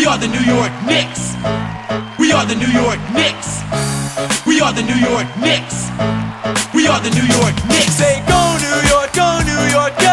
We 0.00 0.06
are 0.06 0.16
the 0.16 0.28
New 0.28 0.40
York 0.40 0.72
Knicks. 0.86 1.36
We 2.18 2.32
are 2.32 2.46
the 2.46 2.54
New 2.54 2.72
York 2.72 2.98
Knicks. 3.12 3.60
We 4.46 4.58
are 4.58 4.72
the 4.72 4.82
New 4.82 4.96
York 4.96 5.28
Knicks. 5.36 5.90
We 6.72 6.88
are 6.88 7.00
the 7.00 7.10
New 7.10 7.28
York 7.36 7.54
Knicks. 7.68 7.96
Say 8.00 8.24
go 8.26 8.56
New 8.64 8.88
York, 8.88 9.12
go 9.12 9.40
New 9.44 9.60
York, 9.70 9.92
go. 10.00 10.09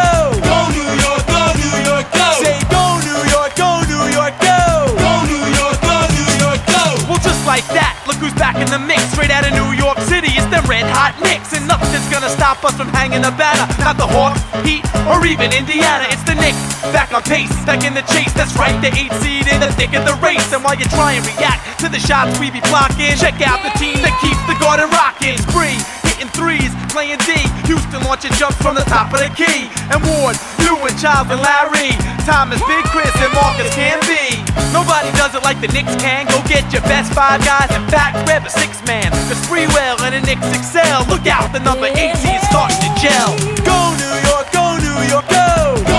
Back 8.38 8.56
in 8.56 8.70
the 8.70 8.78
mix. 8.78 9.02
Straight 9.12 9.34
out 9.34 9.44
of 9.44 9.52
New 9.52 9.74
York 9.74 9.98
City, 10.06 10.30
it's 10.32 10.46
the 10.48 10.62
red 10.70 10.86
hot 10.86 11.18
Knicks. 11.20 11.52
And 11.52 11.66
nothing's 11.66 12.06
gonna 12.08 12.30
stop 12.30 12.64
us 12.64 12.72
from 12.78 12.88
hanging 12.88 13.22
the 13.22 13.34
banner. 13.34 13.66
Not 13.82 13.98
the 13.98 14.06
Hawks, 14.06 14.40
Heat, 14.64 14.86
or 15.10 15.20
even 15.26 15.52
Indiana. 15.52 16.06
It's 16.08 16.22
the 16.22 16.38
Knicks, 16.38 16.56
back 16.94 17.12
on 17.12 17.22
pace, 17.26 17.52
back 17.66 17.84
in 17.84 17.92
the 17.92 18.06
chase. 18.08 18.32
That's 18.32 18.54
right, 18.56 18.78
the 18.80 18.94
eight 18.94 19.12
seed 19.20 19.50
in 19.50 19.60
the 19.60 19.70
thick 19.74 19.92
of 19.92 20.06
the 20.06 20.14
race. 20.22 20.48
And 20.54 20.62
while 20.62 20.78
you 20.78 20.86
try 20.94 21.18
and 21.18 21.26
react 21.26 21.80
to 21.82 21.90
the 21.90 22.00
shots 22.00 22.38
we 22.38 22.50
be 22.50 22.62
blocking, 22.70 23.12
check 23.18 23.42
out 23.42 23.60
the 23.66 23.74
team 23.76 23.98
that 24.06 24.14
keeps 24.22 24.40
the 24.46 24.56
garden 24.62 24.88
rocking. 24.94 25.36
Spree, 25.50 25.76
hitting 26.18 26.34
threes, 26.34 26.74
playing 26.90 27.18
D. 27.22 27.38
Houston 27.70 28.02
launching 28.02 28.32
jumps 28.34 28.58
from 28.58 28.74
the 28.74 28.82
top 28.90 29.14
of 29.14 29.20
the 29.22 29.30
key. 29.38 29.70
And 29.94 30.02
Ward, 30.02 30.34
you 30.66 30.74
and 30.82 30.98
and 30.98 31.40
Larry. 31.40 31.94
Thomas, 32.26 32.60
Big 32.66 32.84
Chris, 32.90 33.14
and 33.22 33.32
Marcus 33.32 33.72
can 33.74 33.98
be. 34.02 34.42
Nobody 34.74 35.10
does 35.14 35.34
it 35.34 35.42
like 35.44 35.60
the 35.60 35.68
Knicks 35.68 35.94
can. 36.02 36.26
Go 36.26 36.42
get 36.48 36.66
your 36.72 36.82
best 36.82 37.14
five 37.14 37.40
guys. 37.44 37.70
In 37.70 37.86
fact, 37.88 38.26
grab 38.26 38.44
a 38.44 38.50
six 38.50 38.84
man. 38.84 39.10
The 39.30 39.36
Spreewell 39.46 40.00
and 40.02 40.14
the 40.14 40.22
Knicks 40.26 40.48
excel. 40.58 41.06
Look 41.06 41.26
out, 41.26 41.52
the 41.52 41.60
number 41.60 41.86
18 41.86 41.94
is 42.02 42.42
starting 42.50 42.80
to 42.82 42.90
gel. 42.98 43.32
Go 43.62 43.78
New 43.96 44.16
York, 44.28 44.50
go 44.52 44.76
New 44.76 44.98
York, 45.08 45.28
go. 45.30 45.97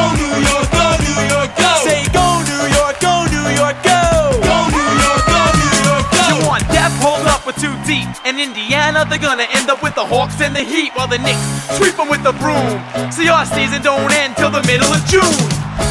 With 7.49 7.57
two 7.57 7.73
deep. 7.89 8.05
And 8.25 8.37
Indiana, 8.37 9.05
they're 9.09 9.17
gonna 9.17 9.49
end 9.57 9.69
up 9.73 9.81
with 9.81 9.95
the 9.95 10.05
Hawks 10.05 10.37
and 10.41 10.53
the 10.55 10.61
Heat 10.61 10.93
while 10.93 11.09
the 11.09 11.17
Knicks 11.17 11.41
sweep 11.77 11.97
them 11.97 12.09
with 12.09 12.21
the 12.21 12.33
broom. 12.37 12.77
See, 13.09 13.25
our 13.25 13.45
season 13.45 13.81
don't 13.81 14.11
end 14.21 14.37
till 14.37 14.53
the 14.53 14.61
middle 14.69 14.85
of 14.85 15.01
June. 15.09 15.33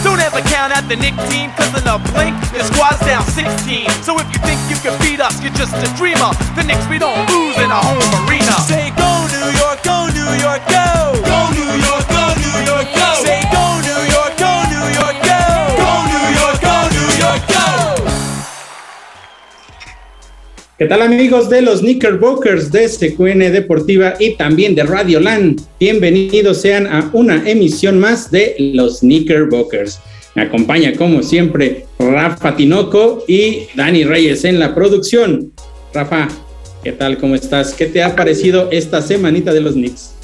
Don't 0.07 0.23
ever 0.23 0.39
count 0.47 0.71
out 0.71 0.87
the 0.87 0.95
Knick 0.95 1.19
team, 1.27 1.51
cause 1.59 1.75
in 1.75 1.83
a 1.89 1.99
blink, 2.15 2.37
your 2.55 2.63
squad's 2.63 3.03
down 3.03 3.27
16. 3.35 3.91
So 4.07 4.15
if 4.23 4.29
you 4.31 4.39
think 4.47 4.61
you 4.71 4.79
can 4.79 4.95
beat 5.03 5.19
us, 5.19 5.35
you're 5.43 5.57
just 5.59 5.75
a 5.75 5.91
dreamer. 5.99 6.31
The 6.55 6.63
Knicks, 6.63 6.87
we 6.87 6.99
don't 7.03 7.19
lose 7.27 7.59
in 7.59 7.71
a 7.75 7.81
home 7.83 8.07
arena. 8.23 8.55
Say 8.63 8.95
go 8.95 9.11
New 9.27 9.49
York, 9.59 9.83
go 9.83 10.07
New 10.15 10.31
York, 10.39 10.63
go. 10.71 11.19
Go 11.27 11.39
New 11.59 11.73
York, 11.83 12.07
go 12.07 12.25
New 12.39 12.57
York, 12.71 12.87
go. 12.95 13.09
Say 13.27 13.43
go 13.51 13.68
¿Qué 20.79 20.87
tal 20.87 21.03
amigos 21.03 21.51
de 21.51 21.61
los 21.61 21.81
Knickerbockers 21.81 22.71
de 22.71 22.89
SQN 22.89 23.53
Deportiva 23.53 24.15
y 24.21 24.37
también 24.37 24.77
de 24.77 24.85
Radio 24.85 25.19
Land? 25.19 25.63
Bienvenidos 25.81 26.61
sean 26.61 26.87
a 26.87 27.11
una 27.15 27.51
emisión 27.51 27.99
más 27.99 28.31
de 28.31 28.55
los 28.59 29.01
Knickerbockers. 29.01 29.99
Me 30.37 30.43
acompaña 30.43 30.93
como 30.93 31.25
siempre 31.25 31.87
Rafa 31.99 32.55
Tinoco 32.55 33.25
y 33.27 33.67
Dani 33.75 34.05
Reyes 34.05 34.45
en 34.45 34.61
la 34.61 34.73
producción. 34.73 35.51
Rafa, 35.93 36.29
¿qué 36.85 36.93
tal? 36.93 37.19
¿Cómo 37.19 37.35
estás? 37.35 37.75
¿Qué 37.75 37.87
te 37.87 38.05
ha 38.05 38.15
parecido 38.15 38.69
esta 38.71 39.03
semanita 39.03 39.53
de 39.53 39.61
los 39.63 39.73
Knicks? 39.73 40.18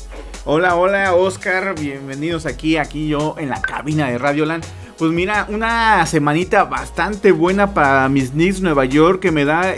Hola, 0.46 0.76
hola 0.76 1.14
Oscar, 1.14 1.74
bienvenidos 1.78 2.44
aquí, 2.44 2.76
aquí 2.76 3.08
yo 3.08 3.34
en 3.38 3.48
la 3.48 3.62
cabina 3.62 4.10
de 4.10 4.18
Radioland. 4.18 4.64
Pues 4.98 5.10
mira, 5.10 5.46
una 5.48 6.04
semanita 6.06 6.64
bastante 6.64 7.32
buena 7.32 7.72
para 7.74 8.08
mis 8.08 8.30
Knicks 8.30 8.60
Nueva 8.60 8.84
York 8.84 9.20
que 9.20 9.32
me 9.32 9.44
da 9.44 9.72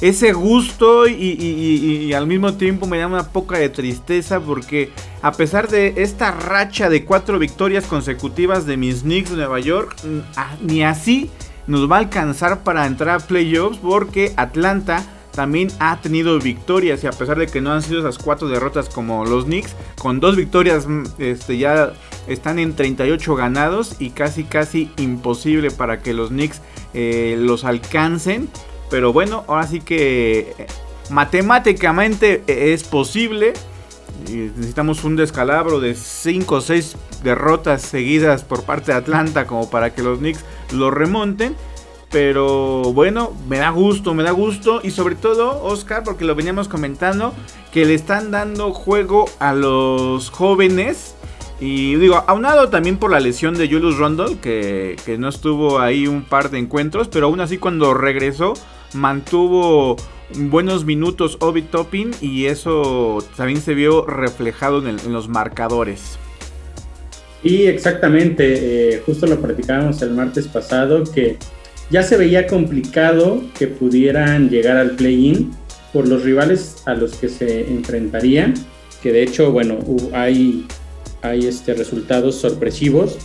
ese 0.00 0.32
gusto 0.32 1.06
y, 1.06 1.12
y- 1.14 2.12
al 2.14 2.26
mismo 2.26 2.54
tiempo 2.54 2.86
me 2.86 2.98
da 2.98 3.06
una 3.06 3.28
poca 3.28 3.58
de 3.58 3.68
tristeza 3.68 4.40
porque 4.40 4.90
a 5.22 5.32
pesar 5.32 5.68
de 5.68 5.94
esta 5.98 6.30
racha 6.32 6.88
de 6.88 7.04
cuatro 7.04 7.38
victorias 7.38 7.84
consecutivas 7.84 8.66
de 8.66 8.76
mis 8.76 9.02
Knicks 9.02 9.30
Nueva 9.32 9.60
York, 9.60 9.96
ni 10.62 10.82
así 10.82 11.30
nos 11.66 11.90
va 11.90 11.96
a 11.96 12.00
alcanzar 12.00 12.62
para 12.64 12.86
entrar 12.86 13.20
a 13.20 13.26
playoffs 13.26 13.78
porque 13.78 14.32
Atlanta 14.36 15.04
también 15.36 15.68
ha 15.78 16.00
tenido 16.00 16.40
victorias 16.40 17.04
y 17.04 17.06
a 17.06 17.12
pesar 17.12 17.38
de 17.38 17.46
que 17.46 17.60
no 17.60 17.70
han 17.70 17.82
sido 17.82 18.00
esas 18.00 18.18
cuatro 18.18 18.48
derrotas 18.48 18.88
como 18.88 19.24
los 19.24 19.44
Knicks, 19.44 19.76
con 19.98 20.18
dos 20.18 20.34
victorias 20.34 20.88
mm, 20.88 21.04
este, 21.18 21.58
ya 21.58 21.92
están 22.26 22.58
en 22.58 22.74
38 22.74 23.36
ganados 23.36 23.96
y 24.00 24.10
casi 24.10 24.44
casi 24.44 24.90
imposible 24.96 25.70
para 25.70 26.00
que 26.00 26.14
los 26.14 26.30
Knicks 26.30 26.62
eh, 26.94 27.36
los 27.38 27.64
alcancen. 27.64 28.48
Pero 28.90 29.12
bueno, 29.12 29.44
ahora 29.46 29.66
sí 29.66 29.80
que 29.80 30.54
eh, 30.58 30.66
matemáticamente 31.10 32.42
eh, 32.46 32.72
es 32.72 32.82
posible. 32.82 33.52
Necesitamos 34.28 35.04
un 35.04 35.16
descalabro 35.16 35.78
de 35.78 35.94
5 35.94 36.54
o 36.54 36.60
6 36.62 36.96
derrotas 37.22 37.82
seguidas 37.82 38.42
por 38.42 38.64
parte 38.64 38.92
de 38.92 38.98
Atlanta 38.98 39.46
como 39.46 39.68
para 39.68 39.94
que 39.94 40.02
los 40.02 40.18
Knicks 40.18 40.44
lo 40.72 40.90
remonten. 40.90 41.54
Pero 42.10 42.92
bueno, 42.92 43.32
me 43.48 43.58
da 43.58 43.70
gusto, 43.70 44.14
me 44.14 44.22
da 44.22 44.30
gusto. 44.30 44.80
Y 44.82 44.90
sobre 44.90 45.16
todo, 45.16 45.62
Oscar, 45.64 46.02
porque 46.04 46.24
lo 46.24 46.34
veníamos 46.34 46.68
comentando, 46.68 47.34
que 47.72 47.84
le 47.84 47.94
están 47.94 48.30
dando 48.30 48.72
juego 48.72 49.26
a 49.38 49.52
los 49.52 50.30
jóvenes. 50.30 51.14
Y 51.58 51.96
digo, 51.96 52.22
aunado 52.26 52.68
también 52.68 52.98
por 52.98 53.10
la 53.10 53.20
lesión 53.20 53.54
de 53.54 53.68
Julius 53.68 53.96
Rundle, 53.96 54.38
que, 54.38 54.96
que 55.06 55.18
no 55.18 55.28
estuvo 55.28 55.78
ahí 55.80 56.06
un 56.06 56.22
par 56.22 56.50
de 56.50 56.58
encuentros, 56.58 57.08
pero 57.08 57.26
aún 57.26 57.40
así 57.40 57.56
cuando 57.56 57.94
regresó 57.94 58.54
mantuvo 58.92 59.96
buenos 60.34 60.84
minutos 60.84 61.38
Obi 61.40 61.62
Topping 61.62 62.12
y 62.20 62.46
eso 62.46 63.24
también 63.36 63.60
se 63.60 63.74
vio 63.74 64.04
reflejado 64.06 64.86
en 64.86 65.12
los 65.12 65.28
marcadores. 65.28 66.18
Y 67.42 67.66
exactamente, 67.66 68.94
eh, 68.94 69.02
justo 69.06 69.26
lo 69.26 69.40
platicábamos 69.40 70.02
el 70.02 70.10
martes 70.10 70.48
pasado, 70.48 71.04
que 71.04 71.38
ya 71.90 72.02
se 72.02 72.16
veía 72.16 72.46
complicado 72.46 73.42
que 73.58 73.66
pudieran 73.66 74.50
llegar 74.50 74.76
al 74.76 74.92
play-in 74.92 75.52
por 75.92 76.08
los 76.08 76.22
rivales 76.22 76.76
a 76.86 76.94
los 76.94 77.14
que 77.14 77.28
se 77.28 77.60
enfrentarían, 77.68 78.54
que 79.02 79.12
de 79.12 79.22
hecho, 79.22 79.52
bueno, 79.52 79.78
hay, 80.12 80.66
hay 81.22 81.46
este, 81.46 81.74
resultados 81.74 82.36
sorpresivos, 82.36 83.16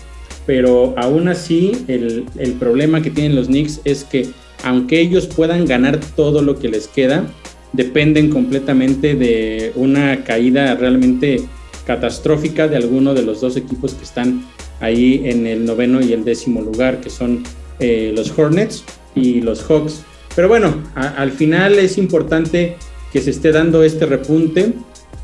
pero 0.46 0.94
aún 0.98 1.28
así 1.28 1.72
el, 1.88 2.26
el 2.38 2.54
problema 2.54 3.02
que 3.02 3.12
tienen 3.12 3.36
los 3.36 3.48
Knicks 3.48 3.82
es 3.84 4.04
que 4.04 4.30
aunque 4.64 5.00
ellos 5.00 5.28
puedan 5.28 5.66
ganar 5.66 6.00
todo 6.16 6.42
lo 6.42 6.60
que 6.60 6.70
les 6.70 6.88
queda, 6.88 7.26
dependen 7.74 8.30
completamente 8.30 9.16
de 9.16 9.72
una 9.76 10.24
caída 10.24 10.76
realmente 10.76 11.42
catastrófica 11.86 12.68
de 12.68 12.78
alguno 12.78 13.14
de 13.14 13.24
los 13.24 13.42
dos 13.42 13.58
equipos 13.58 13.94
que 13.94 14.04
están 14.04 14.46
ahí 14.80 15.22
en 15.26 15.48
el 15.48 15.66
noveno 15.66 16.02
y 16.02 16.14
el 16.14 16.24
décimo 16.24 16.62
lugar, 16.62 17.02
que 17.02 17.10
son 17.10 17.44
eh, 17.81 18.14
los 18.16 18.38
Hornets 18.38 18.86
y 19.14 19.42
los 19.42 19.62
Hawks. 19.64 20.03
Pero 20.36 20.47
bueno, 20.47 20.81
al 20.96 21.31
final 21.31 21.78
es 21.78 21.97
importante 21.97 22.78
que 23.12 23.19
se 23.19 23.31
esté 23.31 23.52
dando 23.52 23.84
este 23.84 24.06
repunte. 24.06 24.74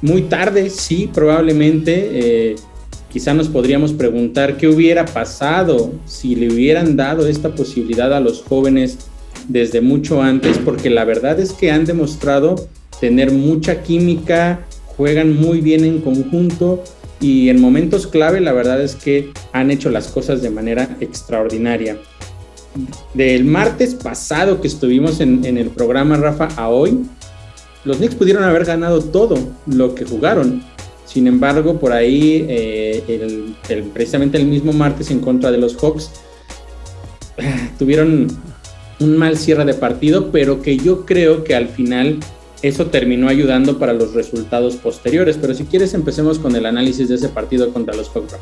Muy 0.01 0.23
tarde, 0.23 0.69
sí, 0.69 1.09
probablemente. 1.13 2.09
eh, 2.11 2.55
quizá 3.09 3.33
nos 3.33 3.47
podríamos 3.47 3.93
preguntar 3.93 4.57
qué 4.57 4.67
hubiera 4.67 5.05
pasado 5.05 5.93
si 6.05 6.35
le 6.35 6.53
hubieran 6.53 6.95
dado 6.95 7.27
esta 7.27 7.55
posibilidad 7.55 8.13
a 8.13 8.19
los 8.19 8.43
jóvenes 8.43 8.97
desde 9.47 9.81
mucho 9.81 10.21
antes, 10.21 10.57
porque 10.57 10.89
la 10.89 11.05
verdad 11.05 11.39
es 11.39 11.53
que 11.53 11.71
han 11.71 11.85
demostrado 11.85 12.67
tener 12.99 13.31
mucha 13.31 13.81
química, 13.81 14.65
juegan 14.85 15.35
muy 15.35 15.61
bien 15.61 15.85
en 15.85 16.01
conjunto 16.01 16.83
y 17.19 17.49
en 17.49 17.61
momentos 17.61 18.07
clave 18.07 18.41
la 18.41 18.53
verdad 18.53 18.81
es 18.81 18.95
que 18.95 19.31
han 19.53 19.71
hecho 19.71 19.89
las 19.89 20.07
cosas 20.09 20.41
de 20.41 20.49
manera 20.49 20.97
extraordinaria. 20.99 21.97
Del 23.13 23.45
martes 23.45 23.95
pasado 23.95 24.61
que 24.61 24.67
estuvimos 24.67 25.19
en, 25.19 25.45
el 25.45 25.69
programa 25.69 26.17
Rafa 26.17 26.47
a 26.55 26.69
hoy, 26.69 27.05
los 27.85 27.97
Knicks 27.97 28.15
pudieron 28.15 28.43
haber 28.43 28.65
ganado 28.65 29.01
todo 29.01 29.37
lo 29.65 29.95
que 29.95 30.05
jugaron. 30.05 30.63
Sin 31.05 31.27
embargo, 31.27 31.79
por 31.79 31.93
ahí, 31.93 32.45
eh, 32.49 33.53
precisamente 33.93 34.37
el 34.37 34.45
mismo 34.45 34.73
martes 34.73 35.09
en 35.09 35.19
contra 35.19 35.51
de 35.51 35.57
los 35.57 35.75
Hawks, 35.77 36.11
tuvieron 37.79 38.27
un 38.99 39.17
mal 39.17 39.37
cierre 39.37 39.65
de 39.65 39.73
partido, 39.73 40.31
pero 40.31 40.61
que 40.61 40.77
yo 40.77 41.05
creo 41.05 41.43
que 41.43 41.55
al 41.55 41.69
final 41.69 42.19
eso 42.61 42.87
terminó 42.87 43.29
ayudando 43.29 43.77
para 43.77 43.93
los 43.93 44.13
resultados 44.13 44.75
posteriores. 44.77 45.37
Pero 45.39 45.53
si 45.53 45.65
quieres, 45.65 45.93
empecemos 45.93 46.39
con 46.39 46.55
el 46.55 46.65
análisis 46.65 47.09
de 47.09 47.15
ese 47.15 47.29
partido 47.29 47.71
contra 47.71 47.95
los 47.95 48.09
Hawks. 48.09 48.35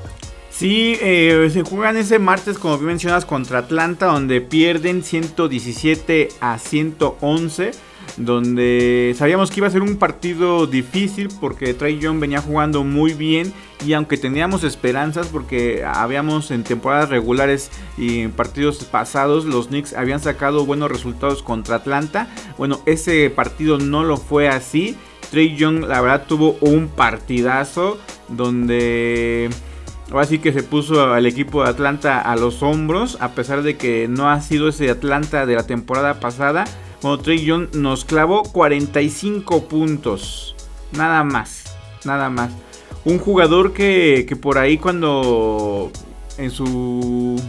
Sí, 0.55 0.97
eh, 1.01 1.49
se 1.51 1.63
juegan 1.63 1.97
ese 1.97 2.17
martes, 2.17 2.57
como 2.57 2.77
bien 2.77 2.87
mencionas, 2.87 3.25
contra 3.25 3.59
Atlanta, 3.59 4.05
donde 4.05 4.39
pierden 4.39 5.03
117 5.03 6.29
a 6.39 6.57
111 6.57 7.71
donde 8.17 9.13
sabíamos 9.17 9.51
que 9.51 9.59
iba 9.59 9.67
a 9.67 9.71
ser 9.71 9.81
un 9.81 9.97
partido 9.97 10.67
difícil 10.67 11.29
porque 11.41 11.73
Trey 11.73 11.99
Young 11.99 12.19
venía 12.19 12.39
jugando 12.39 12.83
muy 12.83 13.13
bien 13.13 13.51
y 13.85 13.93
aunque 13.93 14.15
teníamos 14.17 14.63
esperanzas 14.63 15.27
porque 15.27 15.83
habíamos 15.83 16.51
en 16.51 16.63
temporadas 16.63 17.09
regulares 17.09 17.71
y 17.97 18.19
en 18.19 18.31
partidos 18.31 18.85
pasados 18.85 19.43
los 19.43 19.67
Knicks 19.67 19.93
habían 19.93 20.21
sacado 20.21 20.65
buenos 20.65 20.89
resultados 20.89 21.43
contra 21.43 21.77
Atlanta, 21.77 22.29
bueno, 22.57 22.79
ese 22.85 23.29
partido 23.29 23.77
no 23.77 24.03
lo 24.03 24.17
fue 24.17 24.47
así. 24.47 24.95
Trey 25.31 25.55
Young 25.57 25.85
la 25.85 25.99
verdad 25.99 26.25
tuvo 26.27 26.55
un 26.61 26.87
partidazo 26.87 27.97
donde 28.29 29.49
ahora 30.11 30.25
sí 30.25 30.39
que 30.39 30.53
se 30.53 30.63
puso 30.63 31.13
al 31.13 31.25
equipo 31.25 31.63
de 31.63 31.69
Atlanta 31.69 32.19
a 32.21 32.35
los 32.35 32.61
hombros 32.63 33.17
a 33.21 33.31
pesar 33.31 33.63
de 33.63 33.77
que 33.77 34.07
no 34.07 34.29
ha 34.29 34.41
sido 34.41 34.69
ese 34.69 34.89
Atlanta 34.89 35.45
de 35.45 35.55
la 35.55 35.65
temporada 35.65 36.19
pasada 36.19 36.65
cuando 37.01 37.21
Trey 37.21 37.43
Young 37.43 37.67
nos 37.73 38.03
clavó 38.05 38.43
45 38.43 39.67
puntos. 39.67 40.55
Nada 40.91 41.23
más. 41.23 41.75
Nada 42.03 42.29
más. 42.29 42.51
Un 43.03 43.19
jugador 43.19 43.73
que, 43.73 44.25
por 44.41 44.57
ahí 44.57 44.77
cuando 44.77 45.91
en 46.37 46.49
su 46.51 47.39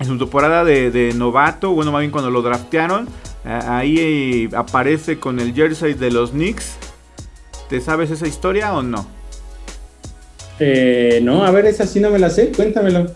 en 0.00 0.06
su 0.06 0.18
temporada 0.18 0.64
de, 0.64 1.12
novato, 1.14 1.70
bueno, 1.72 1.92
más 1.92 2.00
bien 2.00 2.10
cuando 2.10 2.30
lo 2.30 2.42
draftearon, 2.42 3.08
ahí 3.44 3.96
eh, 3.98 4.56
aparece 4.56 5.18
con 5.18 5.40
el 5.40 5.54
jersey 5.54 5.94
de 5.94 6.10
los 6.10 6.30
Knicks. 6.30 6.76
¿Te 7.68 7.80
sabes 7.80 8.10
esa 8.10 8.26
historia 8.26 8.72
o 8.72 8.82
no? 8.82 9.06
Eh, 10.60 11.20
no, 11.22 11.44
a 11.44 11.50
ver, 11.50 11.66
esa 11.66 11.86
sí 11.86 12.00
no 12.00 12.10
me 12.10 12.18
la 12.18 12.30
sé, 12.30 12.52
cuéntamelo 12.52 13.06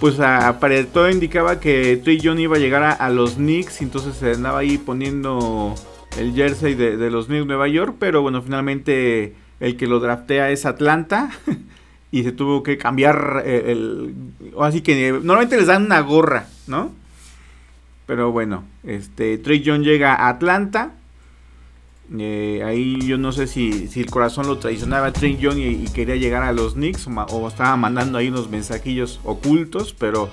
pues 0.00 0.20
a, 0.20 0.58
todo 0.92 1.10
indicaba 1.10 1.60
que 1.60 1.96
Trey 1.96 2.18
Young 2.18 2.38
iba 2.40 2.56
a 2.56 2.60
llegar 2.60 2.96
a, 3.00 3.10
los 3.10 3.34
Knicks, 3.34 3.82
entonces 3.82 4.16
se 4.16 4.32
andaba 4.32 4.60
ahí 4.60 4.78
poniendo 4.78 5.74
el 6.18 6.34
jersey 6.34 6.74
de, 6.74 7.10
los 7.10 7.26
Knicks 7.26 7.46
Nueva 7.46 7.68
York, 7.68 7.96
pero 7.98 8.22
bueno, 8.22 8.40
finalmente 8.42 9.34
el 9.60 9.76
que 9.76 9.86
lo 9.86 9.98
draftea 9.98 10.50
es 10.50 10.66
Atlanta 10.66 11.30
y 12.12 12.22
se 12.22 12.32
tuvo 12.32 12.62
que 12.62 12.78
cambiar 12.78 13.42
eh, 13.44 13.72
el, 13.72 14.14
así 14.60 14.82
que 14.82 15.12
normalmente 15.12 15.56
les 15.56 15.66
dan 15.66 15.86
una 15.86 16.00
gorra, 16.00 16.46
¿no? 16.66 16.92
Pero 18.06 18.30
bueno, 18.32 18.64
este 18.84 19.36
Trey 19.38 19.60
Young 19.60 19.82
llega 19.82 20.14
a 20.14 20.28
Atlanta 20.28 20.92
eh, 22.16 22.62
ahí 22.64 22.98
yo 23.02 23.18
no 23.18 23.32
sé 23.32 23.46
si, 23.46 23.86
si, 23.88 24.00
el 24.00 24.10
corazón 24.10 24.46
lo 24.46 24.58
traicionaba 24.58 25.12
Trey 25.12 25.36
Young 25.36 25.58
y, 25.58 25.84
quería 25.88 26.16
llegar 26.16 26.42
a 26.42 26.52
los 26.52 26.74
Knicks 26.74 27.06
o, 27.06 27.48
estaba 27.48 27.76
mandando 27.76 28.18
ahí 28.18 28.28
unos 28.28 28.50
mensajillos 28.50 29.20
ocultos, 29.24 29.94
pero... 29.98 30.30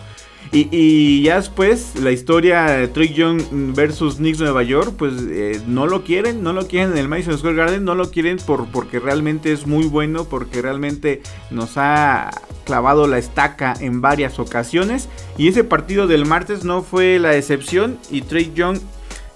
Y, 0.52 1.24
ya 1.24 1.38
después 1.38 1.96
la 2.00 2.12
historia 2.12 2.66
de 2.66 2.88
Trey 2.88 3.12
Young 3.14 3.74
versus 3.74 4.18
Knicks 4.18 4.40
Nueva 4.40 4.62
York, 4.62 4.94
pues 4.96 5.14
eh, 5.28 5.60
no 5.66 5.88
lo 5.88 6.04
quieren, 6.04 6.44
no 6.44 6.54
lo 6.54 6.68
quieren 6.68 6.92
en 6.92 6.98
el 7.00 7.08
Madison 7.08 7.38
Square 7.38 7.56
Garden, 7.56 7.84
no 7.84 7.96
lo 7.96 8.12
quieren 8.12 8.38
por, 8.38 8.68
porque 8.68 9.00
realmente 9.00 9.52
es 9.52 9.66
muy 9.66 9.86
bueno, 9.86 10.26
porque 10.26 10.62
realmente 10.62 11.24
nos 11.50 11.78
ha 11.78 12.30
clavado 12.64 13.08
la 13.08 13.18
estaca 13.18 13.74
en 13.80 14.02
varias 14.02 14.38
ocasiones. 14.38 15.10
Y 15.36 15.48
ese 15.48 15.64
partido 15.64 16.06
del 16.06 16.26
martes 16.26 16.64
no 16.64 16.84
fue 16.84 17.18
la 17.18 17.36
excepción 17.36 17.98
y 18.12 18.22
Trey 18.22 18.52
Young 18.54 18.78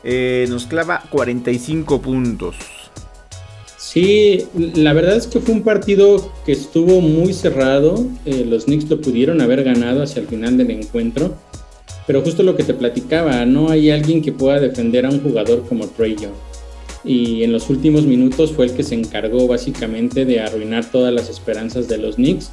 eh, 0.03 0.45
nos 0.49 0.65
clava 0.65 1.03
45 1.09 2.01
puntos. 2.01 2.55
Sí, 3.77 4.45
la 4.75 4.93
verdad 4.93 5.17
es 5.17 5.25
que 5.25 5.39
fue 5.39 5.55
un 5.55 5.63
partido 5.63 6.31
que 6.45 6.51
estuvo 6.51 7.01
muy 7.01 7.33
cerrado. 7.33 8.05
Eh, 8.25 8.45
los 8.47 8.65
Knicks 8.65 8.89
lo 8.89 9.01
pudieron 9.01 9.41
haber 9.41 9.63
ganado 9.63 10.03
hacia 10.03 10.21
el 10.21 10.27
final 10.27 10.57
del 10.57 10.71
encuentro. 10.71 11.35
Pero 12.05 12.21
justo 12.21 12.43
lo 12.43 12.55
que 12.55 12.63
te 12.63 12.73
platicaba, 12.73 13.45
no 13.45 13.69
hay 13.69 13.89
alguien 13.89 14.21
que 14.21 14.31
pueda 14.31 14.59
defender 14.59 15.05
a 15.05 15.09
un 15.09 15.21
jugador 15.21 15.65
como 15.67 15.87
Trey 15.87 16.15
Young. 16.15 16.33
Y 17.03 17.43
en 17.43 17.51
los 17.51 17.69
últimos 17.69 18.03
minutos 18.03 18.51
fue 18.51 18.65
el 18.65 18.73
que 18.73 18.83
se 18.83 18.95
encargó 18.95 19.47
básicamente 19.47 20.25
de 20.25 20.39
arruinar 20.39 20.89
todas 20.91 21.13
las 21.13 21.29
esperanzas 21.29 21.87
de 21.87 21.97
los 21.97 22.15
Knicks. 22.15 22.51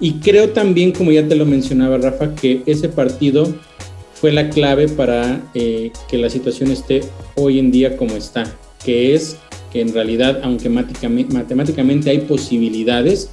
Y 0.00 0.20
creo 0.20 0.50
también, 0.50 0.92
como 0.92 1.12
ya 1.12 1.26
te 1.26 1.34
lo 1.34 1.44
mencionaba 1.44 1.98
Rafa, 1.98 2.34
que 2.34 2.62
ese 2.66 2.88
partido 2.88 3.52
fue 4.20 4.32
la 4.32 4.50
clave 4.50 4.86
para 4.88 5.40
eh, 5.54 5.92
que 6.08 6.18
la 6.18 6.28
situación 6.28 6.70
esté 6.70 7.00
hoy 7.36 7.58
en 7.58 7.70
día 7.70 7.96
como 7.96 8.16
está, 8.16 8.44
que 8.84 9.14
es 9.14 9.38
que 9.72 9.80
en 9.80 9.94
realidad, 9.94 10.40
aunque 10.42 10.68
matemáticamente 10.68 12.10
hay 12.10 12.18
posibilidades, 12.18 13.30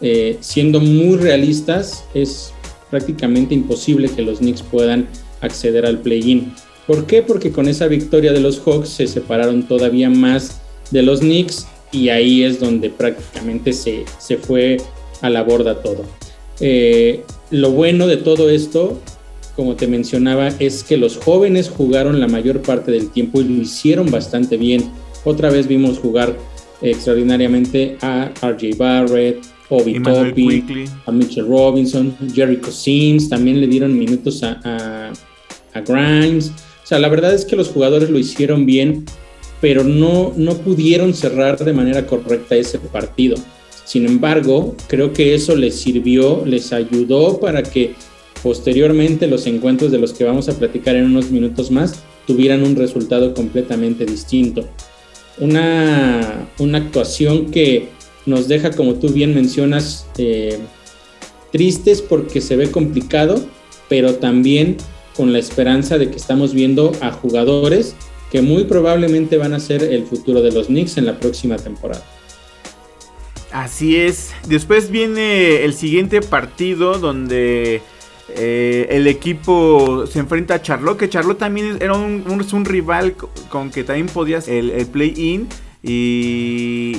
eh, 0.00 0.36
siendo 0.40 0.80
muy 0.80 1.18
realistas, 1.18 2.04
es 2.14 2.52
prácticamente 2.90 3.54
imposible 3.54 4.08
que 4.08 4.22
los 4.22 4.38
Knicks 4.38 4.62
puedan 4.62 5.06
acceder 5.40 5.86
al 5.86 6.00
play-in. 6.00 6.52
¿Por 6.86 7.06
qué? 7.06 7.22
Porque 7.22 7.52
con 7.52 7.68
esa 7.68 7.86
victoria 7.86 8.32
de 8.32 8.40
los 8.40 8.60
Hawks 8.60 8.88
se 8.88 9.06
separaron 9.06 9.68
todavía 9.68 10.08
más 10.08 10.60
de 10.90 11.02
los 11.02 11.20
Knicks 11.20 11.66
y 11.92 12.08
ahí 12.08 12.42
es 12.42 12.58
donde 12.58 12.90
prácticamente 12.90 13.72
se, 13.72 14.04
se 14.18 14.38
fue 14.38 14.78
a 15.20 15.30
la 15.30 15.42
borda 15.42 15.82
todo. 15.82 16.04
Eh, 16.60 17.24
lo 17.50 17.70
bueno 17.70 18.06
de 18.06 18.16
todo 18.16 18.50
esto 18.50 18.98
como 19.58 19.74
te 19.74 19.88
mencionaba, 19.88 20.50
es 20.60 20.84
que 20.84 20.96
los 20.96 21.16
jóvenes 21.16 21.68
jugaron 21.68 22.20
la 22.20 22.28
mayor 22.28 22.62
parte 22.62 22.92
del 22.92 23.10
tiempo 23.10 23.40
y 23.40 23.44
lo 23.44 23.60
hicieron 23.60 24.08
bastante 24.08 24.56
bien. 24.56 24.88
Otra 25.24 25.50
vez 25.50 25.66
vimos 25.66 25.98
jugar 25.98 26.38
extraordinariamente 26.80 27.98
a 28.00 28.30
RJ 28.40 28.76
Barrett, 28.76 29.44
Obi 29.68 30.00
Toppy, 30.00 30.64
a 31.04 31.10
Mitchell 31.10 31.48
Robinson, 31.48 32.16
Jerry 32.32 32.58
Cousins, 32.58 33.28
también 33.28 33.60
le 33.60 33.66
dieron 33.66 33.98
minutos 33.98 34.44
a, 34.44 35.10
a, 35.74 35.80
Grimes. 35.80 36.50
O 36.84 36.86
sea, 36.86 37.00
la 37.00 37.08
verdad 37.08 37.34
es 37.34 37.44
que 37.44 37.56
los 37.56 37.68
jugadores 37.70 38.10
lo 38.10 38.18
hicieron 38.20 38.64
bien, 38.64 39.06
pero 39.60 39.82
no, 39.82 40.32
no 40.36 40.54
pudieron 40.58 41.14
cerrar 41.14 41.58
de 41.58 41.72
manera 41.72 42.06
correcta 42.06 42.54
ese 42.54 42.78
partido. 42.78 43.34
Sin 43.84 44.06
embargo, 44.06 44.76
creo 44.86 45.12
que 45.12 45.34
eso 45.34 45.56
les 45.56 45.80
sirvió, 45.80 46.44
les 46.46 46.72
ayudó 46.72 47.40
para 47.40 47.64
que 47.64 47.96
posteriormente 48.42 49.26
los 49.26 49.46
encuentros 49.46 49.90
de 49.90 49.98
los 49.98 50.12
que 50.12 50.24
vamos 50.24 50.48
a 50.48 50.58
platicar 50.58 50.96
en 50.96 51.06
unos 51.06 51.30
minutos 51.30 51.70
más 51.70 52.02
tuvieran 52.26 52.62
un 52.62 52.76
resultado 52.76 53.34
completamente 53.34 54.04
distinto. 54.04 54.68
Una, 55.38 56.48
una 56.58 56.78
actuación 56.78 57.50
que 57.50 57.88
nos 58.26 58.48
deja, 58.48 58.70
como 58.72 58.94
tú 58.94 59.08
bien 59.08 59.34
mencionas, 59.34 60.06
eh, 60.18 60.58
tristes 61.52 62.02
porque 62.02 62.40
se 62.40 62.56
ve 62.56 62.70
complicado, 62.70 63.42
pero 63.88 64.16
también 64.16 64.76
con 65.16 65.32
la 65.32 65.38
esperanza 65.38 65.98
de 65.98 66.10
que 66.10 66.16
estamos 66.16 66.52
viendo 66.52 66.92
a 67.00 67.10
jugadores 67.10 67.94
que 68.30 68.42
muy 68.42 68.64
probablemente 68.64 69.38
van 69.38 69.54
a 69.54 69.60
ser 69.60 69.82
el 69.82 70.04
futuro 70.04 70.42
de 70.42 70.52
los 70.52 70.66
Knicks 70.66 70.98
en 70.98 71.06
la 71.06 71.18
próxima 71.18 71.56
temporada. 71.56 72.04
Así 73.50 73.96
es. 73.96 74.32
Después 74.46 74.90
viene 74.90 75.64
el 75.64 75.72
siguiente 75.72 76.20
partido 76.20 76.98
donde 76.98 77.80
eh, 78.30 78.86
el 78.90 79.06
equipo 79.06 80.06
se 80.06 80.18
enfrenta 80.18 80.54
a 80.54 80.62
Charlotte, 80.62 80.98
que 80.98 81.08
Charlotte 81.08 81.38
también 81.38 81.78
era 81.80 81.94
un, 81.94 82.64
rival 82.64 83.14
con 83.48 83.70
que 83.70 83.84
también 83.84 84.06
podías 84.06 84.48
el, 84.48 84.86
play-in 84.86 85.48
y, 85.82 86.98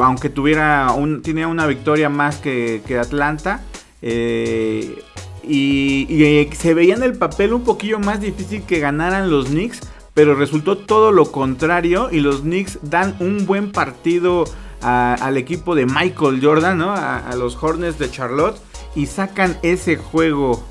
aunque 0.00 0.30
tuviera 0.30 0.94
tenía 1.22 1.48
una 1.48 1.66
victoria 1.66 2.08
más 2.08 2.38
que, 2.38 2.82
Atlanta 2.98 3.62
eh, 4.00 5.02
y, 5.46 6.06
eh, 6.22 6.50
se 6.56 6.72
veía 6.72 6.94
en 6.94 7.02
el 7.02 7.18
papel 7.18 7.52
un 7.52 7.64
poquillo 7.64 7.98
más 7.98 8.20
difícil 8.20 8.62
que 8.62 8.78
ganaran 8.78 9.30
los 9.30 9.48
Knicks, 9.48 9.80
pero 10.14 10.34
resultó 10.34 10.78
todo 10.78 11.12
lo 11.12 11.30
contrario 11.30 12.08
y 12.10 12.20
los 12.20 12.40
Knicks 12.40 12.78
dan 12.82 13.16
un 13.20 13.44
buen 13.44 13.70
partido 13.70 14.44
al 14.80 15.36
equipo 15.36 15.74
de 15.74 15.84
Michael 15.84 16.40
Jordan, 16.42 16.80
a 16.80 17.34
los 17.36 17.62
Hornets 17.62 17.98
de 17.98 18.10
Charlotte 18.10 18.56
y 18.94 19.06
sacan 19.06 19.58
ese 19.62 19.96
juego 19.96 20.64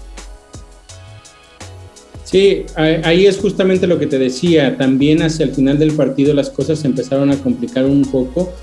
Sí, 2.29 2.65
ahí 2.75 3.25
es 3.25 3.39
justamente 3.39 3.87
lo 3.87 3.97
que 3.97 4.05
te 4.05 4.19
decía. 4.19 4.77
También 4.77 5.23
hacia 5.23 5.45
el 5.45 5.51
final 5.51 5.79
del 5.79 5.93
partido 5.93 6.31
las 6.35 6.51
cosas 6.51 6.77
se 6.77 6.87
empezaron 6.87 7.31
a 7.31 7.37
complicar 7.37 7.85
un 7.85 8.03
poco, 8.03 8.53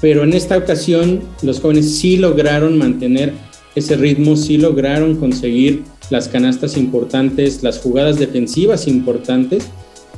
pero 0.00 0.24
en 0.24 0.32
esta 0.32 0.58
ocasión 0.58 1.20
los 1.42 1.60
jóvenes 1.60 1.96
sí 1.96 2.16
lograron 2.16 2.76
mantener 2.76 3.32
ese 3.76 3.94
ritmo, 3.94 4.34
sí 4.34 4.58
lograron 4.58 5.14
conseguir 5.14 5.84
las 6.10 6.26
canastas 6.26 6.76
importantes, 6.76 7.62
las 7.62 7.78
jugadas 7.78 8.18
defensivas 8.18 8.88
importantes 8.88 9.64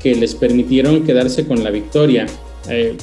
que 0.02 0.14
les 0.14 0.34
permitieron 0.34 1.04
quedarse 1.04 1.46
con 1.46 1.62
la 1.62 1.70
victoria. 1.70 2.24
Eh, 2.70 2.96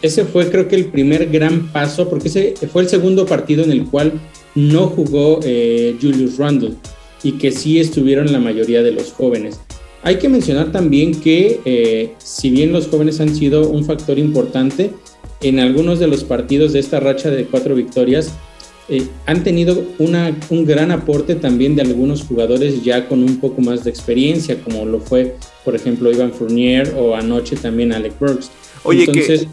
ese 0.00 0.24
fue 0.24 0.50
creo 0.50 0.66
que 0.66 0.76
el 0.76 0.86
primer 0.86 1.28
gran 1.30 1.70
paso, 1.72 2.08
porque 2.08 2.28
ese 2.28 2.54
fue 2.72 2.82
el 2.82 2.88
segundo 2.88 3.26
partido 3.26 3.64
en 3.64 3.72
el 3.72 3.84
cual 3.84 4.14
no 4.54 4.86
jugó 4.86 5.40
eh, 5.42 5.94
Julius 6.00 6.38
Randle 6.38 6.74
y 7.24 7.32
que 7.32 7.50
sí 7.50 7.80
estuvieron 7.80 8.30
la 8.30 8.38
mayoría 8.38 8.84
de 8.84 8.92
los 8.92 9.12
jóvenes. 9.12 9.58
Hay 10.02 10.18
que 10.18 10.28
mencionar 10.28 10.70
también 10.70 11.20
que 11.20 11.60
eh, 11.64 12.12
si 12.18 12.50
bien 12.50 12.72
los 12.72 12.86
jóvenes 12.86 13.20
han 13.20 13.34
sido 13.34 13.68
un 13.68 13.84
factor 13.84 14.18
importante, 14.18 14.92
en 15.40 15.58
algunos 15.58 15.98
de 15.98 16.06
los 16.06 16.22
partidos 16.22 16.72
de 16.72 16.78
esta 16.78 17.00
racha 17.00 17.30
de 17.30 17.46
cuatro 17.46 17.74
victorias, 17.74 18.32
eh, 18.90 19.06
han 19.24 19.42
tenido 19.42 19.82
una, 19.98 20.36
un 20.50 20.66
gran 20.66 20.90
aporte 20.90 21.34
también 21.36 21.74
de 21.74 21.82
algunos 21.82 22.22
jugadores 22.22 22.84
ya 22.84 23.08
con 23.08 23.22
un 23.22 23.40
poco 23.40 23.62
más 23.62 23.82
de 23.82 23.90
experiencia, 23.90 24.60
como 24.62 24.84
lo 24.84 25.00
fue, 25.00 25.36
por 25.64 25.74
ejemplo, 25.74 26.12
Ivan 26.12 26.32
Fournier 26.32 26.94
o 26.96 27.16
anoche 27.16 27.56
también 27.56 27.94
Alec 27.94 28.18
Burks. 28.18 28.50
Oye, 28.82 29.06
que, 29.06 29.48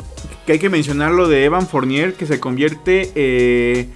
hay 0.51 0.59
que 0.59 0.69
mencionar 0.69 1.13
lo 1.13 1.29
de 1.29 1.45
Evan 1.45 1.65
Fournier, 1.65 2.13
que 2.13 2.25
se 2.25 2.41
convierte, 2.41 3.11
eh, 3.15 3.87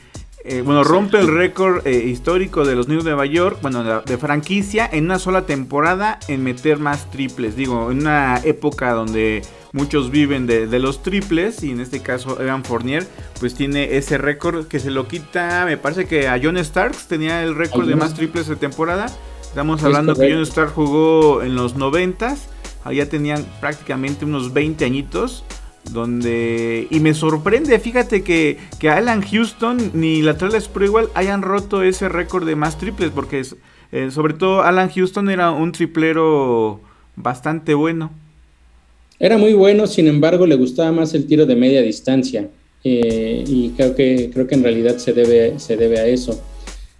eh, 0.46 0.62
bueno, 0.62 0.84
rompe 0.84 1.20
el 1.20 1.28
récord 1.28 1.86
histórico 1.88 2.66
de 2.66 2.76
los 2.76 2.86
Knicks 2.86 3.04
de 3.04 3.12
Nueva 3.12 3.26
York, 3.26 3.60
bueno, 3.62 3.84
de, 3.84 4.02
de, 4.06 4.18
franquicia, 4.18 4.88
en 4.92 5.06
una 5.06 5.20
sola 5.20 5.46
temporada 5.46 6.20
en 6.28 6.44
meter 6.44 6.80
más 6.80 7.10
triples. 7.12 7.56
Digo, 7.56 7.92
en 7.92 8.00
una 8.00 8.40
época 8.44 8.94
donde 8.94 9.42
muchos 9.76 10.10
viven 10.10 10.48
de, 10.48 10.80
los 10.80 11.04
triples 11.04 11.62
y 11.62 11.72
en 11.72 11.82
este 11.82 12.02
caso 12.02 12.42
Evan 12.42 12.64
Fournier 12.64 13.06
pues 13.42 13.56
tiene 13.56 13.98
ese 13.98 14.18
récord 14.18 14.68
que 14.68 14.80
se 14.80 14.90
lo 14.90 15.06
quita, 15.06 15.66
me 15.66 15.76
parece 15.76 16.06
que 16.06 16.30
a 16.30 16.40
John 16.42 16.58
Starks 16.58 17.08
tenía 17.08 17.44
el 17.44 17.56
récord 17.56 17.86
de 17.86 17.96
más 17.98 18.14
triples 18.14 18.48
de 18.48 18.56
temporada. 18.56 19.08
Estamos 19.42 19.84
hablando 19.84 20.16
que 20.16 20.32
John 20.32 20.46
Starks 20.46 20.72
jugó 20.72 21.44
en 21.44 21.56
los 21.56 21.76
90 21.76 22.36
allá 22.86 23.10
tenían 23.10 23.46
prácticamente 23.60 24.24
unos 24.24 24.54
20 24.54 24.86
añitos. 24.86 25.44
Donde. 25.92 26.88
Y 26.90 27.00
me 27.00 27.14
sorprende, 27.14 27.80
fíjate 27.80 28.24
que, 28.24 28.58
que 28.80 28.90
Alan 28.90 29.22
Houston 29.22 29.92
ni 29.94 30.22
la 30.22 30.38
Pro 30.38 30.86
igual 30.86 31.10
hayan 31.14 31.42
roto 31.42 31.84
ese 31.84 32.10
récord 32.10 32.46
de 32.46 32.56
más 32.56 32.78
triples. 32.78 33.12
Porque 33.12 33.44
eh, 33.92 34.12
sobre 34.12 34.34
todo 34.34 34.62
Alan 34.62 34.90
Houston 34.90 35.30
era 35.30 35.52
un 35.52 35.72
triplero 35.72 36.82
bastante 37.16 37.74
bueno. 37.74 38.12
Era 39.20 39.38
muy 39.38 39.54
bueno, 39.54 39.88
sin 39.88 40.08
embargo, 40.08 40.46
le 40.46 40.56
gustaba 40.56 40.92
más 40.92 41.14
el 41.14 41.26
tiro 41.26 41.46
de 41.46 41.56
media 41.56 41.82
distancia. 41.82 42.50
Eh, 42.84 43.44
y 43.48 43.70
creo 43.70 43.96
que, 43.96 44.30
creo 44.34 44.46
que 44.46 44.56
en 44.56 44.64
realidad 44.64 44.98
se 44.98 45.14
debe, 45.14 45.60
se 45.60 45.78
debe 45.78 46.00
a 46.00 46.06
eso. 46.06 46.40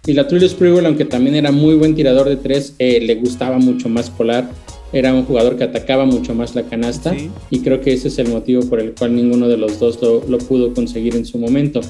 Y 0.06 0.14
la 0.14 0.26
Trillo 0.26 0.48
Sprewell, 0.48 0.86
aunque 0.86 1.04
también 1.04 1.34
era 1.34 1.52
muy 1.52 1.74
buen 1.74 1.94
tirador 1.94 2.28
de 2.28 2.36
tres, 2.36 2.74
eh, 2.78 3.00
le 3.00 3.16
gustaba 3.16 3.58
mucho 3.58 3.88
más 3.88 4.08
polar. 4.08 4.48
Era 4.96 5.12
un 5.12 5.26
jugador 5.26 5.58
que 5.58 5.64
atacaba 5.64 6.06
mucho 6.06 6.34
más 6.34 6.54
la 6.54 6.62
canasta. 6.62 7.14
Y 7.50 7.60
creo 7.60 7.82
que 7.82 7.92
ese 7.92 8.08
es 8.08 8.18
el 8.18 8.28
motivo 8.28 8.62
por 8.62 8.80
el 8.80 8.94
cual 8.94 9.14
ninguno 9.14 9.46
de 9.46 9.58
los 9.58 9.78
dos 9.78 10.00
lo, 10.00 10.38
pudo 10.38 10.72
conseguir 10.72 11.14
en 11.16 11.26
su 11.26 11.36
momento. 11.36 11.82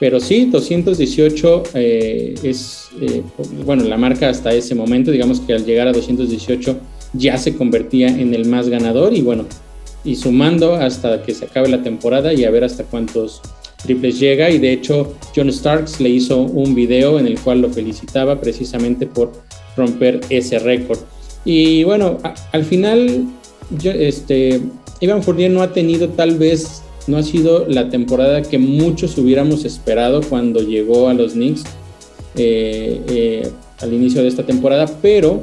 Pero 0.00 0.18
sí, 0.18 0.46
218 0.46 1.62
eh, 1.74 2.34
es, 2.42 2.88
bueno, 3.66 3.84
la 3.84 3.98
marca 3.98 4.30
hasta 4.30 4.50
ese 4.54 4.74
momento. 4.74 5.10
Digamos 5.10 5.40
que 5.40 5.52
al 5.52 5.66
llegar 5.66 5.88
a 5.88 5.92
218 5.92 6.78
ya 7.12 7.36
se 7.36 7.54
convertía 7.54 8.08
en 8.08 8.32
el 8.32 8.46
más 8.46 8.70
ganador. 8.70 9.12
Y 9.12 9.20
bueno, 9.20 9.44
y 10.02 10.16
sumando 10.16 10.74
hasta 10.74 11.22
que 11.22 11.34
se 11.34 11.44
acabe 11.44 11.68
la 11.68 11.82
temporada 11.82 12.32
y 12.32 12.44
a 12.44 12.50
ver 12.50 12.64
hasta 12.64 12.84
cuántos 12.84 13.42
triples 13.82 14.18
llega. 14.18 14.48
Y 14.48 14.56
de 14.56 14.72
hecho, 14.72 15.14
John 15.36 15.52
Starks 15.52 16.00
le 16.00 16.08
hizo 16.08 16.38
un 16.38 16.74
video 16.74 17.18
en 17.18 17.26
el 17.26 17.38
cual 17.38 17.60
lo 17.60 17.68
felicitaba 17.68 18.40
precisamente 18.40 19.06
por 19.06 19.32
romper 19.76 20.22
ese 20.30 20.58
récord. 20.58 20.98
Y 21.44 21.84
bueno, 21.84 22.18
al 22.52 22.64
final, 22.64 23.26
yo, 23.78 23.90
este, 23.90 24.60
Ivan 25.00 25.22
Fournier 25.22 25.50
no 25.50 25.62
ha 25.62 25.72
tenido 25.72 26.08
tal 26.10 26.38
vez, 26.38 26.82
no 27.06 27.18
ha 27.18 27.22
sido 27.22 27.66
la 27.68 27.90
temporada 27.90 28.42
que 28.42 28.58
muchos 28.58 29.18
hubiéramos 29.18 29.64
esperado 29.64 30.22
cuando 30.22 30.60
llegó 30.60 31.08
a 31.08 31.14
los 31.14 31.32
Knicks 31.32 31.64
eh, 32.36 33.00
eh, 33.08 33.50
al 33.80 33.92
inicio 33.92 34.22
de 34.22 34.28
esta 34.28 34.44
temporada, 34.44 34.86
pero 35.02 35.42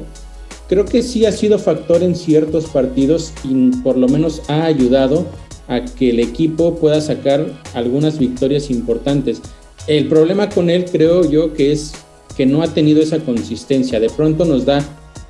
creo 0.68 0.86
que 0.86 1.04
sí 1.04 1.26
ha 1.26 1.32
sido 1.32 1.60
factor 1.60 2.02
en 2.02 2.16
ciertos 2.16 2.66
partidos 2.66 3.34
y 3.44 3.70
por 3.84 3.98
lo 3.98 4.08
menos 4.08 4.42
ha 4.48 4.66
ayudado 4.66 5.26
a 5.68 5.86
que 5.86 6.10
el 6.10 6.20
equipo 6.20 6.76
pueda 6.76 7.00
sacar 7.00 7.46
algunas 7.74 8.18
victorias 8.18 8.72
importantes. 8.72 9.42
El 9.88 10.08
problema 10.08 10.50
con 10.50 10.70
él 10.70 10.86
creo 10.92 11.30
yo 11.30 11.54
que 11.54 11.72
es 11.72 11.94
que 12.36 12.46
no 12.46 12.62
ha 12.62 12.68
tenido 12.74 13.02
esa 13.02 13.20
consistencia. 13.20 14.00
De 14.00 14.10
pronto 14.10 14.46
nos 14.46 14.66
da 14.66 14.84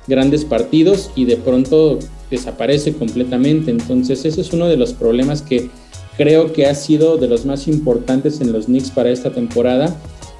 grandes 0.06 0.44
partidos 0.44 1.10
y 1.14 1.24
de 1.24 1.36
pronto 1.36 1.98
desaparece 2.30 2.94
completamente. 2.94 3.70
Entonces 3.70 4.24
ese 4.24 4.40
es 4.40 4.52
uno 4.52 4.68
de 4.68 4.76
los 4.76 4.92
problemas 4.92 5.42
que 5.42 5.70
creo 6.16 6.52
que 6.52 6.66
ha 6.66 6.74
sido 6.74 7.16
de 7.16 7.28
los 7.28 7.46
más 7.46 7.68
importantes 7.68 8.40
en 8.40 8.52
los 8.52 8.66
Knicks 8.66 8.90
para 8.90 9.10
esta 9.10 9.30
temporada, 9.30 9.96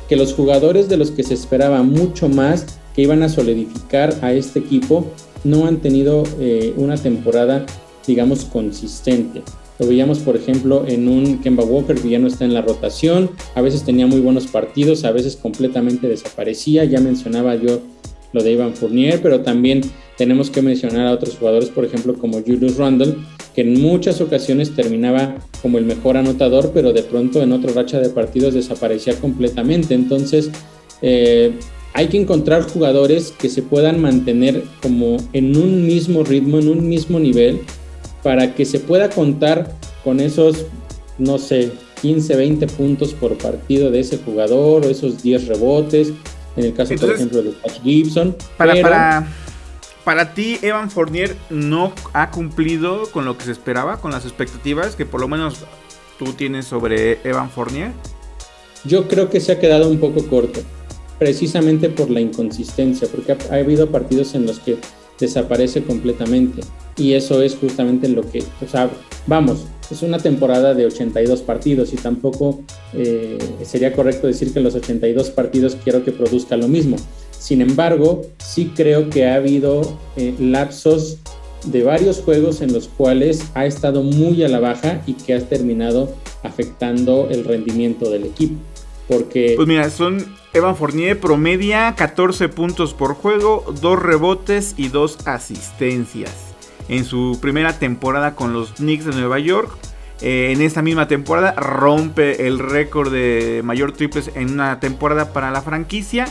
que 0.08 0.16
los 0.16 0.34
jugadores 0.34 0.88
de 0.88 0.96
los 0.96 1.10
que 1.10 1.22
se 1.22 1.34
esperaba 1.34 1.82
mucho 1.82 2.28
más 2.28 2.66
que 2.94 3.02
iban 3.02 3.22
a 3.22 3.28
solidificar 3.28 4.14
a 4.20 4.32
este 4.32 4.58
equipo 4.58 5.06
no 5.44 5.66
han 5.66 5.78
tenido 5.78 6.24
eh, 6.38 6.74
una 6.76 6.96
temporada, 6.96 7.64
digamos, 8.06 8.44
consistente. 8.44 9.42
Lo 9.78 9.86
veíamos, 9.86 10.18
por 10.18 10.36
ejemplo, 10.36 10.84
en 10.86 11.08
un 11.08 11.38
Kemba 11.38 11.64
Walker 11.64 11.96
que 11.96 12.10
ya 12.10 12.18
no 12.18 12.28
está 12.28 12.44
en 12.44 12.54
la 12.54 12.62
rotación, 12.62 13.30
a 13.54 13.62
veces 13.62 13.82
tenía 13.82 14.06
muy 14.06 14.20
buenos 14.20 14.46
partidos, 14.46 15.04
a 15.04 15.10
veces 15.10 15.36
completamente 15.36 16.08
desaparecía, 16.08 16.84
ya 16.84 17.00
mencionaba 17.00 17.56
yo 17.56 17.80
lo 18.32 18.42
de 18.42 18.52
Ivan 18.52 18.74
Fournier, 18.74 19.20
pero 19.22 19.40
también 19.40 19.82
tenemos 20.16 20.50
que 20.50 20.62
mencionar 20.62 21.06
a 21.06 21.12
otros 21.12 21.36
jugadores, 21.36 21.68
por 21.68 21.84
ejemplo, 21.84 22.14
como 22.14 22.40
Julius 22.40 22.76
Randle, 22.76 23.16
que 23.54 23.62
en 23.62 23.80
muchas 23.80 24.20
ocasiones 24.20 24.74
terminaba 24.74 25.36
como 25.60 25.78
el 25.78 25.84
mejor 25.84 26.16
anotador, 26.16 26.70
pero 26.72 26.92
de 26.92 27.02
pronto 27.02 27.42
en 27.42 27.52
otra 27.52 27.72
racha 27.72 28.00
de 28.00 28.08
partidos 28.08 28.54
desaparecía 28.54 29.14
completamente. 29.16 29.94
Entonces, 29.94 30.50
eh, 31.02 31.52
hay 31.94 32.06
que 32.06 32.18
encontrar 32.18 32.62
jugadores 32.62 33.32
que 33.38 33.48
se 33.48 33.62
puedan 33.62 34.00
mantener 34.00 34.64
como 34.82 35.18
en 35.32 35.56
un 35.56 35.86
mismo 35.86 36.24
ritmo, 36.24 36.58
en 36.58 36.68
un 36.68 36.88
mismo 36.88 37.20
nivel, 37.20 37.60
para 38.22 38.54
que 38.54 38.64
se 38.64 38.78
pueda 38.78 39.10
contar 39.10 39.76
con 40.04 40.20
esos, 40.20 40.66
no 41.18 41.38
sé, 41.38 41.72
15, 42.00 42.36
20 42.36 42.66
puntos 42.68 43.12
por 43.14 43.36
partido 43.38 43.90
de 43.90 44.00
ese 44.00 44.18
jugador 44.18 44.84
o 44.84 44.88
esos 44.88 45.22
10 45.22 45.48
rebotes, 45.48 46.12
en 46.56 46.64
el 46.64 46.74
caso, 46.74 46.94
por 46.96 47.10
ejemplo, 47.10 47.42
de 47.42 47.50
Patch 47.50 47.82
Gibson. 47.82 48.36
Para, 48.56 48.80
para, 48.80 49.26
para 50.04 50.34
ti, 50.34 50.58
Evan 50.62 50.90
Fournier 50.90 51.36
no 51.50 51.92
ha 52.12 52.30
cumplido 52.30 53.06
con 53.10 53.24
lo 53.24 53.38
que 53.38 53.44
se 53.44 53.52
esperaba, 53.52 54.00
con 54.00 54.10
las 54.10 54.24
expectativas 54.24 54.96
que 54.96 55.06
por 55.06 55.20
lo 55.20 55.28
menos 55.28 55.64
tú 56.18 56.32
tienes 56.32 56.66
sobre 56.66 57.18
Evan 57.24 57.50
Fournier. 57.50 57.92
Yo 58.84 59.06
creo 59.08 59.30
que 59.30 59.40
se 59.40 59.52
ha 59.52 59.60
quedado 59.60 59.88
un 59.88 59.98
poco 59.98 60.26
corto 60.26 60.60
precisamente 61.22 61.88
por 61.88 62.10
la 62.10 62.20
inconsistencia, 62.20 63.06
porque 63.08 63.32
ha, 63.32 63.54
habido 63.54 63.88
partidos 63.90 64.34
en 64.34 64.44
los 64.44 64.58
que 64.58 64.78
desaparece 65.20 65.84
completamente 65.84 66.62
y 66.96 67.12
eso 67.12 67.42
es 67.42 67.54
justamente 67.54 68.08
lo 68.08 68.28
que, 68.28 68.42
o 68.60 68.68
sea, 68.68 68.90
vamos, 69.28 69.66
es 69.90 70.02
una 70.02 70.18
temporada 70.18 70.74
de 70.74 70.86
82 70.86 71.42
partidos 71.42 71.92
y 71.92 71.96
tampoco 71.96 72.60
eh, 72.92 73.38
sería 73.64 73.92
correcto 73.92 74.26
decir 74.26 74.52
que 74.52 74.60
los 74.60 74.74
82 74.74 75.30
partidos 75.30 75.76
quiero 75.82 76.04
que 76.04 76.12
produzca 76.12 76.56
lo 76.56 76.68
mismo. 76.68 76.96
Sin 77.38 77.60
embargo, 77.60 78.22
sí 78.38 78.72
creo 78.74 79.10
que 79.10 79.26
ha 79.26 79.34
habido 79.34 79.98
eh, 80.16 80.34
lapsos 80.38 81.18
de 81.64 81.82
varios 81.82 82.20
juegos 82.20 82.60
en 82.60 82.72
los 82.72 82.88
cuales 82.88 83.44
ha 83.54 83.66
estado 83.66 84.02
muy 84.02 84.42
a 84.42 84.48
la 84.48 84.60
baja 84.60 85.02
y 85.06 85.14
que 85.14 85.34
ha 85.34 85.40
terminado 85.40 86.14
afectando 86.42 87.28
el 87.30 87.44
rendimiento 87.44 88.10
del 88.10 88.24
equipo. 88.24 88.56
Porque... 89.08 89.54
Pues 89.56 89.68
mira, 89.68 89.90
son 89.90 90.24
Evan 90.52 90.76
Fournier 90.76 91.18
promedia 91.18 91.94
14 91.96 92.48
puntos 92.48 92.94
por 92.94 93.14
juego, 93.14 93.64
2 93.80 93.98
rebotes 94.00 94.74
y 94.76 94.88
2 94.88 95.26
asistencias. 95.26 96.51
En 96.92 97.06
su 97.06 97.38
primera 97.40 97.78
temporada 97.78 98.34
con 98.34 98.52
los 98.52 98.72
Knicks 98.72 99.06
de 99.06 99.12
Nueva 99.12 99.38
York, 99.38 99.74
eh, 100.20 100.52
en 100.52 100.60
esta 100.60 100.82
misma 100.82 101.08
temporada 101.08 101.52
rompe 101.52 102.46
el 102.46 102.58
récord 102.58 103.10
de 103.10 103.62
mayor 103.64 103.92
triples 103.92 104.30
en 104.34 104.50
una 104.50 104.78
temporada 104.78 105.32
para 105.32 105.50
la 105.50 105.62
franquicia. 105.62 106.28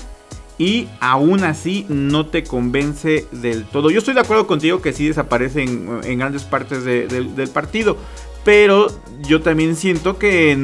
Y 0.60 0.88
aún 1.00 1.44
así 1.44 1.88
no 1.90 2.28
te 2.28 2.44
convence 2.44 3.26
del 3.32 3.66
todo. 3.66 3.90
Yo 3.90 3.98
estoy 3.98 4.14
de 4.14 4.20
acuerdo 4.20 4.46
contigo 4.46 4.84
que 4.84 4.94
sí 4.94 5.08
desaparece 5.08 5.64
en, 5.64 6.20
grandes 6.20 6.44
partes 6.44 6.86
del 6.86 7.50
partido. 7.52 7.98
Pero 8.46 8.86
yo 9.28 9.42
también 9.42 9.76
siento 9.76 10.20
que 10.20 10.56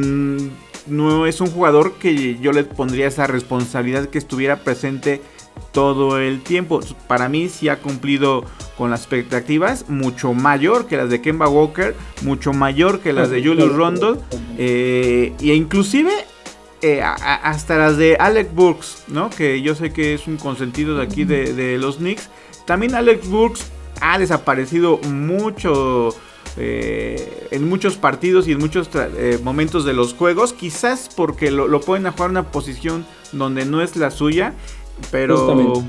no 0.85 1.25
es 1.25 1.41
un 1.41 1.49
jugador 1.49 1.95
que 1.95 2.37
yo 2.37 2.51
le 2.51 2.65
pondría 2.65 3.07
esa 3.07 3.25
responsabilidad 3.25 4.09
que 4.09 4.19
estuviera 4.19 4.57
presente 4.57 5.23
todo 5.71 6.19
el 6.19 6.41
tiempo. 6.41 6.79
Para 7.07 7.29
mí 7.29 7.49
sí 7.49 7.69
ha 7.69 7.79
cumplido 7.79 8.45
con 8.77 8.91
las 8.91 9.01
expectativas, 9.01 9.89
mucho 9.89 10.33
mayor 10.33 10.85
que 10.87 10.97
las 10.97 11.09
de 11.09 11.21
Kemba 11.21 11.47
Walker, 11.49 11.95
mucho 12.21 12.53
mayor 12.53 12.99
que 12.99 13.13
las 13.13 13.29
de 13.29 13.43
Julius 13.43 13.73
Rondo, 13.73 14.21
eh, 14.57 15.33
e 15.39 15.55
inclusive 15.55 16.11
eh, 16.83 17.01
hasta 17.01 17.75
las 17.77 17.97
de 17.97 18.17
Alex 18.19 18.53
Burks, 18.53 19.03
¿no? 19.07 19.31
Que 19.31 19.63
yo 19.63 19.73
sé 19.73 19.91
que 19.91 20.13
es 20.13 20.27
un 20.27 20.37
consentido 20.37 20.97
de 20.97 21.03
aquí 21.03 21.23
de, 21.23 21.77
los 21.79 21.97
Knicks. 21.97 22.29
También 22.65 22.93
Alex 22.93 23.27
Burks 23.27 23.65
ha 23.99 24.19
desaparecido 24.19 24.99
mucho 24.99 26.09
eh, 26.55 27.47
en 27.49 27.67
muchos 27.67 27.97
partidos 27.97 28.47
y 28.47 28.51
en 28.51 28.59
muchos 28.59 28.89
eh, 28.93 29.39
momentos 29.43 29.85
de 29.85 29.93
los 29.93 30.13
juegos. 30.13 30.53
Quizás 30.53 31.09
porque 31.15 31.49
lo, 31.49 31.81
pueden 31.81 32.11
jugar 32.11 32.29
en 32.29 32.37
una 32.37 32.51
posición 32.51 33.07
donde 33.31 33.65
no 33.65 33.81
es 33.81 33.95
la 33.95 34.11
suya. 34.11 34.53
Pero. 35.11 35.83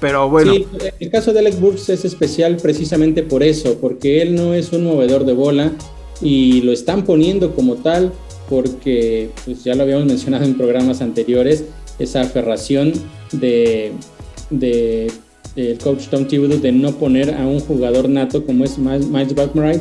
Pero 0.00 0.30
bueno. 0.30 0.54
el 1.00 1.10
caso 1.10 1.32
de 1.32 1.40
Alex 1.40 1.60
Burks 1.60 1.88
es 1.88 2.04
especial 2.04 2.56
precisamente 2.56 3.24
por 3.24 3.42
eso, 3.42 3.78
porque 3.80 4.22
él 4.22 4.36
no 4.36 4.54
es 4.54 4.72
un 4.72 4.84
movedor 4.84 5.24
de 5.24 5.32
bola 5.32 5.72
y 6.20 6.60
lo 6.62 6.72
están 6.72 7.04
poniendo 7.04 7.54
como 7.54 7.76
tal. 7.76 8.12
porque 8.48 9.30
pues 9.44 9.64
ya 9.64 9.74
lo 9.74 9.82
habíamos 9.82 10.06
mencionado 10.06 10.44
en 10.44 10.56
programas 10.56 11.02
anteriores, 11.02 11.64
esa 11.98 12.22
aferración 12.22 12.92
de, 13.32 13.92
de 14.50 15.10
el 15.56 15.78
coach 15.78 16.08
Tom 16.08 16.26
Thibodeau 16.26 16.60
de 16.60 16.72
no 16.72 16.92
poner 16.92 17.34
a 17.34 17.46
un 17.46 17.60
jugador 17.60 18.08
nato 18.08 18.44
como 18.46 18.64
es 18.64 18.78
Miles 18.78 19.34
Buckmurray 19.34 19.80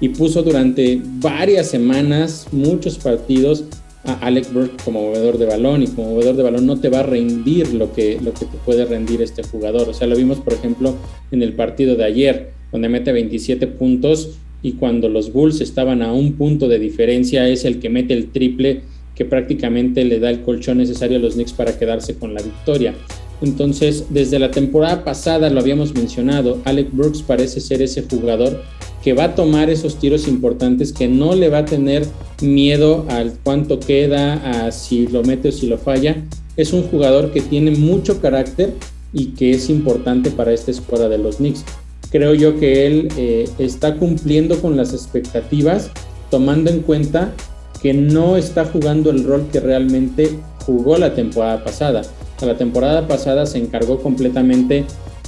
y 0.00 0.10
puso 0.10 0.42
durante 0.42 1.00
varias 1.04 1.68
semanas 1.68 2.46
muchos 2.52 2.98
partidos 2.98 3.64
a 4.08 4.14
Alex 4.14 4.52
Burke 4.52 4.82
como 4.84 5.02
movedor 5.02 5.38
de 5.38 5.46
balón 5.46 5.82
y 5.82 5.86
como 5.86 6.12
movedor 6.12 6.34
de 6.36 6.42
balón 6.42 6.66
no 6.66 6.80
te 6.80 6.88
va 6.88 7.00
a 7.00 7.02
rendir 7.02 7.74
lo 7.74 7.92
que, 7.92 8.18
lo 8.20 8.32
que 8.32 8.46
te 8.46 8.56
puede 8.64 8.84
rendir 8.84 9.20
este 9.20 9.42
jugador. 9.42 9.88
O 9.88 9.94
sea, 9.94 10.06
lo 10.06 10.16
vimos 10.16 10.38
por 10.38 10.54
ejemplo 10.54 10.94
en 11.30 11.42
el 11.42 11.52
partido 11.52 11.94
de 11.94 12.04
ayer, 12.04 12.50
donde 12.72 12.88
mete 12.88 13.12
27 13.12 13.66
puntos 13.66 14.38
y 14.62 14.72
cuando 14.72 15.08
los 15.08 15.32
Bulls 15.32 15.60
estaban 15.60 16.02
a 16.02 16.12
un 16.12 16.32
punto 16.32 16.68
de 16.68 16.78
diferencia 16.78 17.48
es 17.48 17.64
el 17.64 17.78
que 17.78 17.90
mete 17.90 18.14
el 18.14 18.30
triple 18.30 18.80
que 19.14 19.24
prácticamente 19.24 20.04
le 20.04 20.20
da 20.20 20.30
el 20.30 20.42
colchón 20.42 20.78
necesario 20.78 21.18
a 21.18 21.20
los 21.20 21.34
Knicks 21.34 21.52
para 21.52 21.76
quedarse 21.76 22.14
con 22.14 22.34
la 22.34 22.42
victoria. 22.42 22.94
Entonces, 23.40 24.06
desde 24.10 24.38
la 24.38 24.50
temporada 24.50 25.04
pasada 25.04 25.50
lo 25.50 25.60
habíamos 25.60 25.94
mencionado, 25.94 26.60
Alex 26.64 26.90
Brooks 26.92 27.22
parece 27.22 27.60
ser 27.60 27.82
ese 27.82 28.02
jugador 28.02 28.62
que 29.08 29.14
va 29.14 29.24
a 29.24 29.34
tomar 29.34 29.70
esos 29.70 29.98
tiros 29.98 30.28
importantes, 30.28 30.92
que 30.92 31.08
no 31.08 31.34
le 31.34 31.48
va 31.48 31.60
a 31.60 31.64
tener 31.64 32.06
miedo 32.42 33.06
al 33.08 33.32
cuánto 33.42 33.80
queda, 33.80 34.66
a 34.66 34.70
si 34.70 35.06
lo 35.06 35.22
mete 35.22 35.48
o 35.48 35.52
si 35.52 35.66
lo 35.66 35.78
falla. 35.78 36.26
Es 36.58 36.74
un 36.74 36.82
jugador 36.82 37.32
que 37.32 37.40
tiene 37.40 37.70
mucho 37.70 38.20
carácter 38.20 38.74
y 39.14 39.28
que 39.28 39.52
es 39.52 39.70
importante 39.70 40.30
para 40.30 40.52
esta 40.52 40.72
escuadra 40.72 41.08
de 41.08 41.16
los 41.16 41.36
Knicks. 41.36 41.64
Creo 42.10 42.34
yo 42.34 42.60
que 42.60 42.86
él 42.86 43.08
eh, 43.16 43.48
está 43.58 43.94
cumpliendo 43.94 44.60
con 44.60 44.76
las 44.76 44.92
expectativas, 44.92 45.90
tomando 46.30 46.70
en 46.70 46.80
cuenta 46.80 47.32
que 47.80 47.94
no 47.94 48.36
está 48.36 48.66
jugando 48.66 49.08
el 49.08 49.24
rol 49.24 49.48
que 49.50 49.60
realmente 49.60 50.28
jugó 50.66 50.98
la 50.98 51.14
temporada 51.14 51.64
pasada 51.64 52.02
la 52.46 52.56
temporada 52.56 53.08
pasada 53.08 53.46
se 53.46 53.58
encargó 53.58 54.00
completamente 54.00 54.84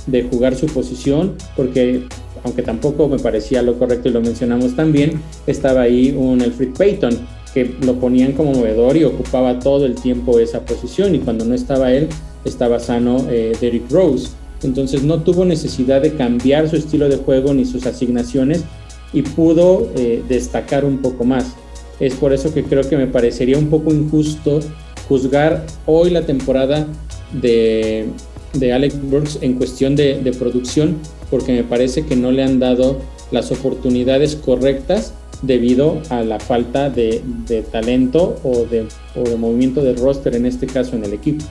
de 0.06 0.22
jugar 0.22 0.54
su 0.54 0.66
posición 0.66 1.36
porque 1.56 2.04
aunque 2.44 2.62
tampoco 2.62 3.08
me 3.08 3.18
parecía 3.18 3.62
lo 3.62 3.78
correcto 3.78 4.08
y 4.08 4.12
lo 4.12 4.20
mencionamos 4.20 4.76
también, 4.76 5.20
estaba 5.46 5.82
ahí 5.82 6.14
un 6.16 6.40
Elfrid 6.40 6.76
Payton 6.76 7.18
que 7.54 7.74
lo 7.84 7.94
ponían 7.94 8.32
como 8.32 8.52
movedor 8.52 8.96
y 8.96 9.04
ocupaba 9.04 9.58
todo 9.58 9.86
el 9.86 9.96
tiempo 9.96 10.38
esa 10.38 10.60
posición 10.64 11.14
y 11.14 11.18
cuando 11.18 11.44
no 11.44 11.54
estaba 11.54 11.92
él 11.92 12.08
estaba 12.44 12.78
sano 12.78 13.26
eh, 13.30 13.52
Derrick 13.60 13.90
Rose. 13.90 14.28
Entonces 14.62 15.02
no 15.02 15.22
tuvo 15.22 15.44
necesidad 15.44 16.02
de 16.02 16.14
cambiar 16.14 16.68
su 16.68 16.76
estilo 16.76 17.08
de 17.08 17.16
juego 17.16 17.54
ni 17.54 17.64
sus 17.64 17.86
asignaciones 17.86 18.64
y 19.12 19.22
pudo 19.22 19.90
eh, 19.96 20.22
destacar 20.28 20.84
un 20.84 20.98
poco 20.98 21.24
más. 21.24 21.54
Es 21.98 22.14
por 22.14 22.32
eso 22.32 22.52
que 22.54 22.62
creo 22.62 22.88
que 22.88 22.96
me 22.96 23.06
parecería 23.06 23.58
un 23.58 23.68
poco 23.68 23.92
injusto 23.92 24.60
juzgar 25.08 25.66
hoy 25.86 26.10
la 26.10 26.22
temporada 26.22 26.86
de, 27.32 28.06
de 28.52 28.72
Alex 28.72 29.00
Burks 29.02 29.38
en 29.40 29.54
cuestión 29.54 29.96
de, 29.96 30.34
producción, 30.38 30.98
porque 31.30 31.52
me 31.52 31.64
parece 31.64 32.04
que 32.04 32.16
no 32.16 32.30
le 32.30 32.42
han 32.42 32.58
dado 32.58 32.98
las 33.30 33.52
oportunidades 33.52 34.36
correctas 34.36 35.14
debido 35.42 36.02
a 36.10 36.22
la 36.22 36.38
falta 36.40 36.90
de, 36.90 37.22
talento 37.70 38.36
o 38.42 38.64
de, 38.64 38.86
o 39.14 39.22
de 39.22 39.36
movimiento 39.36 39.82
de 39.82 39.94
roster, 39.94 40.34
en 40.34 40.46
este 40.46 40.66
caso 40.66 40.96
en 40.96 41.04
el 41.04 41.12
equipo. 41.12 41.44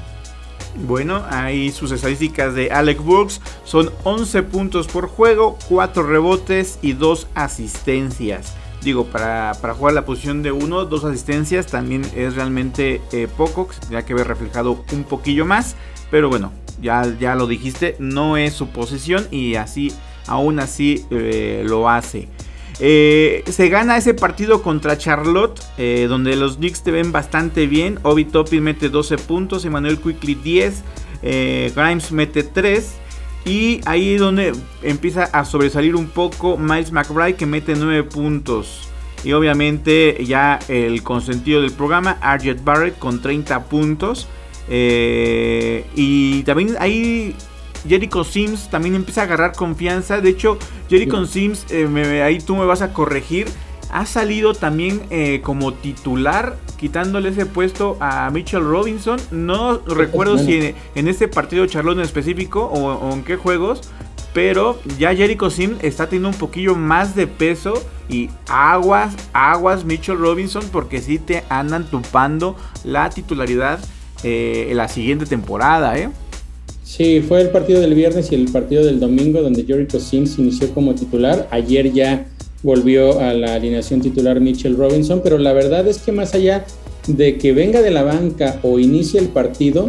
Bueno, 0.87 1.23
ahí 1.29 1.71
sus 1.71 1.91
estadísticas 1.91 2.53
de 2.53 2.71
Alex 2.71 3.03
Burks 3.03 3.41
son 3.63 3.91
11 4.03 4.43
puntos 4.43 4.87
por 4.87 5.07
juego, 5.07 5.57
4 5.67 6.03
rebotes 6.03 6.79
y 6.81 6.93
2 6.93 7.27
asistencias. 7.33 8.53
Digo, 8.81 9.05
para, 9.05 9.53
jugar 9.77 9.93
la 9.93 10.05
posición 10.05 10.41
de 10.41 10.53
uno, 10.53 10.85
dos 10.85 11.03
asistencias 11.03 11.67
también 11.67 12.01
es 12.15 12.35
realmente 12.35 13.01
eh, 13.11 13.27
poco, 13.35 13.67
tendría 13.77 14.05
que 14.05 14.13
ver 14.13 14.27
reflejado 14.27 14.85
un 14.93 15.03
poquillo 15.03 15.45
más. 15.45 15.75
Pero 16.09 16.29
bueno, 16.29 16.53
ya, 16.81 17.05
ya 17.19 17.35
lo 17.35 17.47
dijiste, 17.47 17.95
no 17.99 18.37
es 18.37 18.53
su 18.53 18.67
posición 18.69 19.27
y 19.31 19.55
así, 19.55 19.91
aún 20.27 20.59
así 20.59 21.05
eh, 21.11 21.63
lo 21.67 21.89
hace. 21.89 22.27
Eh, 22.81 23.43
se 23.47 23.67
gana 23.67 23.97
ese 23.97 24.13
partido 24.13 24.61
contra 24.61 24.97
Charlotte, 24.97 25.59
donde 26.07 26.35
los 26.37 26.57
Knicks 26.57 26.81
te 26.81 26.91
ven 26.91 27.11
bastante 27.11 27.67
bien. 27.67 27.99
Obi 28.03 28.23
Toppin 28.23 28.63
mete 28.63 28.89
12 28.89 29.17
puntos, 29.17 29.65
Emmanuel 29.65 29.99
Quickly 29.99 30.35
10, 30.35 30.83
Grimes 31.75 32.11
mete 32.11 32.43
3. 32.43 32.99
Y 33.45 33.81
ahí 33.85 34.13
es 34.13 34.21
donde 34.21 34.53
empieza 34.81 35.23
a 35.23 35.45
sobresalir 35.45 35.95
un 35.95 36.07
poco 36.07 36.57
Miles 36.57 36.91
McBride 36.91 37.35
que 37.35 37.45
mete 37.45 37.75
9 37.75 38.03
puntos. 38.03 38.89
Y 39.23 39.33
obviamente 39.33 40.23
ya 40.25 40.59
el 40.67 41.03
consentido 41.03 41.61
del 41.61 41.71
programa, 41.71 42.17
Arjet 42.21 42.63
Barrett 42.63 42.97
con 42.97 43.21
30 43.21 43.65
puntos. 43.65 44.27
Eh, 44.69 45.85
y 45.95 46.43
también 46.43 46.75
ahí 46.79 47.35
Jericho 47.87 48.23
Sims 48.23 48.69
también 48.69 48.95
empieza 48.95 49.21
a 49.21 49.23
agarrar 49.25 49.53
confianza. 49.53 50.21
De 50.21 50.29
hecho, 50.29 50.57
Jericho 50.89 51.25
Sims, 51.25 51.65
eh, 51.69 52.21
ahí 52.23 52.39
tú 52.39 52.55
me 52.55 52.65
vas 52.65 52.81
a 52.81 52.93
corregir 52.93 53.47
ha 53.91 54.05
salido 54.05 54.53
también 54.53 55.01
eh, 55.09 55.41
como 55.43 55.73
titular, 55.73 56.57
quitándole 56.77 57.29
ese 57.29 57.45
puesto 57.45 57.97
a 57.99 58.29
Mitchell 58.29 58.63
Robinson. 58.63 59.19
No 59.31 59.79
recuerdo 59.79 60.37
si 60.37 60.75
en, 60.95 61.07
este 61.07 61.27
partido 61.27 61.65
Charlotte 61.65 61.97
en 61.97 62.03
específico 62.03 62.65
o, 62.65 63.13
en 63.13 63.23
qué 63.23 63.35
juegos, 63.35 63.81
pero 64.33 64.79
ya 64.97 65.15
Jericho 65.15 65.49
Sim 65.49 65.77
está 65.81 66.05
teniendo 66.05 66.29
un 66.29 66.35
poquillo 66.35 66.75
más 66.75 67.15
de 67.15 67.25
peso 67.25 67.73
y 68.07 68.29
aguas, 68.47 69.15
aguas 69.33 69.85
Mitchell 69.85 70.17
Robinson 70.17 70.63
porque 70.71 71.01
sí 71.01 71.17
te 71.17 71.43
andan 71.49 71.85
tupando 71.85 72.55
la 72.83 73.09
titularidad 73.09 73.79
eh, 74.23 74.71
la 74.73 74.87
siguiente 74.87 75.25
temporada, 75.25 75.97
¿eh? 75.97 76.09
Sí, 76.83 77.21
fue 77.21 77.41
el 77.41 77.49
partido 77.49 77.81
del 77.81 77.93
viernes 77.93 78.31
y 78.31 78.35
el 78.35 78.51
partido 78.51 78.83
del 78.83 78.99
domingo 78.99 79.41
donde 79.41 79.63
Jericho 79.63 79.99
Sims 79.99 80.39
inició 80.39 80.73
como 80.73 80.95
titular. 80.95 81.47
Ayer 81.51 81.93
ya 81.93 82.25
volvió 82.63 83.19
a 83.19 83.33
la 83.33 83.53
alineación 83.53 84.01
titular 84.01 84.39
Mitchell 84.41 84.75
Robinson, 84.75 85.21
pero 85.23 85.37
la 85.37 85.53
verdad 85.53 85.87
es 85.87 85.99
que 85.99 86.11
más 86.11 86.33
allá 86.33 86.65
de 87.07 87.37
que 87.37 87.53
venga 87.53 87.81
de 87.81 87.91
la 87.91 88.03
banca 88.03 88.59
o 88.63 88.79
inicie 88.79 89.19
el 89.19 89.27
partido, 89.27 89.87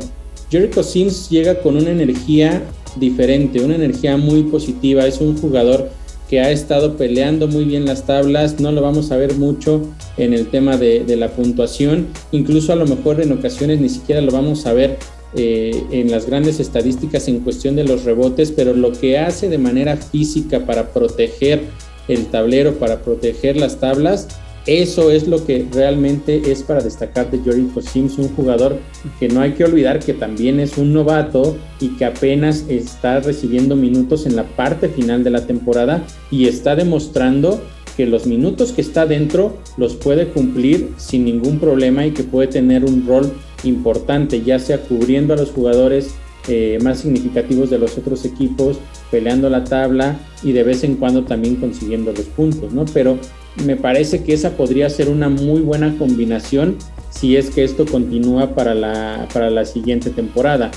Jericho 0.51 0.83
Sims 0.83 1.31
llega 1.31 1.61
con 1.61 1.77
una 1.77 1.91
energía 1.91 2.63
diferente, 2.97 3.65
una 3.65 3.77
energía 3.77 4.17
muy 4.17 4.43
positiva, 4.45 5.07
es 5.07 5.21
un 5.21 5.39
jugador 5.39 5.91
que 6.31 6.41
ha 6.41 6.53
estado 6.53 6.97
peleando 6.97 7.49
muy 7.49 7.65
bien 7.65 7.87
las 7.87 8.07
tablas, 8.07 8.61
no 8.61 8.71
lo 8.71 8.81
vamos 8.81 9.11
a 9.11 9.17
ver 9.17 9.35
mucho 9.35 9.83
en 10.17 10.33
el 10.33 10.47
tema 10.47 10.77
de, 10.77 11.05
la 11.17 11.29
puntuación, 11.31 12.07
incluso 12.31 12.73
a 12.73 12.77
lo 12.77 12.87
mejor 12.87 13.21
en 13.21 13.33
ocasiones 13.33 13.81
ni 13.81 13.89
siquiera 13.89 14.21
lo 14.21 14.31
vamos 14.31 14.65
a 14.67 14.73
ver 14.73 14.97
eh, 15.35 15.83
en 15.91 16.09
las 16.09 16.27
grandes 16.27 16.61
estadísticas 16.61 17.27
en 17.27 17.41
cuestión 17.41 17.75
de 17.75 17.83
los 17.83 18.05
rebotes, 18.05 18.53
pero 18.53 18.75
lo 18.75 18.93
que 18.93 19.19
hace 19.19 19.49
de 19.49 19.59
manera 19.59 19.97
física 19.97 20.65
para 20.67 20.93
proteger 20.93 21.65
el 22.07 22.27
tablero 22.27 22.75
para 22.75 23.03
proteger 23.03 23.57
las 23.57 23.81
tablas. 23.81 24.29
Eso 24.71 25.11
es 25.11 25.27
lo 25.27 25.45
que 25.45 25.67
realmente 25.73 26.53
es 26.53 26.63
para 26.63 26.81
destacar 26.81 27.29
de 27.29 27.41
Jericho 27.41 27.83
Sims, 27.83 28.19
un 28.19 28.29
jugador 28.29 28.79
que 29.19 29.27
no 29.27 29.41
hay 29.41 29.55
que 29.55 29.65
olvidar 29.65 29.99
que 29.99 30.15
también 30.15 30.61
es 30.61 30.79
un 30.79 30.93
novato 30.93 31.57
y 31.81 31.89
que 31.97 32.05
apenas 32.05 32.67
está 32.69 33.19
recibiendo 33.19 33.75
minutos 33.75 34.27
en 34.27 34.37
la 34.37 34.45
parte 34.45 34.89
final 34.89 35.25
de 35.25 35.31
la 35.31 35.45
temporada 35.45 36.05
y 36.31 36.47
está 36.47 36.77
demostrando 36.77 37.61
que 37.97 38.07
los 38.07 38.27
minutos 38.27 38.71
que 38.71 38.83
está 38.83 39.07
dentro 39.07 39.57
los 39.77 39.97
puede 39.97 40.29
cumplir 40.29 40.91
sin 40.99 41.25
ningún 41.25 41.59
problema 41.59 42.07
y 42.07 42.13
que 42.13 42.23
puede 42.23 42.47
tener 42.47 42.85
un 42.85 43.05
rol 43.09 43.33
importante, 43.65 44.41
ya 44.43 44.61
sea 44.61 44.79
cubriendo 44.79 45.35
a 45.35 45.37
los 45.37 45.51
jugadores 45.51 46.15
eh, 46.47 46.79
más 46.81 47.01
significativos 47.01 47.71
de 47.71 47.79
los 47.81 47.99
otros 47.99 48.25
equipos, 48.25 48.79
peleando 49.11 49.51
la 49.51 49.65
tabla 49.65 50.17
y 50.45 50.53
de 50.53 50.63
vez 50.63 50.85
en 50.85 50.95
cuando 50.95 51.25
también 51.25 51.57
consiguiendo 51.57 52.13
los 52.13 52.27
puntos, 52.27 52.73
¿no? 52.73 52.85
Pero 52.95 53.19
me 53.65 53.77
parece 53.77 54.23
que 54.23 54.33
esa 54.33 54.57
podría 54.57 54.89
ser 54.91 55.09
una 55.09 55.29
muy 55.29 55.61
buena 55.61 55.97
combinación 55.99 56.77
si 57.11 57.37
es 57.37 57.51
que 57.51 57.65
esto 57.65 57.85
continúa 57.87 58.55
para 58.55 58.75
la, 58.75 59.29
para 59.33 59.51
la 59.51 59.65
siguiente 59.65 60.11
temporada. 60.11 60.71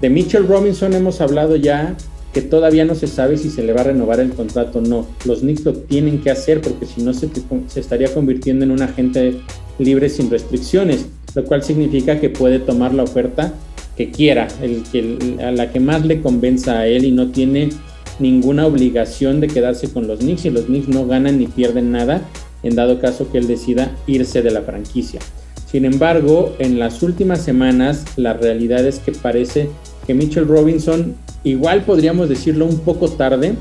De 0.00 0.10
Mitchell 0.10 0.46
Robinson 0.46 0.92
hemos 0.92 1.20
hablado 1.20 1.56
ya 1.56 1.96
que 2.34 2.42
todavía 2.42 2.84
no 2.84 2.94
se 2.94 3.06
sabe 3.06 3.38
si 3.38 3.48
se 3.48 3.62
le 3.62 3.72
va 3.72 3.80
a 3.80 3.84
renovar 3.84 4.20
el 4.20 4.30
contrato 4.30 4.80
o 4.80 4.82
no. 4.82 5.06
Los 5.24 5.40
Knicks 5.40 5.64
lo 5.64 5.72
tienen 5.72 6.20
que 6.20 6.30
hacer 6.30 6.60
porque 6.60 6.84
si 6.84 7.02
no 7.02 7.14
se, 7.14 7.30
se 7.68 7.80
estaría 7.80 8.12
convirtiendo 8.12 8.64
en 8.64 8.72
un 8.72 8.82
agente 8.82 9.40
libre 9.78 10.08
sin 10.10 10.30
restricciones, 10.30 11.06
lo 11.34 11.44
cual 11.44 11.62
significa 11.62 12.20
que 12.20 12.28
puede 12.28 12.58
tomar 12.58 12.92
la 12.92 13.04
oferta 13.04 13.54
que 13.96 14.10
quiera, 14.10 14.48
el, 14.60 15.40
a 15.40 15.50
la 15.50 15.72
que 15.72 15.80
más 15.80 16.04
le 16.04 16.20
convenza 16.20 16.80
a 16.80 16.86
él 16.86 17.04
y 17.04 17.10
no 17.10 17.30
tiene 17.30 17.70
ninguna 18.18 18.66
obligación 18.66 19.40
de 19.40 19.48
quedarse 19.48 19.92
con 19.92 20.06
los 20.06 20.20
Knicks 20.20 20.44
y 20.44 20.50
los 20.50 20.64
Knicks 20.64 20.88
no 20.88 21.06
ganan 21.06 21.38
ni 21.38 21.46
pierden 21.46 21.92
nada 21.92 22.22
en 22.62 22.74
dado 22.74 23.00
caso 23.00 23.30
que 23.30 23.38
él 23.38 23.46
decida 23.46 23.90
irse 24.06 24.42
de 24.42 24.50
la 24.50 24.62
franquicia. 24.62 25.20
Sin 25.66 25.84
embargo, 25.84 26.54
en 26.58 26.78
las 26.78 27.02
últimas 27.02 27.42
semanas 27.42 28.04
la 28.16 28.32
realidad 28.32 28.86
es 28.86 28.98
que 28.98 29.12
parece 29.12 29.68
que 30.06 30.14
Mitchell 30.14 30.46
Robinson, 30.46 31.14
igual 31.44 31.82
podríamos 31.82 32.28
decirlo 32.28 32.66
un 32.66 32.78
poco 32.78 33.08
tarde, 33.08 33.54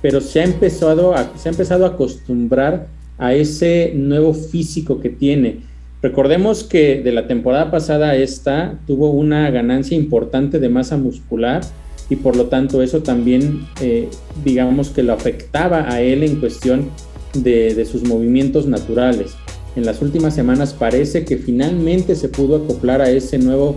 pero 0.00 0.20
se 0.20 0.40
ha 0.40 0.44
empezado 0.44 1.14
a, 1.14 1.32
se 1.36 1.48
ha 1.48 1.52
empezado 1.52 1.84
a 1.84 1.90
acostumbrar 1.90 2.88
a 3.18 3.34
ese 3.34 3.92
nuevo 3.94 4.34
físico 4.34 5.00
que 5.00 5.10
tiene 5.10 5.72
Recordemos 6.02 6.64
que 6.64 7.00
de 7.00 7.12
la 7.12 7.28
temporada 7.28 7.70
pasada 7.70 8.16
esta 8.16 8.80
tuvo 8.88 9.12
una 9.12 9.48
ganancia 9.52 9.96
importante 9.96 10.58
de 10.58 10.68
masa 10.68 10.96
muscular 10.96 11.62
y 12.10 12.16
por 12.16 12.36
lo 12.36 12.46
tanto 12.46 12.82
eso 12.82 13.02
también 13.02 13.66
eh, 13.80 14.08
digamos 14.44 14.90
que 14.90 15.02
lo 15.02 15.12
afectaba 15.12 15.90
a 15.90 16.00
él 16.00 16.22
en 16.22 16.36
cuestión 16.40 16.90
de, 17.34 17.74
de 17.74 17.84
sus 17.84 18.04
movimientos 18.04 18.66
naturales. 18.66 19.34
En 19.74 19.86
las 19.86 20.02
últimas 20.02 20.34
semanas 20.34 20.74
parece 20.74 21.24
que 21.24 21.38
finalmente 21.38 22.14
se 22.14 22.28
pudo 22.28 22.56
acoplar 22.56 23.00
a 23.00 23.10
ese 23.10 23.38
nuevo, 23.38 23.74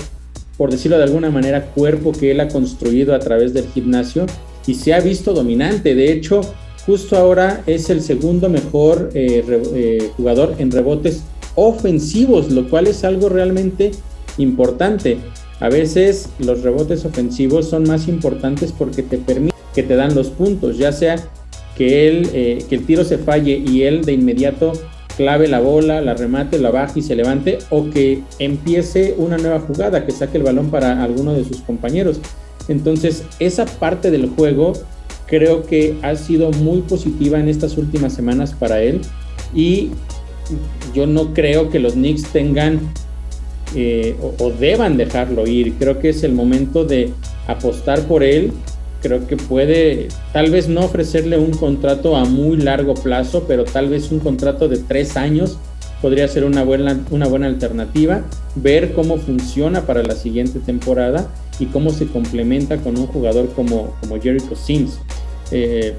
por 0.58 0.72
decirlo 0.72 0.98
de 0.98 1.04
alguna 1.04 1.30
manera, 1.30 1.68
cuerpo 1.68 2.12
que 2.12 2.32
él 2.32 2.42
ha 2.42 2.50
construido 2.50 3.16
a 3.16 3.20
través 3.20 3.54
del 3.54 3.66
gimnasio 3.68 4.26
y 4.68 4.74
se 4.74 4.94
ha 4.94 5.00
visto 5.00 5.34
dominante. 5.34 5.96
De 5.96 6.12
hecho, 6.12 6.42
justo 6.86 7.16
ahora 7.18 7.64
es 7.66 7.90
el 7.90 8.02
segundo 8.02 8.50
mejor 8.50 9.12
eh, 9.14 9.44
eh, 9.74 10.12
jugador 10.18 10.56
en 10.60 10.72
rebotes 10.72 11.24
ofensivos, 11.56 12.52
lo 12.52 12.70
cual 12.70 12.88
es 12.88 13.04
algo 13.04 13.30
realmente 13.30 13.92
importante. 14.38 15.18
A 15.60 15.70
veces 15.70 16.30
los 16.40 16.62
rebotes 16.62 17.06
ofensivos 17.06 17.70
son 17.70 17.84
más 17.84 18.08
importantes 18.08 18.72
porque 18.72 19.04
te 19.04 19.18
permiten 19.18 19.56
que 19.74 19.84
te 19.84 19.96
dan 19.96 20.16
los 20.16 20.30
puntos, 20.30 20.78
ya 20.78 20.92
sea 20.92 21.16
que, 21.76 22.08
él, 22.08 22.30
eh, 22.34 22.66
que 22.70 22.76
el 22.76 22.86
tiro 22.86 23.04
se 23.04 23.18
falle 23.18 23.62
y 23.66 23.84
él 23.84 24.06
de 24.06 24.14
inmediato 24.14 24.74
clave 25.18 25.48
la 25.48 25.60
bola, 25.60 26.02
la 26.02 26.14
remate, 26.14 26.60
la 26.60 26.72
baje 26.72 27.00
y 27.00 27.04
se 27.04 27.16
levante, 27.16 27.60
o 27.70 27.90
que 27.90 28.24
empiece 28.40 29.16
una 29.18 29.38
nueva 29.38 29.60
jugada, 29.62 30.06
que 30.06 30.12
saque 30.12 30.38
el 30.38 30.44
balón 30.44 30.70
para 30.70 31.04
alguno 31.04 31.34
de 31.34 31.46
sus 31.46 31.62
compañeros. 31.62 32.20
Entonces, 32.68 33.24
esa 33.40 33.66
parte 33.66 34.12
del 34.12 34.30
juego 34.30 34.74
creo 35.28 35.64
que 35.64 35.98
ha 36.02 36.16
sido 36.16 36.52
muy 36.52 36.82
positiva 36.82 37.40
en 37.40 37.50
estas 37.50 37.78
últimas 37.78 38.14
semanas 38.14 38.54
para 38.54 38.82
él 38.82 39.02
y 39.54 39.90
yo 40.94 41.08
no 41.08 41.34
creo 41.34 41.70
que 41.70 41.80
los 41.80 41.94
Knicks 41.94 42.24
tengan 42.32 42.80
eh, 43.74 44.16
o, 44.22 44.52
deban 44.52 44.98
dejarlo 44.98 45.48
ir. 45.48 45.74
Creo 45.76 46.00
que 46.00 46.10
es 46.10 46.24
el 46.24 46.34
momento 46.34 46.86
de 46.86 47.12
apostar 47.48 48.02
por 48.02 48.24
él. 48.24 48.52
Creo 49.02 49.28
que 49.28 49.38
puede, 49.38 50.08
tal 50.34 50.50
vez 50.50 50.68
no 50.68 50.82
ofrecerle 50.82 51.38
un 51.38 51.52
contrato 51.52 52.16
a 52.16 52.26
muy 52.26 52.58
largo 52.58 52.96
plazo, 52.96 53.46
pero 53.48 53.64
tal 53.64 53.90
vez 53.90 54.12
un 54.12 54.20
contrato 54.20 54.68
de 54.68 54.78
tres 54.78 55.16
años 55.16 55.58
podría 56.02 56.28
ser 56.28 56.44
una 56.44 56.64
buena, 56.64 57.00
una 57.12 57.28
buena 57.28 57.48
alternativa. 57.48 58.24
Ver 58.56 58.94
cómo 58.94 59.18
funciona 59.18 59.86
para 59.86 60.04
la 60.04 60.16
siguiente 60.16 60.60
temporada 60.60 61.30
y 61.60 61.68
cómo 61.68 61.92
se 61.92 62.08
complementa 62.08 62.78
con 62.78 62.98
un 62.98 63.08
jugador 63.08 63.50
como, 63.54 63.96
como 64.02 64.20
Jericho 64.20 64.56
Sims. 64.56 65.00
Eh, 65.52 65.94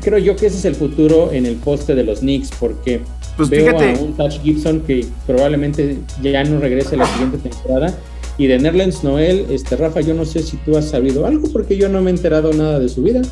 creo 0.00 0.18
yo 0.18 0.36
que 0.36 0.46
ese 0.46 0.58
es 0.58 0.64
el 0.64 0.74
futuro 0.74 1.32
en 1.32 1.46
el 1.46 1.56
poste 1.56 1.94
de 1.94 2.04
los 2.04 2.20
Knicks, 2.20 2.50
porque 2.58 3.00
pues 3.38 3.48
veo 3.48 3.70
a 3.70 3.98
un 4.00 4.14
Touch 4.16 4.40
Gibson 4.42 4.80
que 4.80 5.06
probablemente 5.26 5.96
ya 6.20 6.42
no 6.42 6.58
regrese 6.58 6.96
la 6.96 7.06
siguiente 7.06 7.38
temporada. 7.38 7.96
Y 8.36 8.46
de 8.48 8.58
Nerlens 8.58 9.02
Noel, 9.02 9.46
este 9.50 9.76
Rafa, 9.76 10.00
yo 10.00 10.12
no 10.14 10.24
sé 10.24 10.42
si 10.42 10.56
tú 10.58 10.76
has 10.76 10.90
sabido 10.90 11.24
algo, 11.24 11.48
porque 11.52 11.76
yo 11.76 11.88
no 11.88 12.02
me 12.02 12.10
he 12.10 12.14
enterado 12.14 12.52
nada 12.52 12.78
de 12.78 12.88
su 12.88 13.02
vida. 13.02 13.22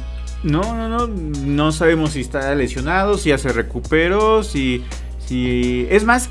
No, 0.43 0.63
no, 0.63 0.89
no, 0.89 1.09
no 1.09 1.73
sabemos 1.73 2.13
si 2.13 2.21
está 2.21 2.55
lesionado, 2.55 3.19
si 3.19 3.31
ya 3.31 3.39
se 3.39 3.53
recuperó, 3.53 4.43
si, 4.43 4.83
si... 5.27 5.87
Es 5.91 6.05
más, 6.05 6.31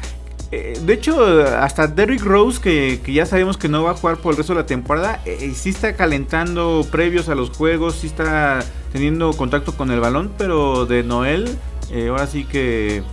eh, 0.52 0.80
de 0.86 0.94
hecho, 0.94 1.44
hasta 1.44 1.88
Derrick 1.88 2.22
Rose, 2.22 2.62
que, 2.62 3.02
ya 3.14 3.26
sabemos 3.26 3.58
que 3.58 3.68
no 3.68 3.84
va 3.84 3.92
a 3.92 3.94
jugar 3.96 4.18
por 4.18 4.32
el 4.32 4.38
resto 4.38 4.54
de 4.54 4.62
la 4.62 4.66
temporada, 4.66 5.22
eh, 5.26 5.52
sí 5.54 5.70
está 5.70 5.96
calentando 5.96 6.86
previos 6.90 7.28
a 7.28 7.36
los 7.36 7.50
juegos, 7.50 7.96
sí 7.96 8.08
está 8.08 8.64
teniendo 8.94 9.34
contacto 9.34 9.76
con 9.76 9.92
el 9.92 10.00
balón, 10.00 10.32
pero 10.38 10.86
de 10.86 11.04
Noel, 11.04 11.50
eh, 11.92 12.08
ahora 12.08 12.28
sí 12.28 12.46
que... 12.46 13.04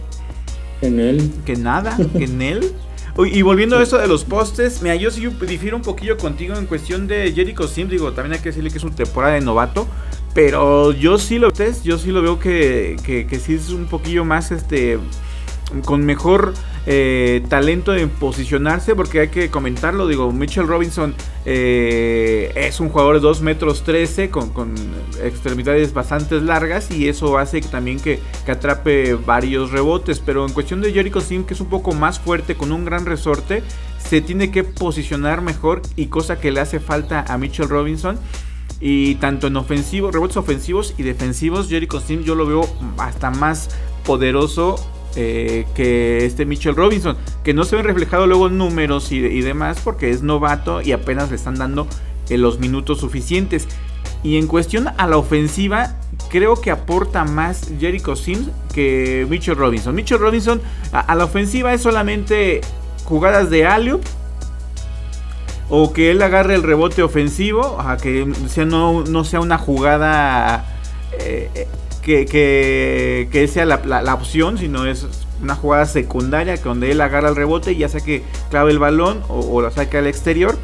En 0.83 1.01
él. 1.01 1.31
Que 1.47 1.57
nada, 1.57 1.97
que 2.17 2.25
en 2.25 2.43
él. 2.43 2.73
Y 3.19 3.43
volviendo 3.43 3.79
a 3.79 3.83
eso 3.83 3.99
de 3.99 4.09
los 4.09 4.25
postes, 4.25 4.81
mira, 4.81 4.95
yo 4.95 5.11
sí 5.11 5.27
difiero 5.47 5.77
un 5.77 5.83
poquillo 5.83 6.17
contigo 6.17 6.57
en 6.57 6.67
cuestión 6.67 7.07
de 7.07 7.31
Jericho 7.33 7.69
Sim, 7.69 7.89
digo, 7.89 8.13
también 8.13 8.35
hay 8.35 8.39
que 8.39 8.49
decirle 8.49 8.71
que 8.71 8.79
es 8.79 8.85
una 8.85 8.95
temporada 8.95 9.35
de 9.35 9.43
novato, 9.43 9.87
pero 10.35 10.93
yo 10.93 11.19
sí 11.19 11.39
lo 11.39 11.53
yo 11.53 11.99
sí 11.99 12.11
lo 12.11 12.23
veo 12.23 12.39
que, 12.39 12.97
que, 13.05 13.27
que 13.27 13.39
sí 13.39 13.55
es 13.55 13.69
un 13.69 13.85
poquillo 13.85 14.25
más 14.25 14.51
este 14.51 14.99
con 15.81 16.05
mejor 16.05 16.55
eh, 16.85 17.45
talento 17.49 17.95
en 17.95 18.09
posicionarse, 18.09 18.97
porque 18.97 19.21
hay 19.21 19.29
que 19.29 19.51
comentarlo, 19.51 20.09
digo, 20.09 20.33
Mitchell 20.33 20.67
Robinson 20.67 21.15
eh, 21.45 22.53
es 22.57 22.81
un 22.81 22.89
jugador 22.89 23.15
de 23.15 23.21
2 23.21 23.41
metros 23.43 23.85
13 23.85 24.31
con, 24.31 24.53
extremidades 25.23 25.95
bastante 25.95 26.41
largas 26.41 26.91
y 26.91 27.09
eso 27.09 27.39
hace 27.39 27.61
también 27.61 28.01
que, 28.01 28.19
atrape 28.49 29.15
varios 29.15 29.71
rebotes, 29.71 30.21
pero 30.21 30.45
en 30.45 30.53
cuestión 30.53 30.81
de 30.81 30.93
Jericho 30.93 31.21
Sim, 31.21 31.45
que 31.45 31.55
es 31.55 31.61
un 31.61 31.69
poco 31.69 31.93
más 31.93 32.19
fuerte, 32.19 32.57
con 32.57 32.73
un 32.73 32.85
gran 32.85 33.07
resorte, 33.07 33.63
se 33.99 34.21
tiene 34.21 34.51
que 34.51 34.65
posicionar 34.65 35.41
mejor 35.41 35.83
y 35.97 36.07
cosa 36.07 36.39
que 36.39 36.51
le 36.51 36.61
hace 36.61 36.81
falta 36.81 37.25
a 37.29 37.39
Mitchell 37.39 37.69
Robinson. 37.69 38.19
Y 38.85 39.15
tanto 39.17 39.47
en 39.47 39.57
ofensivos, 39.57 40.13
rebotes 40.13 40.37
ofensivos 40.37 40.95
y 40.99 41.05
defensivos, 41.05 41.69
Jericho 41.69 42.01
Sim 42.01 42.25
yo 42.25 42.35
lo 42.35 42.45
veo 42.45 42.69
hasta 42.99 43.31
más 43.31 43.71
poderoso 44.05 44.75
eh, 45.15 45.67
que 45.75 46.25
este 46.25 46.47
Mitchell 46.47 46.75
Robinson, 46.75 47.17
que 47.45 47.53
no 47.53 47.65
se 47.65 47.77
ven 47.77 47.85
reflejado 47.85 48.27
luego 48.27 48.49
números 48.49 49.13
y, 49.13 49.41
demás 49.43 49.79
porque 49.85 50.11
es 50.11 50.23
novato 50.23 50.81
y 50.81 50.93
apenas 50.93 51.31
le 51.31 51.37
están 51.37 51.57
dando 51.57 51.87
eh, 52.31 52.39
los 52.39 52.59
minutos 52.59 53.01
suficientes. 53.01 53.69
Y 54.23 54.39
en 54.39 54.47
cuestión 54.47 54.89
a 54.97 55.07
la 55.07 55.19
ofensiva, 55.19 55.97
creo 56.31 56.61
que 56.61 56.71
aporta 56.71 57.25
más 57.25 57.71
Jericho 57.79 58.17
Sims 58.17 58.49
que 58.73 59.27
Mitchell 59.29 59.57
Robinson. 59.57 59.95
Mitchell 59.95 60.19
Robinson 60.19 60.63
a, 60.93 61.15
la 61.15 61.25
ofensiva 61.25 61.75
es 61.75 61.83
solamente 61.83 62.61
jugadas 63.05 63.51
de 63.51 63.67
alley 63.67 63.99
o 65.69 65.93
que 65.93 66.11
él 66.11 66.23
agarre 66.23 66.55
el 66.55 66.63
rebote 66.63 67.03
ofensivo, 67.03 67.81
a 67.81 67.97
que 67.97 68.33
sea 68.49 68.65
no, 68.65 69.05
no 69.05 69.25
sea 69.25 69.41
una 69.41 69.59
jugada 69.59 70.65
eh, 71.19 71.67
que, 72.03 73.29
que, 73.31 73.49
sea 73.49 73.65
la, 73.65 73.81
la, 73.85 74.15
opción, 74.15 74.59
sino 74.59 74.85
es 74.87 75.07
una 75.41 75.55
jugada 75.55 75.87
secundaria 75.87 76.57
donde 76.57 76.91
él 76.91 77.01
agarra 77.01 77.29
el 77.29 77.37
rebote 77.37 77.73
y 77.73 77.79
ya 77.79 77.89
sea 77.89 78.01
que 78.01 78.23
clave 78.51 78.73
el 78.73 78.79
balón 78.79 79.23
o, 79.29 79.61
lo 79.61 79.71
saque 79.71 79.99
al 79.99 80.07
exterior. 80.07 80.59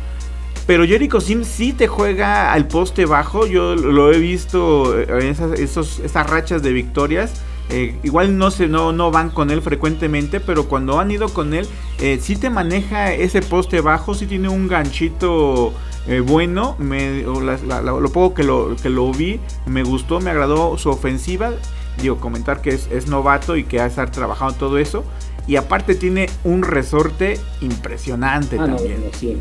Pero 0.67 0.85
Jericho 0.85 1.21
Sim 1.21 1.45
sí 1.45 1.73
te 1.73 1.87
juega 1.87 2.53
al 2.53 2.69
poste 2.69 3.07
bajo. 3.07 3.47
Yo 3.47 3.75
lo 3.75 4.13
he 4.13 4.19
visto 4.19 4.99
en 5.01 5.29
esas, 5.29 5.59
esas 5.59 6.27
rachas 6.29 6.63
de 6.63 6.73
victorias. 6.73 7.43
Eh, 7.71 7.97
igual 8.03 8.37
no, 8.37 8.51
se, 8.51 8.67
no, 8.67 8.93
no 8.93 9.11
van 9.11 9.31
con 9.31 9.51
él 9.51 9.63
frecuentemente, 9.63 10.41
pero 10.41 10.69
cuando 10.69 10.99
han 11.01 11.11
ido 11.11 11.29
con 11.29 11.55
él, 11.55 11.67
eh, 12.01 12.19
sí 12.21 12.37
te 12.37 12.51
maneja 12.51 13.13
ese 13.13 13.43
poste 13.43 13.81
bajo, 13.81 14.15
sí 14.15 14.27
tiene 14.27 14.49
un 14.49 14.69
ganchito 14.69 15.75
eh, 16.09 16.21
bueno, 16.21 16.75
me, 16.79 17.23
lo 17.23 18.13
poco 18.13 18.35
que 18.35 18.43
lo, 18.43 18.75
que 18.77 18.89
lo 18.89 19.13
vi, 19.13 19.41
me 19.67 19.83
gustó, 19.83 20.21
me 20.21 20.31
agradó 20.31 20.79
su 20.79 20.89
ofensiva. 20.89 21.53
Digo, 22.01 22.17
comentar 22.19 22.63
que 22.63 22.71
es, 22.71 23.09
novato 23.09 23.57
y 23.57 23.65
que 23.65 23.81
ha 23.81 23.87
estar 23.87 24.11
trabajando 24.11 24.55
todo 24.55 24.79
eso. 24.79 25.05
Y 25.47 25.57
aparte 25.57 25.95
tiene 25.95 26.31
un 26.45 26.63
resorte 26.63 27.39
impresionante 27.61 28.57
ah, 28.59 28.67
también. 28.67 29.03
sí. 29.19 29.37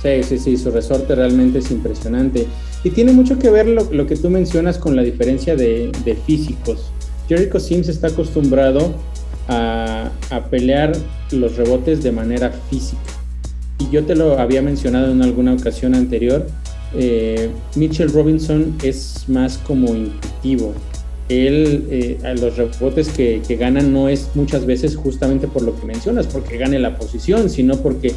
sí, 0.00 0.38
sí, 0.38 0.56
su 0.56 0.70
resorte 0.70 1.14
realmente 1.16 1.58
es 1.58 1.70
impresionante. 1.72 2.46
Y 2.84 2.90
tiene 2.90 3.12
mucho 3.12 3.38
que 3.38 3.50
ver 3.50 3.66
lo, 3.66 4.06
que 4.06 4.16
tú 4.16 4.30
mencionas 4.30 4.78
con 4.78 4.94
la 4.94 5.02
diferencia 5.02 5.56
de, 5.56 5.90
físicos. 6.24 6.92
Jericho 7.28 7.58
Sims 7.58 7.88
está 7.88 8.08
acostumbrado 8.08 8.94
a, 9.48 10.10
a 10.30 10.44
pelear 10.44 10.92
los 11.32 11.56
rebotes 11.56 12.02
de 12.02 12.12
manera 12.12 12.52
física 12.70 13.23
y 13.78 13.90
yo 13.90 14.04
te 14.04 14.14
lo 14.14 14.38
había 14.38 14.62
mencionado 14.62 15.10
en 15.10 15.22
alguna 15.22 15.54
ocasión 15.54 15.94
anterior, 15.94 16.46
eh, 16.96 17.50
Mitchell 17.74 18.10
Robinson 18.10 18.76
es 18.82 19.24
más 19.28 19.58
como 19.58 19.94
intuitivo. 19.94 20.72
Él, 21.28 21.86
eh, 21.90 22.18
los 22.38 22.56
rebotes 22.56 23.08
que, 23.08 23.40
que 23.46 23.56
ganan 23.56 23.92
no 23.92 24.08
es 24.08 24.30
muchas 24.34 24.66
veces 24.66 24.94
justamente 24.94 25.48
por 25.48 25.62
lo 25.62 25.74
que 25.78 25.86
mencionas, 25.86 26.26
porque 26.26 26.58
gane 26.58 26.78
la 26.78 26.96
posición, 26.96 27.48
sino 27.48 27.76
porque 27.78 28.12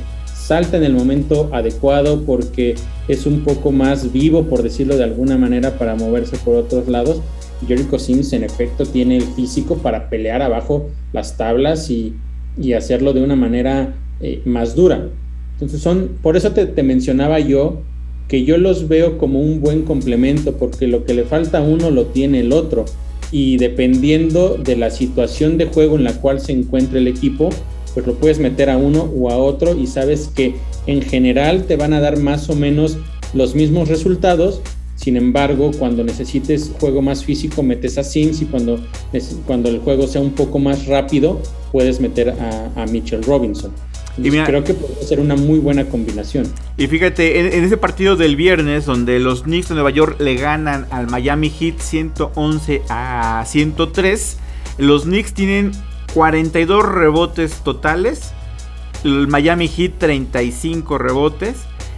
salta 0.47 0.77
en 0.77 0.83
el 0.83 0.93
momento 0.93 1.49
adecuado, 1.53 2.23
porque 2.25 2.75
es 3.07 3.25
un 3.25 3.41
poco 3.41 3.71
más 3.71 4.11
vivo, 4.11 4.43
por 4.43 4.61
decirlo 4.61 4.97
de 4.97 5.03
alguna 5.05 5.37
manera, 5.37 5.77
para 5.77 5.95
moverse 5.95 6.37
por 6.37 6.55
otros 6.55 6.87
lados. 6.87 7.21
Jericho 7.67 7.97
Sims, 7.97 8.33
en 8.33 8.43
efecto, 8.43 8.85
tiene 8.85 9.17
el 9.17 9.23
físico 9.23 9.77
para 9.77 10.09
pelear 10.09 10.41
abajo 10.41 10.89
las 11.13 11.37
tablas 11.37 11.89
y, 11.89 12.13
y 12.57 12.73
hacerlo 12.73 13.13
de 13.13 13.23
una 13.23 13.35
manera 13.35 13.95
eh, 14.19 14.41
más 14.45 14.75
dura. 14.75 15.09
Entonces 15.57 15.81
son, 15.81 16.11
por 16.21 16.37
eso 16.37 16.51
te, 16.51 16.83
mencionaba 16.83 17.39
yo 17.39 17.81
que 18.27 18.43
yo 18.43 18.59
los 18.59 18.87
veo 18.87 19.17
como 19.17 19.41
un 19.41 19.59
buen 19.59 19.81
complemento, 19.81 20.53
porque 20.53 20.85
lo 20.85 21.03
que 21.03 21.15
le 21.15 21.23
falta 21.23 21.57
a 21.57 21.63
uno 21.63 21.89
lo 21.89 22.05
tiene 22.05 22.41
el 22.41 22.53
otro. 22.53 22.85
Y 23.31 23.57
dependiendo 23.57 24.57
de 24.63 24.75
la 24.75 24.91
situación 24.91 25.57
de 25.57 25.65
juego 25.65 25.95
en 25.95 26.03
la 26.03 26.13
cual 26.13 26.39
se 26.39 26.51
encuentre 26.51 26.99
el 26.99 27.07
equipo, 27.07 27.49
pues 27.95 28.05
lo 28.05 28.13
puedes 28.13 28.37
meter 28.37 28.69
a 28.69 28.77
uno 28.77 29.11
o 29.17 29.31
a 29.31 29.37
otro 29.37 29.75
y 29.75 29.87
sabes 29.87 30.29
que 30.35 30.53
en 30.85 31.01
general 31.01 31.63
te 31.63 31.75
van 31.75 31.93
a 31.93 31.99
dar 31.99 32.19
más 32.19 32.47
o 32.49 32.55
menos 32.55 32.97
los 33.33 33.55
mismos 33.55 33.89
resultados, 33.89 34.61
Sin 34.95 35.15
embargo, 35.15 35.69
cuando 35.77 36.03
necesites 36.03 36.71
juego 36.79 37.03
más 37.03 37.23
físico, 37.23 37.61
metes 37.61 37.99
a 37.99 38.03
Sims 38.03 38.41
y 38.41 38.45
cuando, 38.45 38.79
cuando 39.45 39.69
el 39.69 39.77
juego 39.77 40.07
sea 40.07 40.21
un 40.21 40.31
poco 40.31 40.57
más 40.57 40.87
rápido, 40.87 41.39
puedes 41.71 41.99
meter 41.99 42.31
a, 42.31 42.85
Mitchell 42.91 43.21
Robinson. 43.21 43.71
Y 44.17 44.31
creo 44.31 44.63
que 44.63 44.73
puede 44.73 45.03
ser 45.03 45.19
una 45.19 45.35
muy 45.35 45.59
buena 45.59 45.85
combinación. 45.85 46.47
Y 46.77 46.87
fíjate, 46.87 47.57
en, 47.57 47.63
ese 47.63 47.77
partido 47.77 48.15
del 48.15 48.35
viernes, 48.35 48.85
donde 48.85 49.19
los 49.19 49.43
Knicks 49.43 49.69
de 49.69 49.75
Nueva 49.75 49.91
York 49.91 50.19
le 50.19 50.35
ganan 50.35 50.87
al 50.89 51.07
Miami 51.07 51.49
Heat 51.49 51.79
111 51.79 52.81
a 52.89 53.43
103, 53.45 54.37
los 54.77 55.03
Knicks 55.03 55.33
tienen 55.33 55.71
42 56.13 56.85
rebotes 56.85 57.63
totales, 57.63 58.33
el 59.03 59.27
Miami 59.27 59.67
Heat 59.67 59.93
35 59.99 60.97
rebotes. 60.97 61.57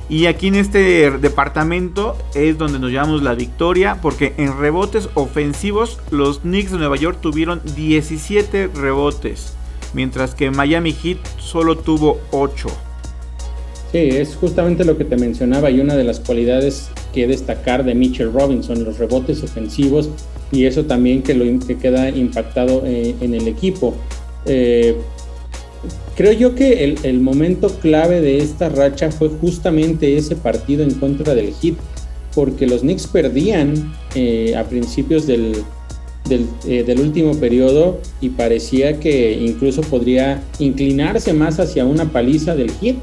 Y 0.09 0.25
aquí 0.25 0.47
en 0.47 0.55
este 0.55 1.11
departamento 1.11 2.17
es 2.33 2.57
donde 2.57 2.79
nos 2.79 2.89
llevamos 2.89 3.21
la 3.21 3.35
victoria 3.35 3.99
porque 4.01 4.33
en 4.37 4.57
rebotes 4.57 5.07
ofensivos 5.13 5.99
los 6.09 6.39
Knicks 6.39 6.71
de 6.71 6.79
Nueva 6.79 6.95
York 6.95 7.19
tuvieron 7.21 7.61
17 7.75 8.71
rebotes, 8.73 9.53
mientras 9.93 10.35
que 10.35 10.51
Miami 10.51 10.93
Heat 10.93 11.17
solo 11.37 11.77
tuvo 11.77 12.19
8. 12.31 12.67
Sí, 13.91 13.97
es 13.97 14.35
justamente 14.35 14.85
lo 14.85 14.97
que 14.97 15.05
te 15.05 15.17
mencionaba 15.17 15.71
y 15.71 15.79
una 15.79 15.95
de 15.95 16.03
las 16.03 16.19
cualidades 16.19 16.89
que 17.13 17.27
destacar 17.27 17.83
de 17.83 17.95
Mitchell 17.95 18.31
Robinson, 18.31 18.83
los 18.83 18.99
rebotes 18.99 19.43
ofensivos 19.43 20.09
y 20.51 20.65
eso 20.65 20.85
también 20.85 21.23
que, 21.23 21.33
lo, 21.33 21.65
que 21.65 21.77
queda 21.77 22.09
impactado 22.09 22.83
eh, 22.85 23.15
en 23.19 23.33
el 23.33 23.47
equipo. 23.47 23.95
Eh, 24.45 24.95
creo 26.15 26.33
yo 26.33 26.53
que 26.53 26.97
el, 27.01 27.19
momento 27.19 27.69
clave 27.79 28.21
de 28.21 28.37
esta 28.37 28.69
racha 28.69 29.11
fue 29.11 29.29
justamente 29.29 30.17
ese 30.17 30.35
partido 30.35 30.83
en 30.83 30.93
contra 30.93 31.33
del 31.33 31.53
Heat, 31.53 31.75
porque 32.35 32.67
los 32.67 32.81
Knicks 32.81 33.07
perdían 33.07 33.93
eh, 34.13 34.55
a 34.55 34.65
principios 34.65 35.25
del, 35.25 35.63
del, 36.29 36.99
último 36.99 37.33
periodo 37.35 37.99
y 38.21 38.29
parecía 38.29 38.99
que 38.99 39.33
incluso 39.33 39.81
podría 39.81 40.41
inclinarse 40.59 41.33
más 41.33 41.59
hacia 41.59 41.85
una 41.85 42.11
paliza 42.11 42.55
del 42.55 42.71
Heat 42.71 42.97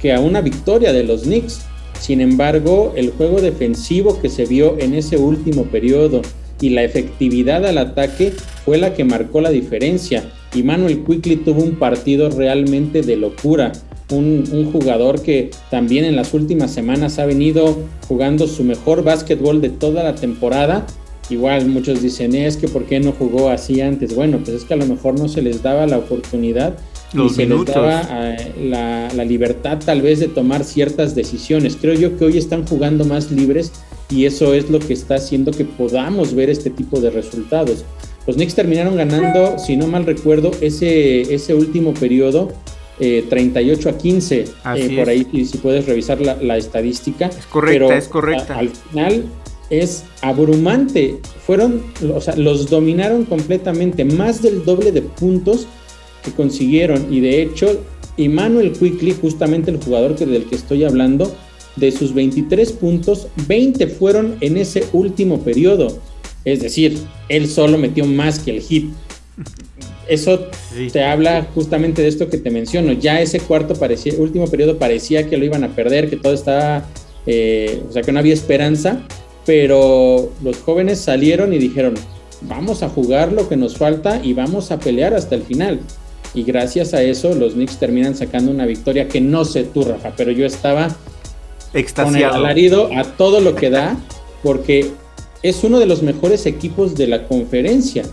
que 0.00 0.12
a 0.12 0.20
una 0.20 0.40
victoria 0.40 0.92
de 0.92 1.04
los 1.04 1.22
Knicks. 1.22 1.62
Sin 2.00 2.20
embargo, 2.22 2.94
el 2.96 3.10
juego 3.10 3.42
defensivo 3.42 4.20
que 4.20 4.30
se 4.30 4.46
vio 4.46 4.78
en 4.78 4.94
ese 4.94 5.18
último 5.18 5.64
periodo 5.64 6.22
y 6.60 6.70
la 6.70 6.82
efectividad 6.82 7.64
al 7.66 7.78
ataque 7.78 8.32
fue 8.64 8.78
la 8.78 8.94
que 8.94 9.04
marcó 9.04 9.40
la 9.40 9.50
diferencia. 9.50 10.24
Y 10.54 10.62
Manuel 10.62 11.04
Quickly 11.04 11.36
tuvo 11.36 11.62
un 11.62 11.76
partido 11.76 12.30
realmente 12.30 13.02
de 13.02 13.16
locura. 13.16 13.72
Un, 14.10 14.70
jugador 14.72 15.22
que 15.22 15.50
también 15.70 16.04
en 16.04 16.16
las 16.16 16.34
últimas 16.34 16.72
semanas 16.72 17.20
ha 17.20 17.26
venido 17.26 17.78
jugando 18.08 18.48
su 18.48 18.64
mejor 18.64 19.04
básquetbol 19.04 19.60
de 19.60 19.70
toda 19.70 20.02
la 20.02 20.16
temporada. 20.16 20.86
Igual 21.30 21.66
muchos 21.66 22.02
dicen, 22.02 22.34
es 22.34 22.56
que 22.56 22.68
¿por 22.68 22.84
qué 22.84 23.00
no 23.00 23.12
jugó 23.12 23.48
así 23.48 23.80
antes? 23.80 24.14
Bueno, 24.14 24.38
pues 24.38 24.50
es 24.50 24.64
que 24.64 24.74
a 24.74 24.76
lo 24.76 24.86
mejor 24.86 25.18
no 25.18 25.28
se 25.28 25.42
les 25.42 25.62
daba 25.62 25.86
la 25.86 25.98
oportunidad 25.98 26.76
Los 27.12 27.36
se 27.36 27.46
les 27.46 27.64
daba 27.66 28.02
eh, 28.10 28.52
la, 28.60 29.08
la 29.14 29.24
libertad 29.24 29.78
tal 29.84 30.02
vez 30.02 30.18
de 30.18 30.28
tomar 30.28 30.64
ciertas 30.64 31.14
decisiones. 31.14 31.76
Creo 31.80 31.94
yo 31.94 32.16
que 32.18 32.24
hoy 32.24 32.38
están 32.38 32.66
jugando 32.66 33.04
más 33.04 33.30
libres 33.30 33.72
y 34.10 34.26
eso 34.26 34.54
es 34.54 34.70
lo 34.70 34.80
que 34.80 34.92
está 34.92 35.16
haciendo 35.16 35.52
que 35.52 35.64
podamos 35.64 36.34
ver 36.34 36.50
este 36.50 36.70
tipo 36.70 37.00
de 37.00 37.10
resultados. 37.10 37.84
Los 38.26 38.36
Knicks 38.36 38.54
terminaron 38.54 38.96
ganando, 38.96 39.58
si 39.58 39.76
no 39.76 39.86
mal 39.86 40.04
recuerdo, 40.04 40.50
ese, 40.60 41.22
ese 41.34 41.54
último 41.54 41.94
periodo 41.94 42.52
38 42.98 43.88
eh, 43.88 43.92
a 43.92 43.98
15. 43.98 44.44
Eh, 44.76 44.96
por 44.96 45.08
ahí, 45.08 45.26
si 45.44 45.58
puedes 45.58 45.86
revisar 45.86 46.20
la, 46.20 46.56
estadística. 46.56 47.26
Es 47.26 47.46
correcta, 47.46 47.96
es 47.96 48.08
correcta. 48.08 48.58
al 48.58 48.68
final 48.68 49.24
es 49.70 50.04
abrumante. 50.20 51.18
Fueron, 51.46 51.82
o 52.14 52.20
sea, 52.20 52.36
los 52.36 52.68
dominaron 52.68 53.24
completamente, 53.24 54.04
más 54.04 54.42
del 54.42 54.64
doble 54.64 54.92
de 54.92 55.02
puntos 55.02 55.66
que 56.24 56.32
consiguieron. 56.32 57.12
Y 57.12 57.20
de 57.20 57.42
hecho, 57.42 57.80
Emmanuel 58.16 58.72
Quickly, 58.72 59.16
justamente 59.20 59.70
el 59.70 59.78
jugador 59.82 60.16
que, 60.16 60.26
del 60.26 60.44
que 60.44 60.56
estoy 60.56 60.84
hablando, 60.84 61.32
de 61.76 61.92
sus 61.92 62.12
23 62.12 62.72
puntos, 62.72 63.28
20 63.46 63.86
fueron 63.86 64.36
en 64.40 64.56
ese 64.56 64.84
último 64.92 65.40
periodo. 65.40 65.98
Es 66.44 66.60
decir, 66.60 66.98
él 67.28 67.48
solo 67.48 67.78
metió 67.78 68.04
más 68.06 68.38
que 68.38 68.50
el 68.50 68.60
hit. 68.60 68.90
Eso 70.08 70.48
te 70.92 71.04
habla 71.04 71.46
justamente 71.54 72.02
de 72.02 72.08
esto 72.08 72.28
que 72.28 72.38
te 72.38 72.50
menciono. 72.50 72.92
Ya 72.92 73.20
ese 73.20 73.38
cuarto 73.38 73.74
parecía, 73.74 74.14
último 74.18 74.48
periodo 74.48 74.78
parecía 74.78 75.28
que 75.28 75.36
lo 75.36 75.44
iban 75.44 75.62
a 75.62 75.68
perder, 75.68 76.10
que 76.10 76.16
todo 76.16 76.32
estaba, 76.32 76.84
eh, 77.26 77.80
o 77.88 77.92
sea, 77.92 78.02
que 78.02 78.10
no 78.10 78.18
había 78.18 78.34
esperanza, 78.34 79.06
pero 79.46 80.30
los 80.42 80.58
jóvenes 80.58 81.00
salieron 81.00 81.52
y 81.52 81.58
dijeron, 81.58 81.94
vamos 82.42 82.82
a 82.82 82.88
jugar 82.88 83.32
lo 83.32 83.48
que 83.48 83.56
nos 83.56 83.76
falta 83.76 84.20
y 84.22 84.32
vamos 84.32 84.70
a 84.70 84.78
pelear 84.78 85.14
hasta 85.14 85.34
el 85.34 85.42
final. 85.42 85.80
Y 86.34 86.44
gracias 86.44 86.94
a 86.94 87.02
eso 87.02 87.34
los 87.34 87.54
Knicks 87.54 87.78
terminan 87.78 88.14
sacando 88.14 88.52
una 88.52 88.66
victoria 88.66 89.08
que 89.08 89.20
no 89.20 89.44
sé 89.44 89.64
tú, 89.64 89.82
Rafa, 89.82 90.12
pero 90.16 90.30
yo 90.30 90.46
estaba 90.46 90.88
extasiado. 91.74 92.32
Con 92.32 92.40
el 92.40 92.46
alarido 92.46 92.90
a 92.96 93.04
todo 93.04 93.40
lo 93.40 93.56
que 93.56 93.70
da, 93.70 93.96
porque 94.42 94.90
es 95.42 95.64
uno 95.64 95.78
de 95.78 95.86
los 95.86 96.02
mejores 96.02 96.46
equipos 96.46 96.94
de 96.94 97.08
la 97.08 97.26
conferencia, 97.26 98.04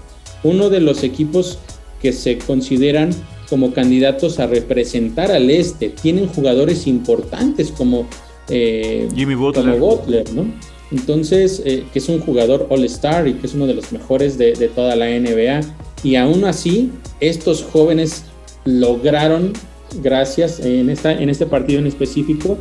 uno 0.43 0.69
de 0.69 0.79
los 0.79 1.03
equipos 1.03 1.59
que 2.01 2.13
se 2.13 2.37
consideran 2.37 3.11
como 3.49 3.73
candidatos 3.73 4.39
a 4.39 4.47
representar 4.47 5.31
al 5.31 5.49
este. 5.49 5.89
Tienen 5.89 6.27
jugadores 6.27 6.87
importantes 6.87 7.71
como 7.71 8.07
eh, 8.49 9.07
Jimmy 9.15 9.35
Butler. 9.35 10.33
¿no? 10.33 10.45
Entonces, 10.91 11.61
eh, 11.65 11.83
que 11.91 11.99
es 11.99 12.09
un 12.09 12.19
jugador 12.19 12.67
All-Star 12.69 13.27
y 13.27 13.33
que 13.33 13.47
es 13.47 13.53
uno 13.53 13.67
de 13.67 13.73
los 13.73 13.91
mejores 13.91 14.37
de, 14.37 14.53
toda 14.73 14.95
la 14.95 15.07
NBA. 15.07 15.61
Y 16.03 16.15
aún 16.15 16.45
así, 16.45 16.91
estos 17.19 17.63
jóvenes 17.63 18.23
lograron, 18.65 19.53
gracias 20.01 20.59
en, 20.59 20.89
esta, 20.89 21.11
en 21.11 21.29
este 21.29 21.45
partido 21.45 21.79
en 21.79 21.87
específico, 21.87 22.57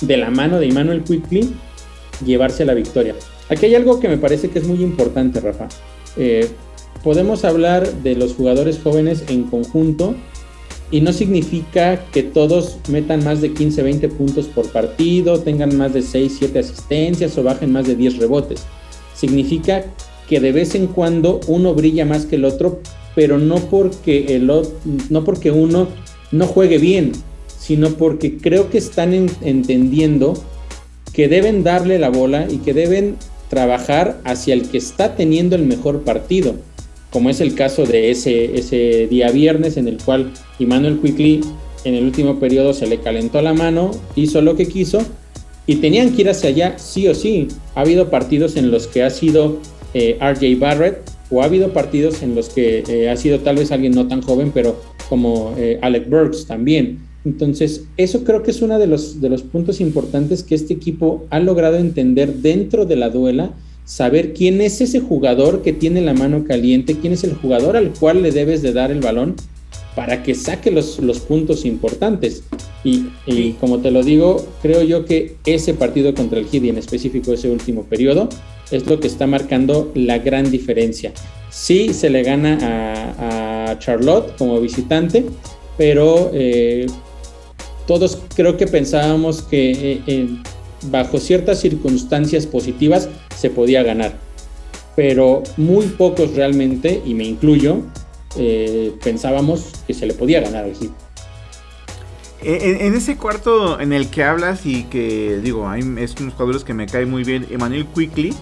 de 0.00 0.16
la 0.16 0.30
mano 0.30 0.58
de 0.58 0.68
Emmanuel 0.68 1.02
Quickly 1.02 1.50
llevarse 2.24 2.64
la 2.64 2.74
victoria. 2.74 3.14
Aquí 3.48 3.66
hay 3.66 3.74
algo 3.74 4.00
que 4.00 4.08
me 4.08 4.18
parece 4.18 4.50
que 4.50 4.58
es 4.58 4.66
muy 4.66 4.82
importante, 4.82 5.40
Rafa. 5.40 5.68
Eh, 6.16 6.48
podemos 7.02 7.44
hablar 7.44 7.92
de 8.02 8.14
los 8.14 8.34
jugadores 8.34 8.80
jóvenes 8.82 9.24
en 9.28 9.44
conjunto 9.44 10.14
y 10.90 11.00
no 11.00 11.12
significa 11.12 12.04
que 12.12 12.22
todos 12.22 12.78
metan 12.88 13.24
más 13.24 13.40
de 13.40 13.52
15, 13.52 13.82
20 13.82 14.08
puntos 14.10 14.46
por 14.46 14.70
partido, 14.70 15.40
tengan 15.40 15.76
más 15.76 15.92
de 15.94 16.02
6, 16.02 16.36
7 16.38 16.58
asistencias 16.58 17.36
o 17.38 17.42
bajen 17.42 17.72
más 17.72 17.86
de 17.86 17.96
10 17.96 18.18
rebotes. 18.18 18.64
Significa 19.14 19.84
que 20.28 20.40
de 20.40 20.52
vez 20.52 20.74
en 20.74 20.86
cuando 20.86 21.40
uno 21.48 21.74
brilla 21.74 22.04
más 22.04 22.26
que 22.26 22.36
el 22.36 22.44
otro, 22.44 22.80
pero 23.14 23.38
no 23.38 23.56
porque, 23.56 24.36
el, 24.36 24.50
no 25.10 25.24
porque 25.24 25.50
uno 25.50 25.88
no 26.30 26.46
juegue 26.46 26.78
bien, 26.78 27.12
sino 27.58 27.90
porque 27.90 28.38
creo 28.38 28.70
que 28.70 28.78
están 28.78 29.14
entendiendo 29.14 30.34
que 31.12 31.28
deben 31.28 31.62
darle 31.62 31.98
la 31.98 32.10
bola 32.10 32.46
y 32.50 32.58
que 32.58 32.74
deben 32.74 33.16
trabajar 33.48 34.20
hacia 34.24 34.52
el 34.52 34.68
que 34.68 34.78
está 34.78 35.16
teniendo 35.16 35.54
el 35.54 35.64
mejor 35.64 36.02
partido, 36.02 36.56
como 37.14 37.30
es 37.30 37.40
el 37.40 37.54
caso 37.54 37.86
de 37.86 38.10
ese, 38.10 38.58
ese 38.58 39.06
día 39.06 39.30
viernes 39.30 39.76
en 39.76 39.86
el 39.86 39.98
cual 39.98 40.32
Emmanuel 40.58 40.98
Quickly 41.00 41.42
en 41.84 41.94
el 41.94 42.02
último 42.02 42.40
periodo 42.40 42.74
se 42.74 42.88
le 42.88 42.98
calentó 42.98 43.40
la 43.40 43.54
mano, 43.54 43.92
hizo 44.16 44.42
lo 44.42 44.56
que 44.56 44.66
quiso 44.66 44.98
y 45.64 45.76
tenían 45.76 46.12
que 46.12 46.22
ir 46.22 46.28
hacia 46.28 46.50
allá 46.50 46.74
sí 46.76 47.06
o 47.06 47.14
sí. 47.14 47.46
Ha 47.76 47.82
habido 47.82 48.10
partidos 48.10 48.56
en 48.56 48.72
los 48.72 48.88
que 48.88 49.04
ha 49.04 49.10
sido 49.10 49.58
eh, 49.94 50.18
RJ 50.20 50.58
Barrett 50.58 51.08
o 51.30 51.40
ha 51.40 51.44
habido 51.44 51.72
partidos 51.72 52.20
en 52.24 52.34
los 52.34 52.48
que 52.48 52.82
eh, 52.88 53.08
ha 53.08 53.16
sido 53.16 53.38
tal 53.38 53.58
vez 53.58 53.70
alguien 53.70 53.92
no 53.92 54.08
tan 54.08 54.20
joven, 54.20 54.50
pero 54.52 54.80
como 55.08 55.54
eh, 55.56 55.78
Alec 55.82 56.10
Burks 56.10 56.46
también. 56.46 56.98
Entonces, 57.24 57.84
eso 57.96 58.24
creo 58.24 58.42
que 58.42 58.50
es 58.50 58.60
uno 58.60 58.76
de 58.80 58.88
los, 58.88 59.20
de 59.20 59.28
los 59.28 59.42
puntos 59.42 59.80
importantes 59.80 60.42
que 60.42 60.56
este 60.56 60.74
equipo 60.74 61.26
ha 61.30 61.38
logrado 61.38 61.76
entender 61.76 62.34
dentro 62.34 62.86
de 62.86 62.96
la 62.96 63.08
duela, 63.08 63.52
saber 63.84 64.32
quién 64.32 64.60
es 64.60 64.80
ese 64.80 65.00
jugador 65.00 65.62
que 65.62 65.72
tiene 65.72 66.00
la 66.00 66.14
mano 66.14 66.44
caliente, 66.44 66.96
quién 67.00 67.12
es 67.12 67.24
el 67.24 67.34
jugador 67.34 67.76
al 67.76 67.90
cual 67.90 68.22
le 68.22 68.32
debes 68.32 68.62
de 68.62 68.72
dar 68.72 68.90
el 68.90 69.00
balón 69.00 69.36
para 69.94 70.22
que 70.22 70.34
saque 70.34 70.70
los, 70.70 70.98
los 70.98 71.20
puntos 71.20 71.64
importantes. 71.64 72.42
Y, 72.82 73.52
como 73.60 73.78
te 73.78 73.90
lo 73.90 74.02
digo, 74.02 74.44
creo 74.60 74.82
yo 74.82 75.06
que 75.06 75.36
ese 75.46 75.72
partido 75.72 76.14
contra 76.14 76.38
el 76.38 76.46
Heat 76.46 76.64
en 76.64 76.76
específico 76.76 77.32
ese 77.32 77.48
último 77.50 77.84
periodo 77.84 78.28
es 78.70 78.86
lo 78.86 79.00
que 79.00 79.06
está 79.06 79.26
marcando 79.26 79.90
la 79.94 80.18
gran 80.18 80.50
diferencia. 80.50 81.12
Sí 81.48 81.94
se 81.94 82.10
le 82.10 82.22
gana 82.22 82.58
a, 82.60 83.70
a 83.70 83.78
Charlotte 83.78 84.36
como 84.36 84.60
visitante, 84.60 85.24
pero 85.78 86.30
eh, 86.34 86.86
todos 87.86 88.18
creo 88.34 88.56
que 88.56 88.66
pensábamos 88.66 89.42
que 89.42 90.02
eh, 90.06 90.28
bajo 90.90 91.18
ciertas 91.18 91.60
circunstancias 91.60 92.46
positivas 92.46 93.08
se 93.36 93.50
podía 93.50 93.82
ganar, 93.82 94.18
pero 94.96 95.42
muy 95.56 95.86
pocos 95.86 96.34
realmente, 96.34 97.02
y 97.04 97.14
me 97.14 97.24
incluyo, 97.24 97.82
eh, 98.36 98.92
pensábamos 99.02 99.72
que 99.86 99.94
se 99.94 100.06
le 100.06 100.14
podía 100.14 100.40
ganar 100.40 100.64
al 100.64 100.74
Heat. 100.74 100.90
En, 102.46 102.94
ese 102.94 103.16
cuarto 103.16 103.80
en 103.80 103.94
el 103.94 104.10
que 104.10 104.22
hablas 104.22 104.66
y 104.66 104.84
que 104.84 105.40
digo, 105.42 105.66
hay 105.66 105.80
es 105.98 106.14
unos 106.20 106.34
jugadores 106.34 106.62
que 106.62 106.74
me 106.74 106.86
cae 106.86 107.06
muy 107.06 107.24
bien, 107.24 107.46
Emmanuel 107.50 107.86
Quickly, 107.86 108.34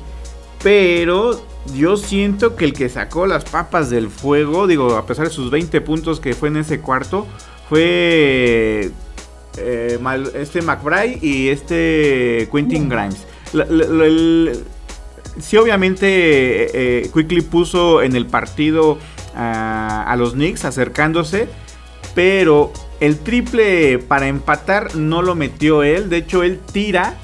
pero 0.61 1.41
yo 1.77 1.97
siento 1.97 2.57
que 2.57 2.65
el 2.65 2.73
que 2.73 2.89
sacó 2.89 3.27
las 3.27 3.45
papas 3.45 3.91
del 3.91 4.09
fuego, 4.09 4.67
digo, 4.67 4.97
a 4.97 5.07
pesar 5.07 5.29
de 5.29 5.33
sus 5.33 5.53
20 5.53 5.81
puntos 5.83 6.19
que 6.19 6.35
fue 6.35 6.49
en 6.49 6.57
ese 6.57 6.81
cuarto, 6.81 7.29
fue 7.69 8.91
eh, 9.57 9.99
este 10.35 10.63
McBride 10.63 11.19
y 11.21 11.49
este 11.49 12.49
Quentin 12.53 12.89
Grimes. 12.89 13.27
sí, 15.41 15.57
obviamente 15.57 16.07
eh, 17.03 17.11
Quickly 17.13 17.43
puso 17.43 18.03
en 18.03 18.17
el 18.17 18.27
partido 18.27 18.99
a 19.35 20.15
los 20.19 20.35
Knicks 20.35 20.67
acercándose, 20.67 21.49
pero 22.15 22.71
el 23.03 23.19
triple 23.19 23.99
para 23.99 24.29
empatar 24.29 24.95
no 24.95 25.23
lo 25.23 25.35
metió 25.35 25.83
él. 25.83 26.09
De 26.09 26.19
hecho, 26.19 26.45
él 26.45 26.61
tira, 26.73 27.15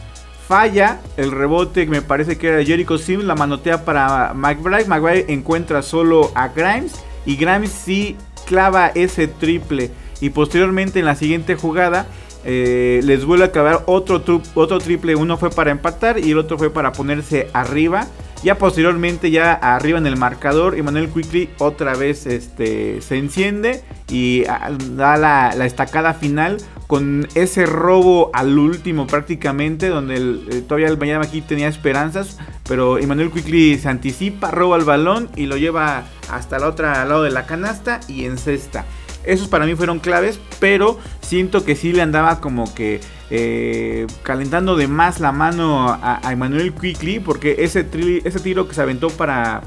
falla 0.48 1.00
el 1.16 1.30
rebote 1.30 1.84
que 1.84 1.90
me 1.90 2.02
parece 2.02 2.36
que 2.36 2.48
era 2.48 2.64
Jericho 2.64 2.98
Sims, 2.98 3.22
la 3.22 3.36
manotea 3.36 3.84
para 3.84 4.34
McBride. 4.34 4.86
McBride 4.86 5.26
encuentra 5.28 5.82
solo 5.82 6.32
a 6.34 6.48
Grimes 6.48 6.94
y 7.26 7.36
Grimes 7.36 7.70
sí 7.70 8.16
clava 8.44 8.88
ese 8.88 9.28
triple. 9.28 9.92
Y 10.20 10.30
posteriormente 10.30 10.98
en 10.98 11.04
la 11.04 11.14
siguiente 11.14 11.54
jugada 11.54 12.06
eh, 12.44 13.00
les 13.04 13.24
vuelve 13.24 13.44
a 13.44 13.52
clavar 13.52 13.82
otro, 13.86 14.22
otro 14.54 14.78
triple. 14.78 15.16
Uno 15.16 15.36
fue 15.36 15.50
para 15.50 15.70
empatar 15.70 16.18
y 16.18 16.30
el 16.30 16.38
otro 16.38 16.58
fue 16.58 16.70
para 16.70 16.92
ponerse 16.92 17.48
arriba. 17.52 18.06
Ya 18.42 18.56
posteriormente, 18.56 19.32
ya 19.32 19.52
arriba 19.52 19.98
en 19.98 20.06
el 20.06 20.16
marcador, 20.16 20.76
Emmanuel 20.76 21.08
Quickly 21.08 21.50
otra 21.58 21.96
vez 21.96 22.24
este, 22.26 23.00
se 23.00 23.16
enciende 23.16 23.82
y 24.08 24.44
ah, 24.48 24.70
da 24.92 25.16
la, 25.16 25.66
estacada 25.66 26.14
final 26.14 26.58
con 26.86 27.26
ese 27.34 27.66
robo 27.66 28.30
al 28.32 28.56
último 28.56 29.08
prácticamente, 29.08 29.88
donde 29.88 30.16
eh, 30.16 30.62
todavía 30.62 30.86
el 30.86 30.98
Miami 30.98 31.26
aquí 31.26 31.40
tenía 31.40 31.66
esperanzas, 31.66 32.38
pero 32.68 32.98
Emmanuel 32.98 33.32
Quickly 33.32 33.76
se 33.76 33.88
anticipa, 33.88 34.52
roba 34.52 34.76
el 34.76 34.84
balón 34.84 35.28
y 35.34 35.46
lo 35.46 35.56
lleva 35.56 36.04
hasta 36.30 36.60
la 36.60 36.68
otra 36.68 37.04
lado 37.06 37.24
de 37.24 37.30
la 37.30 37.44
canasta 37.44 37.98
y 38.06 38.24
encesta. 38.24 38.84
Esos 39.24 39.48
para 39.48 39.66
mí 39.66 39.74
fueron 39.74 39.98
claves, 39.98 40.38
pero 40.58 40.98
siento 41.20 41.64
que 41.64 41.76
sí 41.76 41.92
le 41.92 42.02
andaba 42.02 42.40
como 42.40 42.72
que 42.74 43.00
eh, 43.30 44.06
calentando 44.22 44.76
de 44.76 44.88
más 44.88 45.20
la 45.20 45.32
mano 45.32 45.88
a, 45.90 46.20
Emmanuel 46.30 46.72
Quickly, 46.72 47.20
porque 47.20 47.56
ese, 47.58 47.86
ese 48.24 48.40
tiro 48.40 48.68
que 48.68 48.74
se 48.74 48.80
aventó 48.80 49.08
para, 49.10 49.62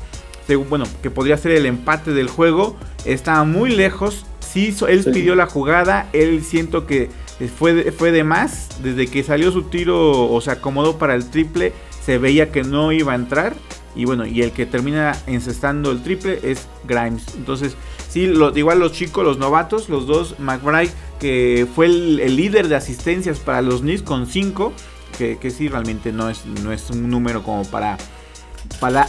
bueno, 0.70 0.86
que 1.04 1.12
podría 1.12 1.38
ser 1.38 1.52
el 1.52 1.66
empate 1.66 2.12
del 2.12 2.28
juego, 2.28 2.76
estaba 3.06 3.44
muy 3.44 3.72
lejos. 3.72 4.26
Sí, 4.40 4.76
él 4.88 5.06
pidió 5.14 5.36
la 5.36 5.46
jugada, 5.46 6.10
él 6.12 6.44
siento 6.44 6.86
que 6.86 7.10
fue, 7.58 7.92
fue 7.92 8.12
de 8.12 8.24
más, 8.24 8.82
desde 8.84 9.08
que 9.08 9.24
salió 9.24 9.52
su 9.52 9.64
tiro 9.64 10.30
o 10.30 10.42
se 10.42 10.52
acomodó 10.52 10.98
para 10.98 11.16
el 11.16 11.30
triple, 11.30 11.72
se 12.04 12.18
veía 12.18 12.52
que 12.52 12.64
no 12.64 12.92
iba 12.92 13.14
a 13.14 13.16
entrar. 13.16 13.56
Y 13.96 14.06
bueno, 14.06 14.26
y 14.26 14.42
el 14.42 14.52
que 14.52 14.66
termina 14.66 15.18
encestando 15.28 15.92
el 15.92 16.02
triple 16.02 16.40
es 16.44 16.68
Grimes. 16.86 17.26
Entonces, 17.36 17.76
sí, 18.12 18.32
igual 18.56 18.80
los 18.80 18.92
chicos, 18.92 19.24
los 19.24 19.38
novatos, 19.38 19.90
los 19.90 20.06
dos, 20.06 20.36
McBride, 20.40 20.92
que 21.20 21.66
fue 21.74 21.86
el, 21.86 22.36
líder 22.36 22.68
de 22.68 22.76
asistencias 22.76 23.40
para 23.40 23.62
los 23.62 23.82
Knicks 23.82 24.02
con 24.02 24.28
5, 24.28 24.74
que, 25.18 25.52
sí, 25.52 25.70
realmente 25.70 26.12
no 26.12 26.30
es, 26.30 26.46
no 26.64 26.72
es 26.72 26.90
un 26.90 27.10
número 27.10 27.44
como 27.44 27.64
para, 27.64 27.98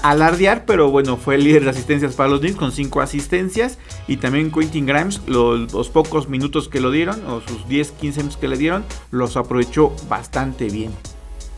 alardear, 0.02 0.64
pero 0.66 0.90
bueno, 0.90 1.16
fue 1.16 1.36
el 1.36 1.44
líder 1.44 1.64
de 1.64 1.70
asistencias 1.70 2.14
para 2.14 2.28
los 2.28 2.40
Knicks 2.40 2.56
con 2.56 2.70
5 2.70 3.00
asistencias. 3.00 3.78
Y 4.06 4.18
también 4.18 4.52
Quentin 4.52 4.86
Grimes, 4.86 5.20
los, 5.26 5.88
pocos 5.88 6.28
minutos 6.28 6.68
que 6.68 6.80
lo 6.80 6.90
dieron, 6.90 7.26
o 7.26 7.40
sus 7.40 7.66
10, 7.66 7.92
15 7.92 8.20
minutos 8.20 8.38
que 8.38 8.48
le 8.48 8.56
dieron, 8.56 8.84
los 9.10 9.36
aprovechó 9.36 9.94
bastante 10.08 10.66
bien. 10.66 10.90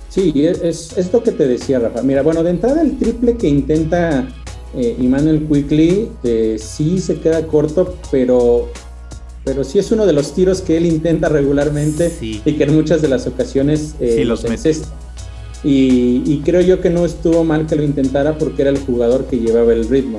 Sí, 0.09 0.33
es, 0.37 0.97
es, 0.97 1.13
lo 1.13 1.25
que 1.25 1.33
te 1.33 1.49
decía, 1.49 1.81
Rafa. 1.81 2.03
Mira, 2.03 2.23
bueno, 2.23 2.45
de 2.45 2.51
entrada 2.51 2.81
el 2.81 2.97
triple 2.97 3.37
que 3.37 3.49
intenta 3.49 4.29
eh, 4.77 4.97
Emmanuel 4.99 5.47
Quickly 5.51 6.11
eh, 6.23 6.57
sí 6.59 7.01
se 7.01 7.17
queda 7.17 7.47
corto, 7.47 7.97
pero, 8.11 8.69
pero 9.45 9.65
sí 9.65 9.79
es 9.79 9.91
uno 9.93 10.07
de 10.07 10.13
los 10.13 10.35
tiros 10.35 10.61
que 10.61 10.77
él 10.77 10.87
intenta 10.87 11.29
regularmente 11.29 12.13
y 12.21 12.41
que 12.41 12.65
en 12.65 12.75
muchas 12.75 13.03
de 13.03 13.09
las 13.09 13.27
ocasiones 13.27 13.95
eh, 14.01 14.25
los 14.25 14.45
Y, 15.65 16.23
y, 16.27 16.43
creo 16.45 16.61
yo 16.61 16.81
que 16.81 16.91
no 16.91 17.05
estuvo 17.05 17.45
mal 17.45 17.67
que 17.67 17.77
lo 17.77 17.83
intentara 17.83 18.37
porque 18.37 18.63
era 18.63 18.71
el 18.71 18.79
jugador 18.79 19.27
que 19.27 19.39
llevaba 19.39 19.73
el 19.73 19.89
ritmo. 19.89 20.19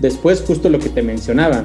Después, 0.00 0.42
justo 0.46 0.68
lo 0.68 0.78
que 0.78 0.90
te 0.90 1.02
mencionaba, 1.02 1.64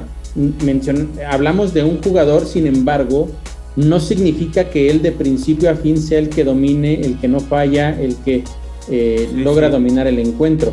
hablamos 1.28 1.74
de 1.74 1.82
un 1.82 2.02
jugador, 2.02 2.46
sin 2.46 2.66
embargo, 2.66 3.28
no 3.76 4.00
significa 4.00 4.70
que 4.70 4.90
él 4.90 5.02
de 5.02 5.12
principio 5.12 5.70
a 5.70 5.74
fin 5.74 6.00
sea 6.00 6.18
el 6.18 6.28
que 6.28 6.44
domine, 6.44 7.00
el 7.00 7.18
que 7.18 7.28
no 7.28 7.40
falla, 7.40 8.00
el 8.00 8.16
que 8.16 8.44
eh, 8.90 9.28
logra 9.34 9.70
dominar 9.70 10.06
el 10.06 10.18
encuentro. 10.18 10.72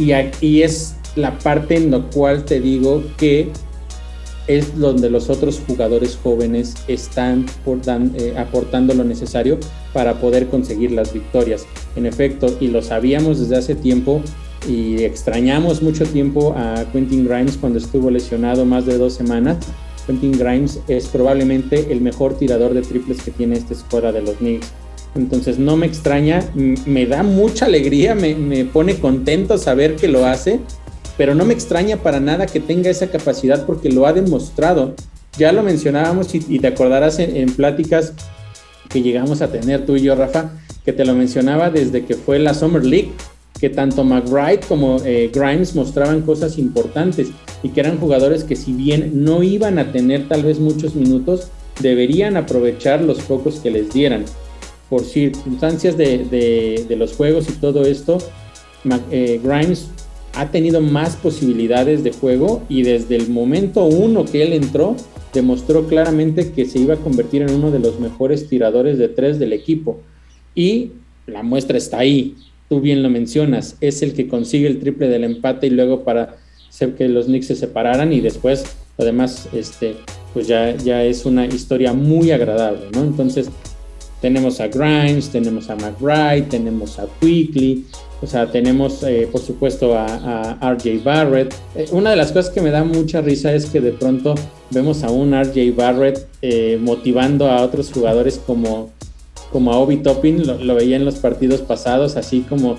Y 0.00 0.12
aquí 0.12 0.62
es 0.62 0.96
la 1.14 1.38
parte 1.38 1.76
en 1.76 1.90
la 1.90 2.00
cual 2.00 2.46
te 2.46 2.58
digo 2.58 3.02
que 3.18 3.50
es 4.46 4.78
donde 4.78 5.10
los 5.10 5.28
otros 5.28 5.60
jugadores 5.66 6.18
jóvenes 6.22 6.74
están 6.88 7.44
eh, 8.16 8.34
aportando 8.38 8.94
lo 8.94 9.04
necesario 9.04 9.58
para 9.92 10.18
poder 10.18 10.48
conseguir 10.48 10.92
las 10.92 11.12
victorias. 11.12 11.66
En 11.96 12.06
efecto, 12.06 12.56
y 12.60 12.68
lo 12.68 12.80
sabíamos 12.80 13.40
desde 13.40 13.58
hace 13.58 13.74
tiempo 13.74 14.22
y 14.66 15.04
extrañamos 15.04 15.82
mucho 15.82 16.06
tiempo 16.06 16.54
a 16.56 16.86
Quentin 16.92 17.28
Grimes 17.28 17.58
cuando 17.58 17.78
estuvo 17.78 18.10
lesionado 18.10 18.64
más 18.64 18.86
de 18.86 18.96
dos 18.96 19.12
semanas, 19.12 19.58
Quentin 20.06 20.32
Grimes 20.32 20.80
es 20.88 21.08
probablemente 21.08 21.92
el 21.92 22.00
mejor 22.00 22.38
tirador 22.38 22.72
de 22.72 22.80
triples 22.80 23.20
que 23.20 23.32
tiene 23.32 23.56
esta 23.56 23.74
escuadra 23.74 24.12
de 24.12 24.22
los 24.22 24.36
Knicks. 24.36 24.66
Entonces 25.14 25.58
no 25.58 25.76
me 25.76 25.86
extraña, 25.86 26.44
me 26.54 27.06
da 27.06 27.22
mucha 27.22 27.66
alegría, 27.66 28.14
me, 28.14 28.64
pone 28.64 28.96
contento 28.96 29.58
saber 29.58 29.96
que 29.96 30.08
lo 30.08 30.26
hace, 30.26 30.60
pero 31.16 31.34
no 31.34 31.44
me 31.44 31.52
extraña 31.52 31.96
para 31.96 32.20
nada 32.20 32.46
que 32.46 32.60
tenga 32.60 32.90
esa 32.90 33.08
capacidad 33.08 33.66
porque 33.66 33.90
lo 33.90 34.06
ha 34.06 34.12
demostrado. 34.12 34.94
Ya 35.36 35.52
lo 35.52 35.62
mencionábamos 35.62 36.34
y, 36.34 36.58
te 36.58 36.66
acordarás 36.66 37.18
en, 37.18 37.52
pláticas 37.52 38.12
que 38.88 39.02
llegamos 39.02 39.42
a 39.42 39.48
tener 39.48 39.86
tú 39.86 39.96
y 39.96 40.02
yo, 40.02 40.14
Rafa, 40.14 40.52
que 40.84 40.92
te 40.92 41.04
lo 41.04 41.14
mencionaba 41.14 41.70
desde 41.70 42.04
que 42.04 42.14
fue 42.14 42.38
la 42.38 42.54
Summer 42.54 42.84
League 42.84 43.12
que 43.60 43.68
tanto 43.68 44.04
McBride 44.04 44.60
como 44.66 44.96
eh, 45.04 45.30
Grimes 45.32 45.74
mostraban 45.74 46.22
cosas 46.22 46.56
importantes 46.56 47.28
y 47.62 47.68
que 47.68 47.80
eran 47.80 47.98
jugadores 47.98 48.42
que 48.42 48.56
si 48.56 48.72
bien 48.72 49.22
no 49.22 49.42
iban 49.42 49.78
a 49.78 49.92
tener 49.92 50.28
tal 50.28 50.42
vez 50.42 50.58
muchos 50.58 50.94
minutos, 50.94 51.48
deberían 51.80 52.38
aprovechar 52.38 53.02
los 53.02 53.18
pocos 53.20 53.60
que 53.60 53.70
les 53.70 53.92
dieran. 53.92 54.24
Por 54.90 55.04
circunstancias 55.04 55.96
de, 55.96 56.84
los 56.98 57.14
juegos 57.14 57.48
y 57.48 57.52
todo 57.52 57.84
esto, 57.84 58.18
eh, 59.10 59.40
Grimes 59.42 59.88
ha 60.34 60.50
tenido 60.50 60.82
más 60.82 61.16
posibilidades 61.16 62.04
de 62.04 62.12
juego 62.12 62.62
y 62.68 62.82
desde 62.82 63.16
el 63.16 63.30
momento 63.30 63.84
uno 63.84 64.26
que 64.26 64.42
él 64.42 64.52
entró, 64.52 64.96
demostró 65.32 65.86
claramente 65.86 66.52
que 66.52 66.66
se 66.66 66.80
iba 66.80 66.94
a 66.94 66.98
convertir 66.98 67.42
en 67.42 67.54
uno 67.54 67.70
de 67.70 67.78
los 67.78 67.98
mejores 67.98 68.48
tiradores 68.48 68.98
de 68.98 69.08
tres 69.08 69.38
del 69.38 69.54
equipo. 69.54 70.00
Y 70.54 70.90
la 71.26 71.42
muestra 71.42 71.78
está 71.78 72.00
ahí 72.00 72.36
tú 72.70 72.80
bien 72.80 73.02
lo 73.02 73.10
mencionas, 73.10 73.76
es 73.80 74.00
el 74.00 74.14
que 74.14 74.28
consigue 74.28 74.68
el 74.68 74.78
triple 74.78 75.08
del 75.08 75.24
empate 75.24 75.66
y 75.66 75.70
luego 75.70 76.04
para 76.04 76.36
hacer 76.68 76.94
que 76.94 77.08
los 77.08 77.26
Knicks 77.26 77.48
se 77.48 77.56
separaran 77.56 78.12
y 78.12 78.20
después 78.20 78.64
además 78.96 79.48
este 79.52 79.96
pues 80.32 80.46
ya, 80.46 80.76
ya 80.76 81.02
es 81.02 81.26
una 81.26 81.46
historia 81.46 81.92
muy 81.92 82.30
agradable, 82.30 82.86
¿no? 82.94 83.02
Entonces 83.02 83.50
tenemos 84.20 84.60
a 84.60 84.68
Grimes, 84.68 85.30
tenemos 85.30 85.70
a 85.70 85.76
McBride, 85.76 86.42
tenemos 86.42 86.98
a 86.98 87.06
Quickly, 87.20 87.84
o 88.22 88.26
sea, 88.26 88.50
tenemos 88.50 89.02
eh, 89.02 89.28
por 89.30 89.40
supuesto 89.40 89.96
a, 89.96 90.58
RJ 90.60 91.02
Barrett. 91.02 91.54
Eh, 91.74 91.86
una 91.92 92.10
de 92.10 92.16
las 92.16 92.32
cosas 92.32 92.50
que 92.52 92.60
me 92.60 92.70
da 92.70 92.84
mucha 92.84 93.22
risa 93.22 93.52
es 93.52 93.66
que 93.66 93.80
de 93.80 93.92
pronto 93.92 94.34
vemos 94.70 95.02
a 95.04 95.10
un 95.10 95.32
RJ 95.32 95.74
Barrett 95.74 96.26
eh, 96.42 96.78
motivando 96.80 97.48
a 97.50 97.62
otros 97.62 97.90
jugadores 97.92 98.40
como 98.46 98.90
como 99.50 99.72
a 99.72 99.78
Obi 99.78 99.96
Toppin, 99.96 100.46
lo, 100.64 100.76
veía 100.76 100.94
en 100.94 101.04
los 101.04 101.16
partidos 101.16 101.60
pasados, 101.60 102.16
así 102.16 102.42
como 102.48 102.76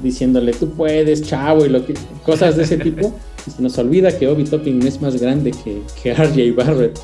diciéndole, 0.00 0.52
tú 0.52 0.70
puedes, 0.70 1.22
chavo, 1.22 1.66
y 1.66 1.68
lo 1.68 1.84
que, 1.84 1.94
cosas 2.24 2.56
de 2.56 2.62
ese 2.62 2.78
tipo. 2.78 3.12
y 3.46 3.50
se 3.50 3.62
nos 3.62 3.76
olvida 3.76 4.16
que 4.16 4.28
Obi 4.28 4.44
Toppin 4.44 4.80
es 4.86 5.00
más 5.00 5.20
grande 5.20 5.50
que, 5.50 5.82
que 6.00 6.14
RJ 6.14 6.54
Barrett. 6.54 7.00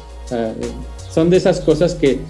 Son 1.13 1.29
de 1.29 1.39
esas 1.39 1.61
cosas 1.61 1.97
que, 1.97 2.21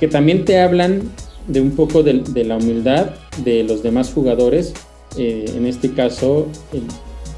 que 0.00 0.08
también 0.08 0.46
te 0.46 0.58
hablan 0.58 1.02
de 1.46 1.60
un 1.60 1.72
poco 1.72 2.02
de, 2.02 2.22
la 2.44 2.56
humildad 2.56 3.10
de 3.44 3.62
los 3.64 3.82
demás 3.82 4.10
jugadores, 4.12 4.72
eh, 5.18 5.44
en 5.54 5.66
este 5.66 5.92
caso, 5.92 6.48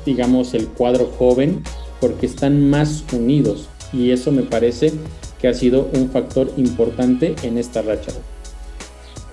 digamos, 0.07 0.55
el 0.55 0.68
cuadro 0.68 1.07
joven, 1.18 1.65
porque 2.00 2.27
están 2.27 2.71
más 2.71 3.04
unidos. 3.13 3.69
Y 3.92 4.13
eso 4.13 4.31
me 4.31 4.42
parece 4.42 4.92
que 5.40 5.48
ha 5.48 5.54
sido 5.54 5.90
un 5.92 6.08
factor 6.10 6.52
importante 6.56 7.35
en 7.42 7.58
esta 7.58 7.83
racha. 7.83 8.13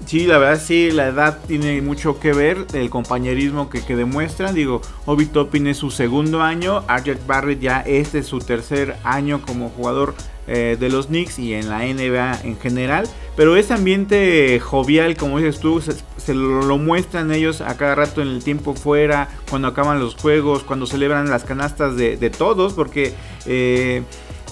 Sí, 0.06 0.26
la 0.26 0.40
verdad 0.40 0.60
sí, 0.66 0.90
la 0.90 1.10
edad 1.10 1.38
tiene 1.46 1.84
mucho 1.84 2.20
que 2.20 2.34
ver, 2.34 2.66
el 2.74 2.90
compañerismo 2.90 3.70
que, 3.70 3.84
que 3.84 3.96
demuestran. 3.96 4.56
Digo, 4.56 4.82
Obi 5.06 5.28
Toppin 5.28 5.68
es 5.68 5.78
su 5.78 5.92
segundo 5.92 6.42
año, 6.42 6.84
Arjet 6.88 7.24
Barrett 7.28 7.60
ya 7.60 7.82
este 7.82 8.20
es 8.20 8.26
su 8.26 8.40
tercer 8.40 8.96
año 9.04 9.44
como 9.46 9.70
jugador 9.70 10.16
eh, 10.52 10.78
de 10.80 10.90
los 10.90 11.08
Knicks 11.08 11.38
y 11.38 11.54
en 11.54 11.70
la 11.70 11.80
NBA 11.80 12.42
en 12.44 12.58
general. 12.58 13.08
Pero 13.36 13.56
ese 13.56 13.76
ambiente 13.76 14.60
jovial, 14.60 15.16
como 15.16 15.38
dices 15.38 15.60
tú, 15.60 15.80
se, 15.80 16.34
lo, 16.34 16.78
muestran 16.80 17.32
ellos 17.32 17.62
a 17.62 17.78
cada 17.78 17.94
rato 17.94 18.24
en 18.24 18.30
el 18.30 18.44
tiempo 18.44 18.74
fuera, 18.74 19.30
cuando 19.48 19.68
acaban 19.68 20.00
los 20.00 20.16
juegos, 20.16 20.64
cuando 20.64 20.88
celebran 20.88 21.30
las 21.30 21.44
canastas 21.44 21.96
de, 21.96 22.30
todos, 22.32 22.74
porque... 22.74 23.14
Eh, 23.46 24.02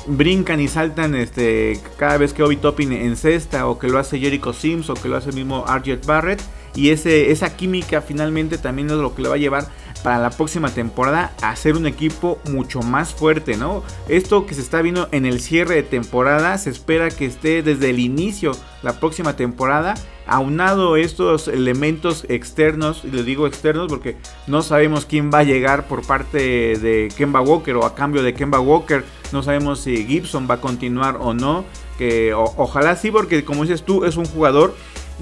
brincan 0.10 0.62
y 0.62 0.70
saltan 0.70 1.16
este, 1.16 1.82
cada 1.98 2.18
vez 2.18 2.32
que 2.32 2.41
Obi 2.41 2.56
Topping 2.56 2.93
encesta 2.93 3.68
o 3.68 3.78
que 3.78 3.89
lo 3.89 4.00
hace 4.00 4.20
Jericho 4.20 4.54
Sims 4.54 4.89
o 4.89 4.93
que 4.93 5.10
lo 5.10 5.18
hace 5.18 5.32
el 5.32 5.36
mismo 5.36 5.66
Arjet 5.68 6.06
Barrett 6.06 6.41
y 6.76 6.91
ese, 6.91 7.32
esa 7.32 7.58
química 7.58 8.02
finalmente 8.02 8.58
también 8.58 8.89
es 8.89 8.95
lo 8.95 9.14
que 9.14 9.24
le 9.24 9.28
va 9.28 9.36
a 9.36 9.39
llevar 9.39 9.68
para 10.04 10.20
la 10.20 10.30
próxima 10.30 10.70
temporada 10.70 11.34
a 11.41 11.56
ser 11.56 11.76
un 11.76 11.88
equipo 11.88 12.39
mucho 12.50 12.82
más 12.82 13.14
fuerte, 13.14 13.58
¿no? 13.58 13.84
Esto 14.08 14.45
que 14.45 14.54
se 14.54 14.62
está 14.62 14.82
viendo 14.82 15.10
en 15.12 15.26
el 15.26 15.39
cierre 15.39 15.76
de 15.76 15.84
temporada 15.84 16.58
se 16.58 16.70
espera 16.70 17.10
que 17.10 17.26
esté 17.26 17.64
desde 17.64 17.89
el 17.89 18.00
inicio 18.00 18.52
la 18.84 19.00
próxima 19.00 19.36
temporada 19.36 19.95
aunado 20.28 20.98
estos 20.98 21.48
elementos 21.48 22.26
externos, 22.28 23.04
y 23.06 23.12
les 23.12 23.26
digo 23.26 23.48
externos 23.48 23.88
porque 23.88 24.18
no 24.45 24.62
sabemos 24.62 25.06
quién 25.06 25.32
va 25.34 25.39
a 25.39 25.43
llegar 25.43 25.88
por 25.88 26.06
parte 26.06 26.38
de 26.38 27.10
Kemba 27.16 27.41
Walker 27.41 27.76
o 27.78 27.86
a 27.86 27.95
cambio 27.95 28.22
de 28.24 28.34
Kemba 28.34 28.60
Walker, 28.60 29.06
no 29.32 29.41
sabemos 29.41 29.80
si 29.80 30.06
Gibson 30.06 30.48
va 30.50 30.56
a 30.56 30.62
continuar 30.62 31.18
o 31.22 31.34
no, 31.34 31.64
que 31.98 32.34
ojalá 32.34 32.95
sí 32.95 33.10
porque 33.10 33.43
como 33.45 33.64
dices 33.64 33.84
tú 33.84 34.04
es 34.04 34.18
un 34.18 34.26
jugador 34.26 34.76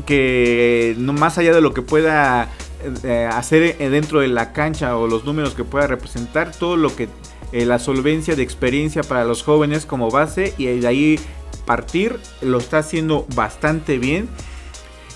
que 0.06 0.96
más 0.98 1.38
allá 1.38 1.54
de 1.54 1.62
lo 1.62 1.74
que 1.74 1.82
pueda 1.82 2.50
eh, 3.04 3.30
hacer 3.32 3.78
dentro 3.78 4.20
de 4.20 4.28
la 4.28 4.54
cancha 4.54 4.98
o 4.98 5.08
los 5.08 5.26
números 5.26 5.54
que 5.54 5.64
pueda 5.64 5.88
representar, 5.88 6.52
todo 6.52 6.78
lo 6.78 6.96
que 6.96 7.10
eh, 7.52 7.66
la 7.66 7.80
solvencia 7.80 8.36
de 8.36 8.44
experiencia 8.44 9.04
para 9.04 9.24
los 9.24 9.44
jóvenes 9.44 9.86
como 9.86 10.10
base 10.10 10.54
y 10.58 10.66
de 10.66 10.88
ahí 10.88 11.20
partir 11.66 12.20
lo 12.42 12.58
está 12.58 12.80
haciendo 12.80 13.26
bastante 13.36 13.98
bien. 13.98 14.30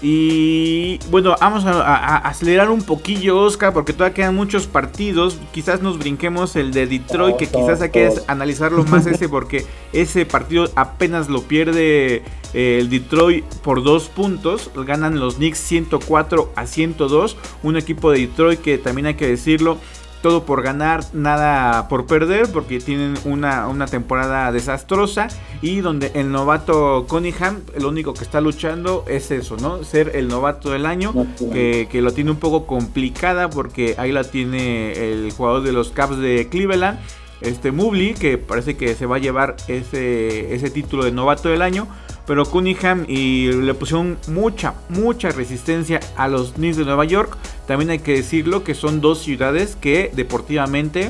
Y 0.02 0.98
bueno, 1.10 1.36
vamos 1.42 1.66
a, 1.66 2.18
acelerar 2.18 2.70
un 2.70 2.82
poquillo, 2.82 3.38
Oscar, 3.42 3.74
porque 3.74 3.92
todavía 3.92 4.14
quedan 4.14 4.36
muchos 4.36 4.66
partidos. 4.66 5.38
Quizás 5.52 5.82
nos 5.82 6.00
brinquemos 6.00 6.56
el 6.56 6.72
de 6.72 6.88
Detroit, 6.88 7.36
que 7.36 7.48
quizás 7.48 7.82
hay 7.82 7.90
que 7.90 8.10
analizarlo 8.28 8.86
más 8.86 9.06
ese, 9.08 9.28
porque 9.28 9.66
ese 9.94 10.26
partido 10.26 10.70
apenas 10.76 11.28
lo 11.28 11.42
pierde 11.42 12.16
eh, 12.16 12.24
el 12.54 12.90
Detroit 12.90 13.46
por 13.64 13.84
dos 13.84 14.10
puntos. 14.10 14.72
Ganan 14.76 15.20
los 15.20 15.36
Knicks 15.36 15.60
104 15.60 16.52
a 16.56 16.66
102. 16.66 17.38
Un 17.64 17.78
equipo 17.78 18.12
de 18.12 18.20
Detroit 18.20 18.62
que 18.62 18.78
también 18.78 19.08
hay 19.08 19.16
que 19.16 19.28
decirlo 19.28 19.78
todo 20.22 20.44
por 20.44 20.62
ganar, 20.62 21.04
nada 21.14 21.88
por 21.88 22.06
perder, 22.06 22.52
porque 22.52 22.80
tienen 22.80 23.16
una, 23.24 23.86
temporada 23.88 24.52
desastrosa 24.52 25.30
y 25.62 25.80
donde 25.80 26.12
el 26.14 26.32
novato 26.32 27.06
Cunningham, 27.08 27.62
lo 27.78 27.90
único 27.90 28.14
que 28.14 28.24
está 28.24 28.42
luchando 28.42 29.06
es 29.08 29.32
eso, 29.32 29.56
¿no? 29.58 29.84
Ser 29.84 30.12
el 30.16 30.28
novato 30.28 30.72
del 30.72 30.86
año, 30.86 31.14
que, 31.54 31.88
que, 31.90 32.02
lo 32.02 32.12
tiene 32.12 32.32
un 32.32 32.38
poco 32.38 32.68
complicada 32.68 33.50
porque 33.50 33.96
ahí 33.98 34.12
la 34.12 34.24
tiene 34.26 34.92
el 34.92 35.32
jugador 35.32 35.64
de 35.64 35.72
los 35.72 35.90
Caps 35.92 36.18
de 36.18 36.50
Cleveland, 36.50 37.00
este 37.42 37.72
Mobley, 37.72 38.14
que 38.14 38.38
parece 38.38 38.76
que 38.76 38.96
se 38.96 39.06
va 39.06 39.16
a 39.16 39.20
llevar 39.20 39.56
ese, 39.68 40.54
ese 40.54 40.70
título 40.70 41.06
de 41.06 41.12
novato 41.12 41.50
del 41.50 41.62
año. 41.62 41.88
Pero 42.30 42.46
Cunningham 42.46 43.06
y 43.08 43.52
le 43.52 43.74
pusieron 43.74 44.20
mucha, 44.28 44.76
mucha 44.90 45.30
resistencia 45.30 46.00
a 46.16 46.28
los 46.28 46.52
Knicks 46.52 46.78
de 46.78 46.86
Nueva 46.86 47.04
York. 47.04 47.36
También 47.66 47.90
hay 47.90 47.98
que 47.98 48.14
decirlo 48.14 48.64
que 48.64 48.76
son 48.76 49.02
dos 49.02 49.24
ciudades 49.24 49.76
que 49.76 50.12
deportivamente, 50.14 51.10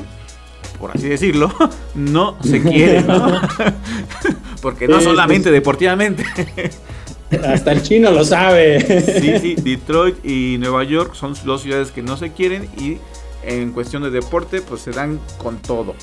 por 0.78 0.92
así 0.92 1.10
decirlo, 1.10 1.52
no 1.94 2.38
se 2.42 2.62
quieren. 2.62 3.06
Porque 4.62 4.88
no 4.88 4.98
solamente 5.02 5.50
deportivamente. 5.50 6.24
Hasta 7.46 7.72
el 7.72 7.82
chino 7.82 8.10
lo 8.12 8.24
sabe. 8.24 8.80
Sí, 9.20 9.38
sí, 9.42 9.56
Detroit 9.56 10.24
y 10.24 10.56
Nueva 10.56 10.84
York 10.84 11.14
son 11.14 11.34
dos 11.44 11.60
ciudades 11.60 11.90
que 11.90 12.00
no 12.00 12.16
se 12.16 12.32
quieren 12.32 12.66
y 12.78 12.96
en 13.42 13.72
cuestión 13.72 14.04
de 14.04 14.10
deporte 14.10 14.62
pues 14.62 14.80
se 14.80 14.92
dan 14.92 15.20
con 15.36 15.58
todo. 15.58 15.94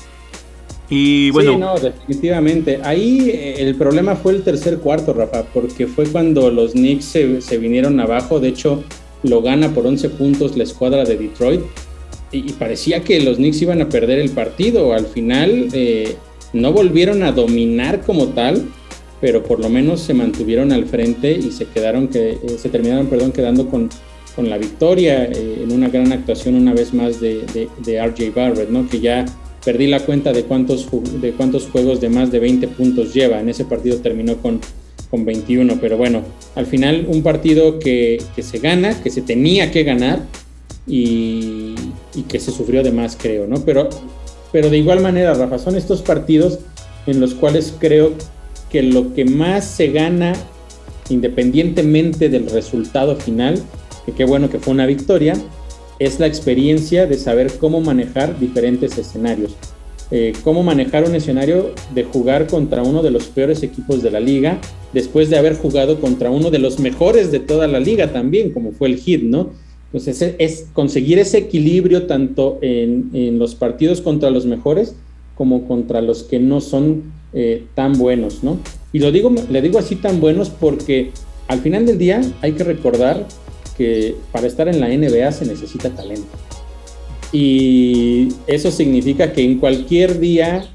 Y 0.90 1.30
bueno. 1.30 1.52
Sí, 1.52 1.58
no, 1.58 1.74
definitivamente. 1.78 2.80
Ahí 2.82 3.30
eh, 3.30 3.56
el 3.58 3.74
problema 3.74 4.16
fue 4.16 4.32
el 4.32 4.42
tercer 4.42 4.78
cuarto, 4.78 5.12
Rafa, 5.12 5.44
porque 5.52 5.86
fue 5.86 6.06
cuando 6.06 6.50
los 6.50 6.72
Knicks 6.72 7.04
se, 7.04 7.58
vinieron 7.58 8.00
abajo. 8.00 8.40
De 8.40 8.48
hecho, 8.48 8.82
lo 9.22 9.42
gana 9.42 9.74
por 9.74 9.86
11 9.86 10.10
puntos 10.10 10.56
la 10.56 10.64
escuadra 10.64 11.04
de 11.04 11.16
Detroit. 11.16 11.60
Y, 12.32 12.52
parecía 12.52 13.02
que 13.02 13.20
los 13.20 13.36
Knicks 13.36 13.62
iban 13.62 13.82
a 13.82 13.88
perder 13.88 14.18
el 14.18 14.30
partido. 14.30 14.94
Al 14.94 15.06
final 15.06 15.68
eh, 15.72 16.16
no 16.52 16.72
volvieron 16.72 17.22
a 17.22 17.32
dominar 17.32 18.00
como 18.02 18.28
tal, 18.28 18.64
pero 19.20 19.42
por 19.42 19.60
lo 19.60 19.68
menos 19.68 20.00
se 20.00 20.14
mantuvieron 20.14 20.72
al 20.72 20.86
frente 20.86 21.32
y 21.32 21.50
se 21.52 21.66
quedaron 21.66 22.08
que 22.08 22.30
eh, 22.30 22.38
se 22.58 22.70
terminaron, 22.70 23.08
perdón, 23.08 23.32
quedando 23.32 23.68
con, 23.68 23.90
con 24.34 24.48
la 24.48 24.56
victoria 24.56 25.26
en 25.26 25.70
una 25.70 25.88
gran 25.88 26.12
actuación 26.12 26.54
una 26.54 26.72
vez 26.72 26.94
más 26.94 27.20
de, 27.20 27.42
de, 27.52 27.68
de 27.84 28.06
RJ 28.06 28.34
Barrett, 28.34 28.70
¿no? 28.70 28.88
Que 28.88 29.00
ya 29.00 29.26
Perdí 29.68 29.86
la 29.86 30.00
cuenta 30.00 30.32
de 30.32 30.44
cuántos, 30.44 30.88
de 31.20 31.32
cuántos 31.32 31.66
juegos 31.66 32.00
de 32.00 32.08
más 32.08 32.32
de 32.32 32.38
20 32.38 32.68
puntos 32.68 33.12
lleva. 33.12 33.38
En 33.38 33.50
ese 33.50 33.66
partido 33.66 33.98
terminó 33.98 34.38
con, 34.38 34.62
con 35.10 35.26
21, 35.26 35.76
pero 35.78 35.98
bueno, 35.98 36.22
al 36.54 36.64
final 36.64 37.04
un 37.06 37.22
partido 37.22 37.78
que, 37.78 38.16
que 38.34 38.42
se 38.42 38.60
gana, 38.60 38.98
que 39.02 39.10
se 39.10 39.20
tenía 39.20 39.70
que 39.70 39.82
ganar 39.82 40.22
y, 40.86 41.74
que 42.30 42.40
se 42.40 42.50
sufrió 42.50 42.82
de 42.82 42.92
más, 42.92 43.18
creo, 43.20 43.46
¿no? 43.46 43.62
Pero, 43.62 43.90
pero 44.52 44.70
de 44.70 44.78
igual 44.78 45.00
manera, 45.00 45.34
Rafa, 45.34 45.58
son 45.58 45.76
estos 45.76 46.00
partidos 46.00 46.60
en 47.06 47.20
los 47.20 47.34
cuales 47.34 47.74
creo 47.78 48.14
que 48.70 48.82
lo 48.82 49.12
que 49.12 49.26
más 49.26 49.66
se 49.66 49.88
gana, 49.88 50.32
independientemente 51.10 52.30
del 52.30 52.48
resultado 52.48 53.16
final, 53.16 53.62
que 54.06 54.12
qué 54.12 54.24
bueno 54.24 54.48
que 54.48 54.60
fue 54.60 54.72
una 54.72 54.86
victoria, 54.86 55.34
es 55.98 56.20
la 56.20 56.26
experiencia 56.26 57.06
de 57.06 57.16
saber 57.16 57.52
cómo 57.58 57.80
manejar 57.80 58.38
diferentes 58.38 58.96
escenarios. 58.98 59.56
Eh, 60.10 60.32
cómo 60.42 60.62
manejar 60.62 61.04
un 61.04 61.14
escenario 61.14 61.72
de 61.94 62.04
jugar 62.04 62.46
contra 62.46 62.82
uno 62.82 63.02
de 63.02 63.10
los 63.10 63.26
peores 63.26 63.62
equipos 63.62 64.02
de 64.02 64.10
la 64.10 64.20
liga, 64.20 64.58
después 64.94 65.28
de 65.28 65.36
haber 65.36 65.54
jugado 65.54 66.00
contra 66.00 66.30
uno 66.30 66.50
de 66.50 66.58
los 66.58 66.78
mejores 66.78 67.30
de 67.30 67.40
toda 67.40 67.66
la 67.66 67.78
liga 67.78 68.10
también, 68.10 68.52
como 68.52 68.72
fue 68.72 68.88
el 68.88 68.96
Hit, 68.96 69.22
¿no? 69.22 69.50
Entonces 69.92 70.34
es, 70.38 70.66
conseguir 70.72 71.18
ese 71.18 71.38
equilibrio 71.38 72.06
tanto 72.06 72.58
en, 72.62 73.38
los 73.38 73.54
partidos 73.54 74.00
contra 74.00 74.30
los 74.30 74.46
mejores 74.46 74.94
como 75.34 75.66
contra 75.66 76.00
los 76.00 76.24
que 76.24 76.38
no 76.38 76.60
son 76.60 77.04
eh, 77.32 77.64
tan 77.74 77.92
buenos, 77.98 78.42
¿no? 78.42 78.58
Y 78.92 79.00
lo 79.00 79.12
digo, 79.12 79.32
le 79.50 79.62
digo 79.62 79.78
así 79.78 79.96
tan 79.96 80.20
buenos 80.20 80.48
porque 80.48 81.10
al 81.48 81.60
final 81.60 81.84
del 81.84 81.98
día 81.98 82.20
hay 82.40 82.52
que 82.52 82.64
recordar 82.64 83.26
que 83.78 84.16
para 84.32 84.48
estar 84.48 84.68
en 84.68 84.80
la 84.80 84.88
NBA 84.88 85.32
se 85.32 85.46
necesita 85.46 85.90
talento. 85.90 86.36
Y 87.32 88.28
eso 88.46 88.70
significa 88.70 89.32
que 89.32 89.44
en 89.44 89.58
cualquier 89.58 90.18
día, 90.18 90.66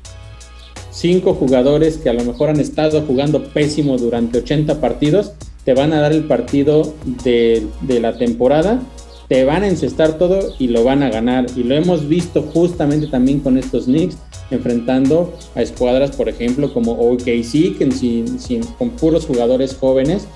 cinco 0.91 1.33
jugadores 1.33 1.97
que 1.97 2.09
a 2.09 2.13
lo 2.13 2.23
mejor 2.23 2.49
han 2.49 2.59
estado 2.59 3.01
jugando 3.01 3.43
pésimo 3.43 3.97
durante 3.97 4.39
80 4.39 4.79
partidos, 4.79 5.33
te 5.65 5.73
van 5.73 5.93
a 5.93 5.99
dar 5.99 6.11
el 6.11 6.25
partido 6.25 6.93
de, 7.23 7.67
la 7.87 8.17
temporada, 8.17 8.81
te 9.27 9.45
van 9.45 9.63
a 9.63 9.67
encestar 9.67 10.17
todo 10.17 10.53
y 10.59 10.67
lo 10.67 10.83
van 10.83 11.01
a 11.03 11.09
ganar. 11.09 11.45
Y 11.55 11.63
lo 11.63 11.75
hemos 11.75 12.07
visto 12.07 12.43
justamente 12.53 13.07
también 13.07 13.39
con 13.39 13.57
estos 13.57 13.85
Knicks, 13.85 14.17
enfrentando 14.51 15.33
a 15.55 15.61
escuadras, 15.61 16.15
por 16.15 16.29
ejemplo, 16.29 16.71
como 16.73 16.91
OKC, 16.91 17.77
que 17.77 17.89
sin, 17.91 18.63
con 18.77 18.91
puros 18.91 19.25
jugadores 19.25 19.75
jóvenes 19.79 20.27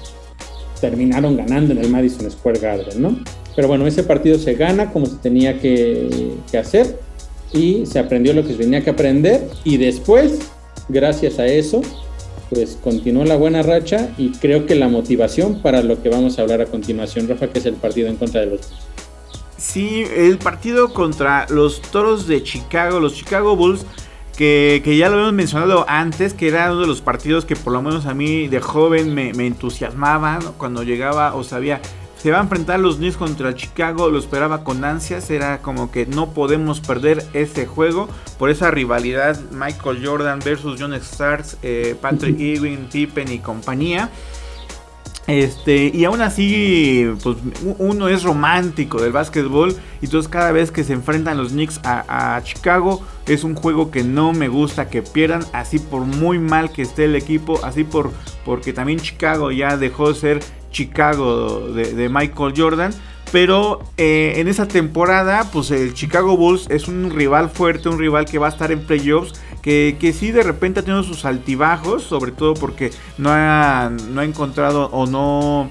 terminaron 0.80 1.38
ganando 1.38 1.74
en 1.74 1.80
el 1.80 1.90
Madison 1.90 2.30
Square 2.30 2.60
Garden, 2.60 3.02
¿no? 3.02 3.20
Pero 3.56 3.68
bueno, 3.68 3.88
ese 3.88 4.04
partido 4.04 4.38
se 4.38 4.54
gana 4.54 4.92
como 4.92 5.08
se 5.08 5.16
tenía 5.18 5.60
que, 5.60 6.36
hacer 6.58 7.00
y 7.54 7.86
se 7.86 8.00
aprendió 8.00 8.34
lo 8.34 8.44
que 8.44 8.54
se 8.54 8.60
tenía 8.60 8.84
que 8.84 8.92
aprender 8.92 9.48
y 9.64 9.78
después, 9.78 10.40
gracias 10.90 11.40
a 11.40 11.48
eso, 11.48 11.82
pues 12.50 12.78
continuó 12.82 13.26
la 13.26 13.36
buena 13.36 13.64
racha 13.64 14.10
y 14.18 14.32
creo 14.32 14.66
que 14.66 14.76
la 14.76 14.90
motivación 14.90 15.62
para 15.62 15.82
lo 15.82 16.02
que 16.02 16.10
vamos 16.10 16.38
a 16.38 16.44
hablar 16.44 16.62
a 16.62 16.66
continuación, 16.66 17.28
Rafa, 17.28 17.48
que 17.48 17.60
es 17.60 17.66
el 17.66 17.76
partido 17.76 18.08
en 18.08 18.16
contra 18.18 18.42
de 18.42 18.48
los 18.48 18.62
Sí, 19.58 20.04
el 20.16 20.38
partido 20.38 20.94
contra 20.94 21.48
los 21.50 21.82
Toros 21.82 22.28
de 22.28 22.44
Chicago, 22.44 23.00
los 23.00 23.16
Chicago 23.16 23.56
Bulls 23.56 23.86
que, 24.38 24.96
ya 24.98 25.10
lo 25.10 25.16
habíamos 25.16 25.34
mencionado 25.34 25.86
antes, 25.88 26.34
que 26.34 26.48
era 26.48 26.72
uno 26.72 26.82
de 26.82 26.88
los 26.88 27.02
partidos 27.02 27.44
que 27.44 27.56
por 27.56 27.74
lo 27.74 27.82
menos 27.82 28.06
a 28.06 28.14
mí 28.14 28.48
de 28.48 28.62
joven 28.62 29.14
me, 29.14 29.30
entusiasmaba 29.30 30.40
cuando 30.58 30.84
llegaba 30.84 31.34
o 31.34 31.44
sabía, 31.44 31.82
se 32.18 32.32
va 32.32 32.38
a 32.38 32.42
enfrentar 32.42 32.80
los 32.80 32.98
Knicks 32.98 33.18
contra 33.18 33.56
Chicago, 33.56 34.10
lo 34.10 34.20
esperaba 34.20 34.64
con 34.64 34.86
ansias, 34.86 35.30
era 35.32 35.62
como 35.62 35.92
que 35.92 36.06
no 36.06 36.32
podemos 36.34 36.80
perder 36.82 37.26
ese 37.34 37.66
juego 37.66 38.10
por 38.38 38.50
esa 38.50 38.70
rivalidad 38.70 39.40
Michael 39.52 40.06
Jordan 40.06 40.40
versus 40.44 40.80
John 40.80 40.94
Starks, 40.94 41.58
eh, 41.64 41.96
Patrick 42.00 42.40
Ewing, 42.40 42.90
Pippen 42.92 43.32
y 43.32 43.40
compañía. 43.40 44.10
Este, 45.28 45.92
y 45.94 46.06
aún 46.06 46.22
así, 46.22 47.06
pues 47.22 47.36
uno 47.80 48.08
es 48.08 48.24
romántico 48.24 49.02
del 49.02 49.12
básquetbol. 49.12 49.76
Y 50.02 50.06
entonces 50.06 50.30
cada 50.32 50.54
vez 50.54 50.72
que 50.72 50.86
se 50.86 50.94
enfrentan 50.94 51.38
los 51.38 51.50
Knicks 51.50 51.82
a, 51.84 52.40
Chicago, 52.44 53.06
es 53.28 53.44
un 53.44 53.54
juego 53.54 53.92
que 53.92 54.04
no 54.04 54.32
me 54.32 54.48
gusta 54.48 54.90
que 54.90 55.02
pierdan. 55.02 55.44
Así 55.52 55.80
por 55.80 56.02
muy 56.02 56.40
mal 56.40 56.72
que 56.72 56.82
esté 56.82 57.06
el 57.06 57.16
equipo, 57.16 57.60
así 57.64 57.84
por 57.84 58.12
porque 58.46 58.72
también 58.72 59.00
Chicago 59.00 59.52
ya 59.52 59.76
dejó 59.76 60.14
de 60.14 60.16
ser 60.16 60.40
Chicago 60.72 61.60
de, 61.74 62.08
Michael 62.10 62.54
Jordan. 62.56 62.94
Pero 63.34 63.82
eh, 63.98 64.36
en 64.38 64.48
esa 64.48 64.70
temporada, 64.70 65.50
pues 65.52 65.72
el 65.72 65.94
Chicago 65.94 66.38
Bulls 66.38 66.68
es 66.70 66.88
un 66.88 67.12
rival 67.12 67.50
fuerte, 67.50 67.90
un 67.90 68.00
rival 68.00 68.24
que 68.24 68.40
va 68.40 68.46
a 68.48 68.52
estar 68.52 68.72
en 68.72 68.80
playoffs 68.80 69.34
que, 69.68 70.14
sí 70.18 70.32
de 70.32 70.44
repente 70.44 70.80
ha 70.80 70.84
tenido 70.84 71.04
sus 71.04 71.26
altibajos, 71.26 72.04
sobre 72.04 72.32
todo 72.32 72.54
porque 72.54 72.92
no 73.18 73.30
ha, 73.32 73.92
no 74.12 74.22
ha 74.22 74.24
encontrado 74.24 74.86
o 74.94 75.06
no 75.06 75.70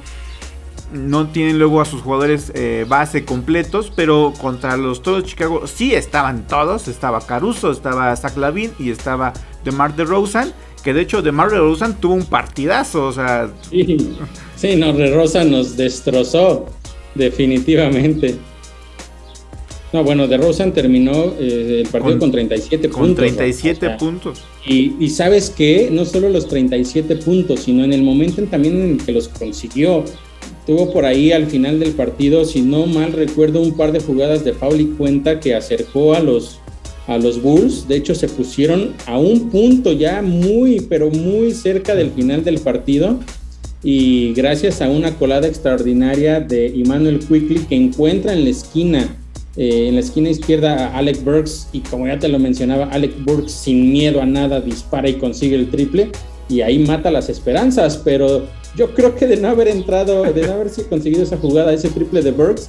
no 0.93 1.29
tienen 1.29 1.59
luego 1.59 1.81
a 1.81 1.85
sus 1.85 2.03
jugadores 2.03 2.53
eh, 2.55 2.85
base 2.87 3.25
completos, 3.25 3.93
pero 3.97 4.33
contra 4.39 4.77
los 4.77 5.03
todos 5.03 5.25
Chicago 5.25 5.67
sí 5.67 5.95
estaban 5.95 6.47
todos, 6.47 6.89
estaba 6.89 7.21
Caruso, 7.21 7.73
estaba 7.73 8.15
Zach 8.15 8.37
Lavin 8.37 8.71
y 8.79 8.91
estaba 8.91 9.33
DeMar 9.65 9.97
DeRozan, 9.97 10.53
que 10.85 10.93
de 10.93 11.01
hecho 11.01 11.23
DeMar 11.23 11.51
DeRozan 11.51 11.99
tuvo 11.99 12.15
un 12.15 12.27
partidazo, 12.27 13.07
o 13.07 13.13
sea... 13.13 13.51
Sí, 13.69 13.97
sí 14.57 14.77
no, 14.77 14.93
DeRozan 14.93 15.51
nos 15.51 15.77
destrozó, 15.77 16.67
definitivamente. 17.15 18.37
No, 19.93 20.03
bueno, 20.03 20.27
de 20.27 20.37
Rosen 20.37 20.73
terminó 20.73 21.35
eh, 21.39 21.83
el 21.85 21.89
partido 21.89 22.19
con, 22.19 22.33
37 22.33 22.89
puntos. 22.89 23.01
Con 23.01 23.15
37 23.15 23.91
puntos. 23.99 24.41
Y, 24.67 25.09
sabes 25.11 25.51
que 25.51 25.89
no 25.93 26.05
solo 26.05 26.29
los 26.29 26.49
37 26.49 27.17
puntos, 27.17 27.61
sino 27.61 27.85
en 27.85 27.93
el 27.93 28.03
momento 28.03 28.43
también 28.45 28.81
en 28.81 28.99
que 28.99 29.13
los 29.13 29.29
consiguió. 29.29 30.05
Tuvo 30.67 30.93
por 30.93 31.05
ahí 31.05 31.31
al 31.31 31.47
final 31.47 31.79
del 31.79 31.93
partido, 31.93 32.45
si 32.45 32.63
no 32.63 32.87
mal 32.87 33.13
recuerdo, 33.13 33.61
un 33.61 33.77
par 33.77 33.93
de 33.93 34.01
jugadas 34.01 34.45
de 34.45 34.53
foul 34.53 34.81
y 34.81 34.87
cuenta 34.87 35.39
que 35.39 35.55
acercó 35.55 36.15
a 36.15 36.21
los, 36.21 36.59
a 37.07 37.19
los 37.19 37.41
Bulls. 37.41 37.87
De 37.87 37.97
hecho, 37.97 38.17
se 38.17 38.29
pusieron 38.29 38.93
a 39.07 39.17
un 39.19 39.51
punto 39.51 39.93
ya 39.93 40.21
muy, 40.23 40.81
pero 40.81 41.11
muy 41.11 41.53
cerca 41.53 41.95
del 41.95 42.11
final 42.11 42.43
del 42.43 42.59
partido. 42.59 43.21
Y 43.85 44.33
gracias 44.35 44.83
a 44.83 44.89
una 44.89 45.15
colada 45.15 45.47
extraordinaria 45.47 46.41
de 46.41 46.67
Emmanuel 46.67 47.21
Quickly 47.21 47.61
que 47.69 47.77
encuentra 47.77 48.33
en 48.33 48.43
la 48.43 48.51
esquina 48.51 49.17
eh, 49.57 49.89
en 49.89 49.95
la 49.95 50.01
esquina 50.01 50.29
izquierda 50.29 50.89
a 50.89 50.99
Alec 50.99 51.25
Burks 51.25 51.69
y 51.73 51.81
como 51.81 52.07
ya 52.07 52.19
te 52.19 52.29
lo 52.29 52.39
mencionaba, 52.39 52.87
Alec 52.87 53.25
Burks 53.25 53.53
sin 53.53 53.91
miedo 53.91 54.21
a 54.21 54.27
nada 54.27 54.61
dispara 54.61 55.09
y 55.09 55.15
consigue 55.15 55.57
el 55.57 55.71
triple 55.71 56.11
y 56.49 56.61
ahí 56.61 56.79
mata 56.79 57.11
las 57.11 57.31
esperanzas, 57.31 57.97
pero 57.97 58.47
yo 58.77 58.95
creo 58.95 59.15
que 59.17 59.27
de 59.27 59.39
no 59.39 59.49
haber 59.49 59.69
entrado, 59.69 60.25
de 60.25 60.47
no 60.47 60.53
haberse 60.53 60.87
conseguido 60.87 61.23
esa 61.23 61.39
jugada, 61.39 61.73
ese 61.73 61.89
triple 61.89 62.21
de 62.21 62.33
Burks, 62.33 62.69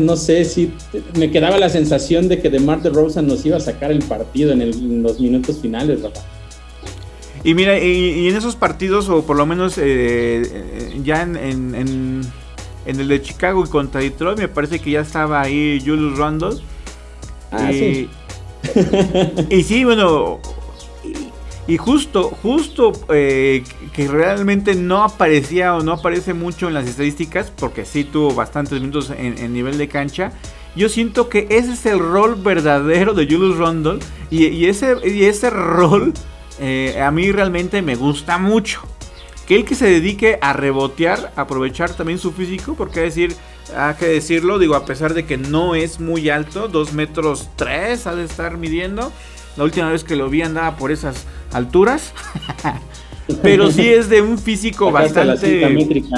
no 0.00 0.16
sé 0.16 0.46
si 0.46 0.72
me 1.18 1.30
quedaba 1.30 1.58
la 1.58 1.68
sensación 1.68 2.28
de 2.28 2.40
que 2.40 2.48
de 2.48 2.60
Mar 2.60 2.80
de 2.80 2.88
Rosa 2.88 3.20
nos 3.20 3.44
iba 3.44 3.58
a 3.58 3.60
sacar 3.60 3.90
el 3.90 4.02
partido 4.02 4.52
en, 4.52 5.02
los 5.02 5.20
minutos 5.20 5.58
finales, 5.60 6.00
Rafa. 6.00 6.22
Y 7.44 7.54
mira, 7.54 7.78
y, 7.78 8.28
en 8.28 8.36
esos 8.36 8.56
partidos, 8.56 9.10
o 9.10 9.22
por 9.22 9.36
lo 9.36 9.44
menos 9.44 9.76
eh, 9.76 9.82
eh, 9.84 11.00
ya 11.04 11.22
en 11.22 12.22
el 12.98 13.08
de 13.08 13.22
Chicago 13.22 13.62
y 13.64 13.68
contra 13.68 14.00
Detroit 14.00 14.38
me 14.38 14.48
parece 14.48 14.80
que 14.80 14.90
ya 14.90 15.00
estaba 15.00 15.42
ahí 15.42 15.80
Julius 15.84 16.18
Randle. 16.18 16.56
Ah, 17.52 17.70
y, 17.70 17.78
sí. 17.78 18.10
y 19.50 19.62
sí, 19.62 19.84
bueno, 19.84 20.40
y, 21.66 21.76
justo, 21.76 22.30
justo 22.42 22.92
eh, 23.10 23.62
que 23.92 24.08
realmente 24.08 24.74
no 24.74 25.04
aparecía 25.04 25.74
o 25.76 25.82
no 25.82 25.92
aparece 25.92 26.34
mucho 26.34 26.68
en 26.68 26.74
las 26.74 26.88
estadísticas, 26.88 27.52
porque 27.56 27.84
sí 27.84 28.04
tuvo 28.04 28.34
bastantes 28.34 28.80
minutos 28.80 29.12
en, 29.16 29.52
nivel 29.52 29.78
de 29.78 29.88
cancha. 29.88 30.32
Yo 30.74 30.88
siento 30.88 31.28
que 31.28 31.46
ese 31.50 31.72
es 31.72 31.86
el 31.86 31.98
rol 31.98 32.36
verdadero 32.36 33.14
de 33.14 33.26
Julius 33.26 33.58
Randle. 33.58 34.00
Y, 34.30 34.66
ese, 34.66 34.96
y 35.04 35.24
ese 35.24 35.50
rol 35.50 36.12
eh, 36.60 37.00
a 37.00 37.10
mí 37.10 37.30
realmente 37.30 37.82
me 37.82 37.94
gusta 37.94 38.38
mucho 38.38 38.82
que 39.50 39.56
él 39.56 39.64
que 39.64 39.74
se 39.74 39.86
dedique 39.86 40.38
a 40.42 40.52
rebotear, 40.52 41.32
aprovechar 41.34 41.92
también 41.92 42.20
su 42.20 42.30
físico, 42.30 42.76
porque 42.76 43.00
decir, 43.00 43.34
hay 43.76 43.94
que 43.94 44.06
decirlo, 44.06 44.60
digo, 44.60 44.76
a 44.76 44.84
pesar 44.84 45.12
de 45.12 45.26
que 45.26 45.38
no 45.38 45.74
es 45.74 45.98
muy 45.98 46.30
alto, 46.30 46.68
2 46.68 46.92
metros 46.92 47.48
3 47.56 48.06
ha 48.06 48.14
de 48.14 48.22
estar 48.22 48.56
midiendo. 48.58 49.10
La 49.56 49.64
última 49.64 49.90
vez 49.90 50.04
que 50.04 50.14
lo 50.14 50.30
vi 50.30 50.42
andaba 50.42 50.76
por 50.76 50.92
esas 50.92 51.26
alturas. 51.52 52.14
Pero 53.42 53.72
sí 53.72 53.88
es 53.88 54.08
de 54.08 54.22
un 54.22 54.38
físico 54.38 54.92
bastante. 54.92 55.68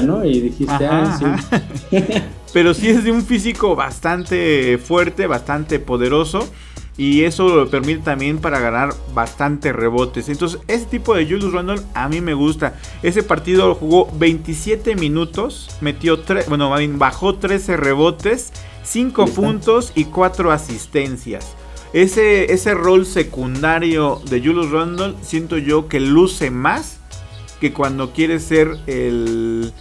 ¿no? 0.03 0.27
Y 0.27 0.39
dijiste, 0.39 0.85
ah, 0.85 1.19
sí. 1.19 1.97
Pero 2.53 2.75
sí 2.75 2.91
es 2.91 3.03
de 3.03 3.13
un 3.13 3.25
físico 3.25 3.75
bastante 3.75 4.77
fuerte, 4.77 5.27
bastante 5.27 5.79
poderoso. 5.79 6.51
Y 6.97 7.25
eso 7.25 7.49
lo 7.49 7.71
permite 7.71 8.03
también 8.03 8.39
para 8.39 8.61
ganar 8.61 8.95
bastante 9.15 9.73
rebotes. 9.73 10.29
Entonces, 10.29 10.61
ese 10.69 10.85
tipo 10.87 11.15
de 11.15 11.25
Julius 11.25 11.53
Randle 11.53 11.81
a 11.95 12.09
mí 12.09 12.21
me 12.21 12.35
gusta. 12.35 12.79
Ese 13.03 13.23
partido 13.23 13.69
lo 13.69 13.75
jugó 13.75 14.11
27 14.15 14.95
minutos, 14.97 15.75
metió 15.81 16.21
3, 16.21 16.49
bueno, 16.49 16.71
bajó 16.99 17.37
13 17.37 17.79
rebotes, 17.79 18.53
5 18.85 19.27
puntos 19.29 19.93
y 19.95 20.05
4 20.05 20.53
asistencias. 20.53 21.55
Ese, 21.95 22.53
ese 22.53 22.75
rol 22.75 23.07
secundario 23.07 24.21
de 24.29 24.41
Julius 24.41 24.71
Randle 24.71 25.15
siento 25.23 25.59
yo 25.59 25.89
que 25.89 26.01
luce 26.01 26.51
más 26.51 26.99
que 27.61 27.73
cuando 27.73 28.13
quiere 28.13 28.41
ser 28.41 28.77
el, 28.87 29.73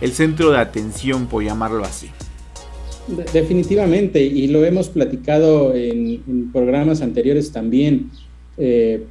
el 0.00 0.12
centro 0.12 0.50
de 0.50 0.58
atención, 0.58 1.26
por 1.26 1.42
llamarlo 1.42 1.84
así. 1.84 2.10
Definitivamente, 3.06 4.22
y 4.22 4.46
lo 4.46 4.64
hemos 4.64 4.88
platicado 4.88 5.74
en, 5.74 6.50
programas 6.52 7.02
anteriores 7.02 7.52
también. 7.52 8.10
Eh, 8.56 9.04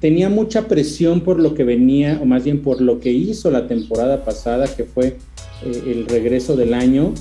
tenía 0.00 0.28
mucha 0.28 0.68
presión 0.68 1.22
por 1.22 1.40
lo 1.40 1.54
que 1.54 1.64
venía, 1.64 2.20
o 2.22 2.24
más 2.24 2.44
bien 2.44 2.62
por 2.62 2.80
lo 2.80 3.00
que 3.00 3.10
hizo 3.10 3.50
la 3.50 3.66
temporada 3.66 4.24
pasada, 4.24 4.68
que 4.72 4.84
fue 4.84 5.16
eh, 5.64 5.82
el 5.86 6.06
regreso 6.06 6.56
del 6.56 6.72
año, 6.72 7.14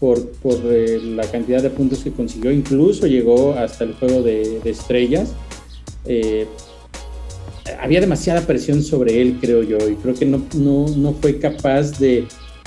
por, 0.00 0.28
por 0.28 0.58
eh, 0.64 1.00
la 1.00 1.24
cantidad 1.30 1.62
de 1.62 1.70
puntos 1.70 2.00
que 2.00 2.10
consiguió, 2.10 2.50
incluso 2.50 3.06
llegó 3.06 3.52
hasta 3.52 3.84
el 3.84 3.94
juego 3.94 4.22
de, 4.22 4.60
estrellas. 4.64 5.34
había 7.80 8.00
demasiada 8.00 8.40
presión 8.40 8.82
sobre 8.82 9.22
él, 9.22 9.38
creo 9.40 9.62
yo, 9.62 9.78
y 9.88 9.94
creo 9.94 10.14
que 10.14 10.26
no, 10.26 10.42
no, 10.56 10.86
no 10.88 11.12
fue 11.12 11.38
capaz 11.38 11.98
de 12.00 12.26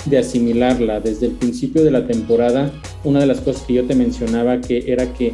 de 0.09 0.19
asimilarla. 0.19 0.99
Desde 0.99 1.27
el 1.27 1.33
principio 1.33 1.83
de 1.83 1.91
la 1.91 2.07
temporada, 2.07 2.71
una 3.03 3.19
de 3.19 3.27
las 3.27 3.41
cosas 3.41 3.63
que 3.63 3.73
yo 3.73 3.85
te 3.85 3.95
mencionaba 3.95 4.61
que 4.61 4.91
era 4.91 5.13
que 5.13 5.33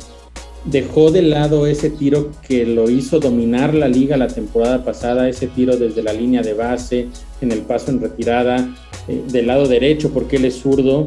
dejó 0.66 1.12
de 1.12 1.22
lado 1.22 1.68
ese 1.68 1.90
tiro 1.90 2.32
que 2.48 2.66
lo 2.66 2.90
hizo 2.90 3.20
dominar 3.20 3.74
la 3.74 3.88
liga 3.88 4.16
la 4.18 4.28
temporada 4.28 4.84
pasada, 4.86 5.28
ese 5.28 5.48
tiro 5.48 5.76
desde 5.78 6.04
la 6.04 6.14
línea 6.14 6.42
de 6.42 6.54
base, 6.54 7.08
en 7.42 7.52
el 7.52 7.60
paso 7.60 7.92
en 7.92 8.02
retirada, 8.02 8.74
eh, 9.08 9.22
del 9.30 9.48
lado 9.48 9.68
derecho, 9.68 10.12
porque 10.12 10.38
él 10.38 10.46
es 10.46 10.56
zurdo. 10.56 11.06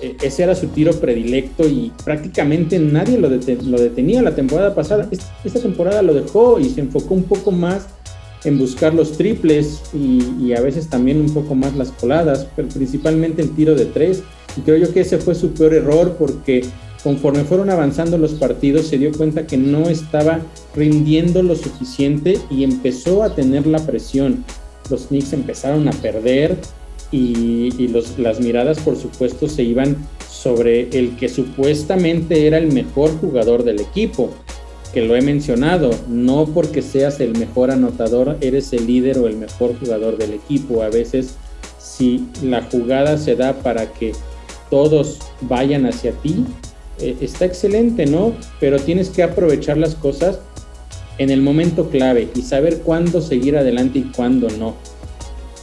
Eh, 0.00 0.16
ese 0.22 0.42
era 0.42 0.54
su 0.54 0.68
tiro 0.68 0.92
predilecto 0.94 1.68
y 1.68 1.92
prácticamente 2.04 2.78
nadie 2.78 3.18
lo, 3.18 3.28
lo 3.28 3.78
detenía 3.78 4.22
la 4.22 4.34
temporada 4.34 4.74
pasada. 4.74 5.08
Esta 5.44 5.60
temporada 5.60 6.02
lo 6.02 6.14
dejó 6.14 6.58
y 6.58 6.70
se 6.70 6.80
enfocó 6.80 7.14
un 7.14 7.24
poco 7.24 7.50
más 7.50 7.86
en 8.44 8.58
buscar 8.58 8.94
los 8.94 9.12
triples 9.12 9.82
y, 9.92 10.52
a 10.52 10.60
veces 10.60 10.88
también 10.88 11.20
un 11.20 11.32
poco 11.32 11.54
más 11.54 11.74
las 11.74 11.90
coladas, 11.90 12.46
pero 12.54 12.68
principalmente 12.68 13.42
el 13.42 13.50
tiro 13.50 13.74
de 13.74 13.86
tres. 13.86 14.22
Y 14.56 14.60
creo 14.60 14.76
yo 14.76 14.92
que 14.92 15.00
ese 15.00 15.18
fue 15.18 15.34
su 15.34 15.52
peor 15.52 15.74
error 15.74 16.16
porque 16.18 16.64
conforme 17.02 17.44
fueron 17.44 17.70
avanzando 17.70 18.16
los 18.16 18.32
partidos 18.32 18.86
se 18.86 18.98
dio 18.98 19.12
cuenta 19.12 19.46
que 19.46 19.56
no 19.56 19.88
estaba 19.88 20.40
rindiendo 20.74 21.42
lo 21.42 21.54
suficiente 21.54 22.38
y 22.50 22.64
empezó 22.64 23.22
a 23.22 23.34
tener 23.34 23.66
la 23.66 23.84
presión. 23.84 24.44
Los 24.90 25.06
Knicks 25.06 25.32
empezaron 25.32 25.88
a 25.88 25.92
perder 25.92 26.56
y, 27.10 27.88
las 28.18 28.40
miradas 28.40 28.78
por 28.80 28.96
supuesto 28.96 29.48
se 29.48 29.62
iban 29.62 29.96
sobre 30.28 30.88
el 30.98 31.16
que 31.16 31.28
supuestamente 31.28 32.46
era 32.46 32.58
el 32.58 32.72
mejor 32.72 33.10
jugador 33.18 33.64
del 33.64 33.80
equipo 33.80 34.30
que 34.94 35.02
lo 35.02 35.16
he 35.16 35.22
mencionado, 35.22 35.90
no 36.08 36.46
porque 36.46 36.80
seas 36.80 37.18
el 37.18 37.36
mejor 37.36 37.72
anotador, 37.72 38.36
eres 38.40 38.72
el 38.72 38.86
líder 38.86 39.18
o 39.18 39.26
el 39.26 39.36
mejor 39.36 39.76
jugador 39.76 40.16
del 40.16 40.34
equipo. 40.34 40.84
A 40.84 40.88
veces, 40.88 41.34
si 41.80 42.28
la 42.44 42.62
jugada 42.62 43.18
se 43.18 43.34
da 43.34 43.54
para 43.54 43.92
que 43.92 44.12
todos 44.70 45.18
vayan 45.40 45.84
hacia 45.86 46.12
ti, 46.12 46.44
eh, 47.00 47.16
está 47.20 47.44
excelente, 47.44 48.06
¿no? 48.06 48.34
Pero 48.60 48.78
tienes 48.78 49.10
que 49.10 49.24
aprovechar 49.24 49.76
las 49.78 49.96
cosas 49.96 50.38
en 51.18 51.30
el 51.30 51.42
momento 51.42 51.90
clave 51.90 52.28
y 52.32 52.42
saber 52.42 52.78
cuándo 52.78 53.20
seguir 53.20 53.56
adelante 53.56 53.98
y 53.98 54.12
cuándo 54.14 54.46
no. 54.60 54.76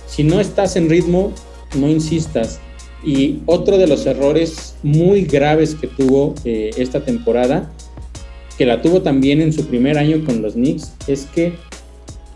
Si 0.07 0.25
no 0.25 0.41
estás 0.41 0.75
en 0.75 0.89
ritmo, 0.89 1.31
no 1.73 1.87
insistas. 1.87 2.59
Y 3.01 3.39
otro 3.45 3.77
de 3.77 3.87
los 3.87 4.05
errores 4.05 4.75
muy 4.83 5.23
graves 5.23 5.73
que 5.73 5.87
tuvo 5.87 6.35
eh, 6.43 6.71
esta 6.75 6.99
temporada 7.05 7.71
que 8.61 8.67
la 8.67 8.79
tuvo 8.79 9.01
también 9.01 9.41
en 9.41 9.51
su 9.51 9.65
primer 9.65 9.97
año 9.97 10.23
con 10.23 10.43
los 10.43 10.53
Knicks, 10.53 10.93
es 11.07 11.25
que 11.33 11.53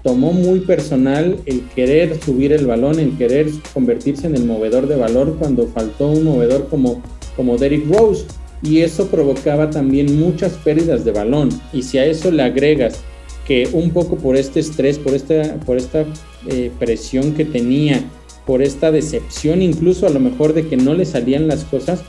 tomó 0.01 0.33
muy 0.33 0.61
personal 0.61 1.37
el 1.45 1.61
querer 1.75 2.19
subir 2.19 2.51
el 2.51 2.65
balón, 2.65 2.97
el 2.97 3.15
querer 3.15 3.45
convertirse 3.75 4.25
en 4.25 4.33
el 4.33 4.43
movedor 4.43 4.87
de 4.87 4.95
valor 4.95 5.35
cuando 5.37 5.67
faltó 5.67 6.07
un 6.07 6.23
movedor 6.23 6.67
como, 6.67 7.03
como 7.35 7.59
Derrick 7.59 7.87
Rose. 7.87 8.25
Y 8.63 8.79
eso 8.79 9.05
provocaba 9.05 9.69
también 9.69 10.19
muchas 10.19 10.53
pérdidas 10.53 11.05
de 11.05 11.11
balón. 11.11 11.49
Y 11.71 11.83
si 11.83 11.99
a 11.99 12.07
eso 12.07 12.31
le 12.31 12.41
agregas 12.41 13.01
que 13.45 13.69
un 13.71 13.91
poco 13.91 14.15
por 14.15 14.35
este 14.35 14.61
estrés, 14.61 14.97
por 14.97 15.13
esta, 15.13 15.57
por 15.63 15.77
esta 15.77 16.05
eh, 16.49 16.71
presión 16.79 17.35
que 17.35 17.45
tenía, 17.45 18.03
por 18.47 18.63
esta 18.63 18.91
decepción 18.91 19.61
incluso 19.61 20.07
a 20.07 20.09
lo 20.09 20.19
mejor 20.19 20.53
de 20.53 20.67
que 20.67 20.75
no 20.75 20.95
le 20.95 21.05
salían 21.05 21.47
las 21.47 21.65
cosas, 21.65 22.01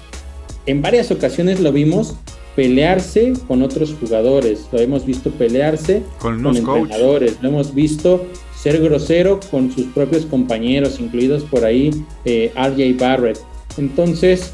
en 0.65 0.81
varias 0.81 1.11
ocasiones 1.11 1.61
lo 1.61 1.71
vimos 1.71 2.17
pelearse 2.57 3.35
con 3.47 3.63
otros 3.63 3.95
jugadores, 4.01 4.67
lo 4.73 4.81
hemos 4.81 5.05
visto 5.05 5.31
pelearse 5.31 6.03
con, 6.19 6.43
con 6.43 6.57
entrenadores, 6.57 7.37
lo 7.43 7.51
hemos 7.51 7.75
visto 7.75 8.27
ser 8.59 8.83
grosero 8.83 9.39
con 9.51 9.71
sus 9.71 9.85
propios 9.87 10.25
compañeros, 10.25 10.99
incluidos 10.99 11.45
por 11.45 11.65
ahí 11.65 11.91
eh, 12.25 12.51
RJ 12.57 12.99
Barrett. 12.99 13.39
Entonces, 13.77 14.53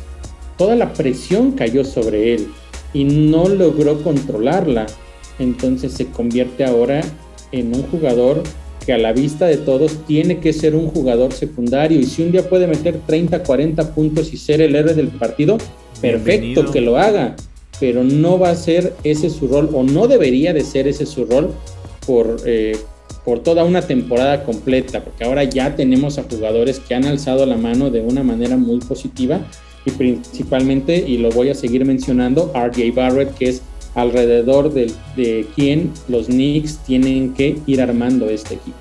toda 0.59 0.75
la 0.75 0.93
presión 0.93 1.53
cayó 1.53 1.85
sobre 1.85 2.35
él 2.35 2.49
y 2.93 3.05
no 3.05 3.49
logró 3.49 4.03
controlarla. 4.03 4.87
Entonces 5.39 5.93
se 5.93 6.07
convierte 6.07 6.65
ahora 6.65 7.01
en 7.53 7.75
un 7.75 7.83
jugador 7.85 8.43
que 8.85 8.93
a 8.93 8.99
la 8.99 9.13
vista 9.13 9.47
de 9.47 9.57
todos 9.57 10.05
tiene 10.07 10.41
que 10.41 10.53
ser 10.53 10.75
un 10.75 10.89
jugador 10.89 11.33
secundario. 11.33 12.01
Y 12.01 12.05
si 12.05 12.23
un 12.23 12.33
día 12.33 12.49
puede 12.49 12.67
meter 12.67 13.01
30, 13.07 13.45
40 13.45 13.95
puntos 13.95 14.33
y 14.33 14.37
ser 14.37 14.61
el 14.61 14.75
héroe 14.75 14.95
del 14.95 15.09
partido, 15.09 15.59
perfecto 16.01 16.71
que 16.71 16.81
lo 16.81 16.99
haga, 16.99 17.37
pero 17.83 18.05
no 18.05 18.39
va 18.39 18.51
a 18.51 18.55
ser 18.55 18.95
ese 19.03 19.29
su 19.29 19.49
rol 19.49 19.69
o 19.75 19.83
no 19.83 20.07
debería 20.07 20.53
de 20.53 20.61
ser 20.61 20.87
ese 20.87 21.05
su 21.05 21.25
rol 21.25 21.53
por, 22.07 22.37
eh, 22.47 22.79
por 23.25 23.41
toda 23.41 23.65
una 23.65 23.83
temporada 23.83 24.45
completa, 24.45 25.03
porque 25.03 25.25
ahora 25.25 25.43
ya 25.43 25.75
tenemos 25.75 26.17
a 26.17 26.23
jugadores 26.23 26.79
que 26.79 26.95
han 26.95 27.05
alzado 27.07 27.45
la 27.45 27.57
mano 27.57 27.91
de 27.91 28.01
una 28.01 28.23
manera 28.23 28.57
muy 28.57 28.79
positiva 28.79 29.41
y 29.85 29.91
principalmente, 29.91 30.97
y 30.97 31.19
lo 31.19 31.31
voy 31.31 31.49
a 31.49 31.57
seguir 31.57 31.85
mencionando, 31.85 32.53
RJ 32.55 32.95
Barrett, 32.95 33.35
que 33.35 33.49
es 33.49 33.63
alrededor 33.97 34.73
de, 34.73 34.93
de 35.17 35.49
quien 35.57 35.93
los 36.07 36.27
Knicks 36.27 36.79
tienen 36.87 37.35
que 37.35 37.59
ir 37.67 37.83
armando 37.83 38.31
este 38.31 38.55
equipo. 38.55 38.79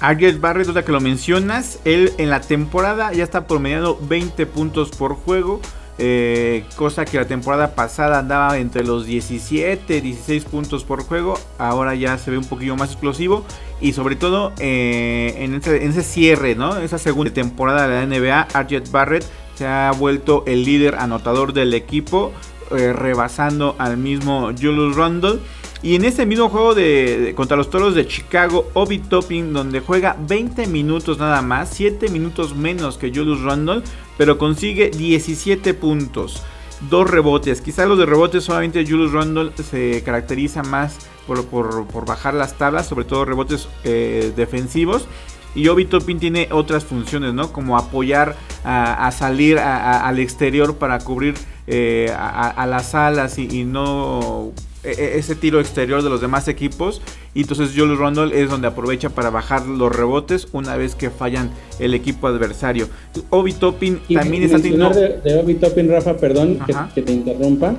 RJ 0.00 0.40
Barrett, 0.40 0.66
duda 0.66 0.84
que 0.84 0.90
lo 0.90 1.00
mencionas, 1.00 1.78
él 1.84 2.10
en 2.18 2.30
la 2.30 2.40
temporada 2.40 3.12
ya 3.12 3.22
está 3.22 3.46
promediando 3.46 3.96
20 4.08 4.44
puntos 4.46 4.90
por 4.90 5.14
juego. 5.14 5.60
Eh, 5.98 6.64
cosa 6.76 7.06
que 7.06 7.16
la 7.16 7.26
temporada 7.26 7.74
pasada 7.74 8.18
andaba 8.18 8.58
entre 8.58 8.84
los 8.84 9.06
17, 9.06 10.00
16 10.00 10.44
puntos 10.44 10.84
por 10.84 11.02
juego. 11.02 11.38
Ahora 11.58 11.94
ya 11.94 12.18
se 12.18 12.30
ve 12.30 12.38
un 12.38 12.44
poquillo 12.44 12.76
más 12.76 12.90
explosivo. 12.90 13.44
Y 13.80 13.92
sobre 13.92 14.16
todo 14.16 14.52
eh, 14.58 15.34
en, 15.38 15.54
ese, 15.54 16.02
cierre, 16.02 16.54
¿no? 16.54 16.78
Esa 16.78 16.98
segunda 16.98 17.32
temporada 17.32 17.88
de 17.88 17.94
la 17.94 18.06
NBA, 18.06 18.48
RJ 18.62 18.90
Barrett 18.90 19.24
se 19.54 19.66
ha 19.66 19.90
vuelto 19.92 20.44
el 20.46 20.64
líder 20.64 20.96
anotador 20.96 21.52
del 21.52 21.74
equipo. 21.74 22.32
Eh, 22.72 22.92
rebasando 22.92 23.76
al 23.78 23.96
mismo 23.96 24.50
Julius 24.50 24.96
Randle. 24.96 25.38
Y 25.82 25.94
en 25.94 26.04
ese 26.04 26.26
mismo 26.26 26.48
juego 26.48 26.74
de, 26.74 27.32
contra 27.36 27.56
los 27.56 27.70
Toros 27.70 27.94
de 27.94 28.08
Chicago, 28.08 28.68
Obi 28.74 28.98
Topping, 28.98 29.52
donde 29.52 29.78
juega 29.78 30.16
20 30.18 30.66
minutos 30.66 31.18
nada 31.18 31.42
más, 31.42 31.70
7 31.74 32.08
minutos 32.08 32.56
menos 32.56 32.98
que 32.98 33.10
Julius 33.10 33.42
Randle, 33.42 33.82
pero 34.16 34.38
consigue 34.38 34.90
17 34.90 35.74
puntos, 35.74 36.42
2 36.90 37.10
rebotes. 37.10 37.60
Quizás 37.60 37.88
los 37.88 37.98
de 37.98 38.06
rebotes 38.06 38.44
solamente 38.44 38.84
Julius 38.86 39.12
Randle 39.12 39.52
se 39.62 40.02
caracteriza 40.04 40.62
más 40.62 40.98
por, 41.26 42.06
bajar 42.06 42.34
las 42.34 42.56
tablas, 42.56 42.86
sobre 42.86 43.04
todo 43.04 43.24
rebotes 43.24 43.68
eh, 43.84 44.32
defensivos. 44.36 45.06
Y 45.54 45.68
Obi 45.68 45.86
Topping 45.86 46.18
tiene 46.18 46.48
otras 46.50 46.84
funciones, 46.84 47.32
¿no? 47.32 47.50
Como 47.50 47.78
apoyar 47.78 48.36
a, 48.62 49.10
salir 49.10 49.58
al 49.58 50.18
exterior 50.18 50.76
para 50.76 50.98
cubrir 50.98 51.34
eh, 51.66 52.14
a, 52.14 52.66
las 52.66 52.94
alas 52.94 53.38
y, 53.38 53.64
no 53.64 54.52
ese 54.90 55.34
tiro 55.34 55.60
exterior 55.60 56.02
de 56.02 56.10
los 56.10 56.20
demás 56.20 56.48
equipos. 56.48 57.02
Y 57.34 57.42
entonces 57.42 57.70
Julius 57.76 57.98
Randle 57.98 58.40
es 58.40 58.50
donde 58.50 58.68
aprovecha 58.68 59.10
para 59.10 59.30
bajar 59.30 59.66
los 59.66 59.94
rebotes 59.94 60.48
una 60.52 60.76
vez 60.76 60.94
que 60.94 61.10
fallan 61.10 61.50
el 61.78 61.94
equipo 61.94 62.26
adversario. 62.26 62.88
Obi 63.30 63.52
Toppin 63.52 64.00
también 64.12 64.44
está 64.44 64.58
teniendo. 64.58 64.90
De, 64.90 65.20
de 65.22 65.38
Obi 65.38 65.54
Toppin, 65.54 65.88
Rafa, 65.88 66.16
perdón 66.16 66.58
que, 66.94 67.02
te 67.02 67.12
interrumpa. 67.12 67.74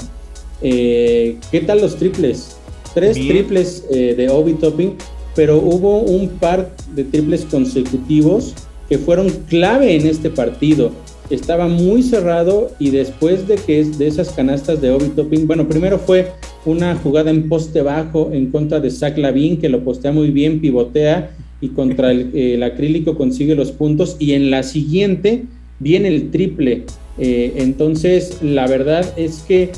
Eh, 0.62 1.38
¿Qué 1.52 1.62
tal 1.62 1.82
los 1.82 1.98
triples? 1.98 2.58
Tres 2.94 3.16
triples 3.16 3.86
eh, 3.92 4.16
de 4.16 4.30
Obi 4.30 4.54
Toppin, 4.54 4.96
pero 5.36 5.58
hubo 5.58 6.00
un 6.02 6.30
par 6.30 6.72
de 6.96 7.04
triples 7.04 7.46
consecutivos 7.46 8.54
que 8.90 8.98
fueron 8.98 9.30
clave 9.50 9.96
en 9.96 10.08
este 10.08 10.30
partido 10.30 10.92
estaba 11.30 11.68
muy 11.68 12.04
cerrado 12.04 12.72
y 12.80 12.90
después 12.90 13.48
de 13.48 13.56
que 13.56 13.84
de 13.84 14.08
esas 14.08 14.30
canastas 14.30 14.82
de 14.82 14.92
Obi 14.92 15.10
Topping, 15.10 15.48
bueno, 15.48 15.68
primero 15.68 16.00
fue 16.00 16.32
una 16.66 16.96
jugada 16.96 17.30
en 17.30 17.50
poste 17.50 17.82
bajo 17.82 18.32
en 18.32 18.52
contra 18.52 18.80
de 18.80 18.90
Zach 18.90 19.18
Lavin, 19.18 19.58
que 19.58 19.70
lo 19.70 19.84
postea 19.84 20.12
muy 20.12 20.30
bien, 20.30 20.62
pivotea 20.62 21.32
y 21.60 21.70
contra 21.70 22.12
el, 22.12 22.62
acrílico 22.64 23.16
consigue 23.16 23.56
los 23.56 23.72
puntos 23.72 24.16
y 24.20 24.34
en 24.34 24.52
la 24.52 24.64
siguiente 24.64 25.46
viene 25.80 26.10
el 26.10 26.32
triple. 26.32 26.86
Eh, 27.18 27.54
entonces, 27.58 28.40
la 28.42 28.68
verdad 28.68 29.06
es 29.18 29.44
que 29.48 29.72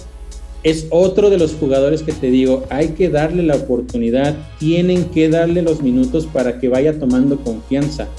es 0.64 0.88
otro 0.90 1.30
de 1.30 1.38
los 1.38 1.54
jugadores 1.54 2.04
que 2.04 2.12
te 2.12 2.30
digo, 2.30 2.66
hay 2.70 2.90
que 2.90 3.10
darle 3.10 3.44
la 3.44 3.56
oportunidad, 3.56 4.36
tienen 4.60 5.06
que 5.06 5.30
darle 5.30 5.62
los 5.62 5.82
minutos 5.82 6.26
para 6.26 6.60
que 6.60 6.68
vaya 6.68 7.00
tomando 7.00 7.38
confianza 7.38 8.10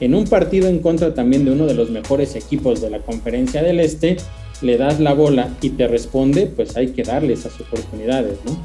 en 0.00 0.14
un 0.14 0.24
partido 0.26 0.68
en 0.68 0.80
contra 0.80 1.14
también 1.14 1.44
de 1.44 1.52
uno 1.52 1.66
de 1.66 1.74
los 1.74 1.90
mejores 1.90 2.36
equipos 2.36 2.80
de 2.80 2.90
la 2.90 3.00
conferencia 3.00 3.62
del 3.62 3.80
Este, 3.80 4.16
le 4.62 4.76
das 4.76 5.00
la 5.00 5.14
bola 5.14 5.50
y 5.60 5.70
te 5.70 5.88
responde, 5.88 6.46
pues 6.46 6.76
hay 6.76 6.88
que 6.88 7.02
darle 7.02 7.34
esas 7.34 7.58
oportunidades, 7.60 8.38
¿no? 8.44 8.56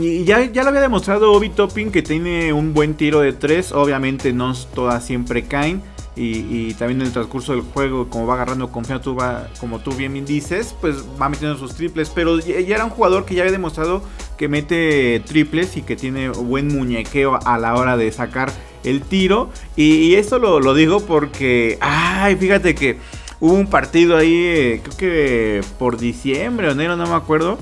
Y 0.00 0.24
ya, 0.24 0.44
ya 0.52 0.62
lo 0.62 0.68
había 0.68 0.82
demostrado 0.82 1.32
Obi 1.32 1.48
Topping 1.48 1.90
que 1.90 2.02
tiene 2.02 2.52
un 2.52 2.74
buen 2.74 2.94
tiro 2.94 3.20
de 3.20 3.32
tres, 3.32 3.72
obviamente 3.72 4.32
no 4.32 4.52
todas 4.74 5.04
siempre 5.04 5.44
caen. 5.44 5.82
Y, 6.20 6.74
también 6.74 7.00
en 7.00 7.06
el 7.06 7.12
transcurso 7.12 7.52
del 7.52 7.60
juego, 7.60 8.08
como 8.10 8.26
va 8.26 8.34
agarrando 8.34 8.72
confianza, 8.72 9.48
como 9.60 9.78
tú 9.78 9.92
bien 9.92 10.24
dices, 10.26 10.74
pues 10.80 11.04
va 11.20 11.28
metiendo 11.28 11.56
sus 11.56 11.76
triples. 11.76 12.10
Pero 12.12 12.40
ya, 12.40 12.56
era 12.56 12.84
un 12.84 12.90
jugador 12.90 13.24
que 13.24 13.36
ya 13.36 13.42
había 13.42 13.52
demostrado 13.52 14.02
que 14.36 14.48
mete 14.48 15.20
triples 15.20 15.76
y 15.76 15.82
que 15.82 15.94
tiene 15.94 16.28
buen 16.30 16.66
muñequeo 16.68 17.38
a 17.44 17.56
la 17.58 17.76
hora 17.76 17.96
de 17.96 18.10
sacar 18.10 18.50
el 18.84 19.02
tiro. 19.02 19.50
Y, 19.76 20.14
esto 20.14 20.38
lo, 20.38 20.74
digo 20.74 21.00
porque, 21.00 21.78
ay, 21.80 22.36
fíjate 22.36 22.74
que 22.74 22.98
hubo 23.40 23.54
un 23.54 23.68
partido 23.68 24.16
ahí, 24.16 24.34
eh, 24.34 24.80
creo 24.82 24.96
que 24.96 25.60
por 25.78 25.98
diciembre 25.98 26.68
o 26.68 26.72
enero, 26.72 26.96
no 26.96 27.06
me 27.06 27.14
acuerdo. 27.14 27.58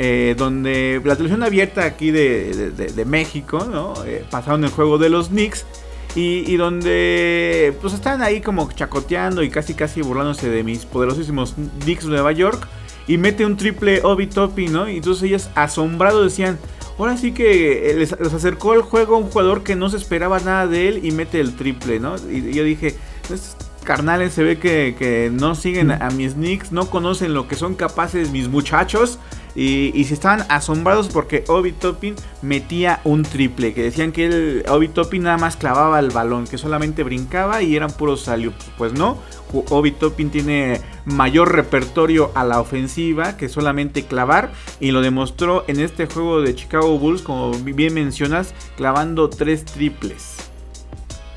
Eh, 0.00 0.36
donde 0.38 1.02
la 1.04 1.16
televisión 1.16 1.42
abierta 1.42 1.84
aquí 1.84 2.12
de, 2.12 3.04
México, 3.04 3.66
¿no? 3.68 3.94
Eh, 4.06 4.24
pasaron 4.30 4.62
el 4.62 4.70
juego 4.70 4.96
de 4.98 5.08
los 5.08 5.28
Knicks. 5.28 5.66
Y, 6.14 6.56
donde 6.56 7.76
pues 7.80 7.94
estaban 7.94 8.22
ahí 8.22 8.40
como 8.40 8.72
chacoteando 8.72 9.44
y 9.44 9.50
casi 9.50 9.74
casi 9.74 10.02
burlándose 10.02 10.50
de 10.50 10.64
mis 10.64 10.84
poderosísimos 10.84 11.54
Knicks 11.82 12.04
de 12.04 12.10
Nueva 12.10 12.32
York. 12.32 12.66
Y 13.06 13.18
mete 13.18 13.44
un 13.44 13.56
triple 13.56 14.00
Obi 14.02 14.26
Toppy, 14.26 14.66
¿no? 14.66 14.88
Y 14.88 14.96
entonces 14.96 15.22
ellos 15.24 15.48
asombrados 15.54 16.24
decían, 16.24 16.58
ahora 16.98 17.16
sí 17.16 17.32
que 17.32 17.94
les, 17.96 18.12
acercó 18.12 18.72
al 18.72 18.82
juego 18.82 19.16
un 19.16 19.30
jugador 19.30 19.62
que 19.62 19.76
no 19.76 19.88
se 19.88 19.96
esperaba 19.96 20.40
nada 20.40 20.66
de 20.66 20.88
él 20.88 21.00
y 21.04 21.12
mete 21.12 21.40
el 21.40 21.54
triple, 21.54 22.00
¿no? 22.00 22.16
Y, 22.16 22.52
yo 22.52 22.64
dije, 22.64 22.96
estos 23.22 23.56
carnales 23.84 24.32
se 24.34 24.42
ve 24.42 24.58
que, 24.58 24.94
que 24.98 25.30
no 25.32 25.54
siguen 25.54 25.90
a, 25.90 26.10
mis 26.10 26.34
Knicks, 26.34 26.72
no 26.72 26.90
conocen 26.90 27.34
lo 27.34 27.48
que 27.48 27.56
son 27.56 27.74
capaces 27.74 28.30
mis 28.30 28.48
muchachos. 28.48 29.18
Y, 29.58 29.90
y 29.92 30.04
se 30.04 30.14
estaban 30.14 30.46
asombrados 30.48 31.08
porque 31.08 31.42
Obi 31.48 31.72
Toppin 31.72 32.14
metía 32.42 33.00
un 33.02 33.24
triple. 33.24 33.74
Que 33.74 33.82
decían 33.82 34.12
que 34.12 34.26
el 34.26 34.64
Obi 34.68 34.86
Toppin 34.86 35.24
nada 35.24 35.36
más 35.36 35.56
clavaba 35.56 35.98
el 35.98 36.10
balón, 36.10 36.46
que 36.46 36.58
solamente 36.58 37.02
brincaba 37.02 37.60
y 37.60 37.74
eran 37.74 37.90
puros 37.90 38.20
salios. 38.20 38.54
Pues 38.76 38.92
no, 38.92 39.18
Obi 39.52 39.90
Toppin 39.90 40.30
tiene 40.30 40.80
mayor 41.06 41.56
repertorio 41.56 42.30
a 42.36 42.44
la 42.44 42.60
ofensiva 42.60 43.36
que 43.36 43.48
solamente 43.48 44.04
clavar. 44.04 44.52
Y 44.78 44.92
lo 44.92 45.00
demostró 45.00 45.64
en 45.66 45.80
este 45.80 46.06
juego 46.06 46.40
de 46.40 46.54
Chicago 46.54 46.96
Bulls, 46.96 47.22
como 47.22 47.50
bien 47.50 47.94
mencionas, 47.94 48.54
clavando 48.76 49.28
tres 49.28 49.64
triples. 49.64 50.36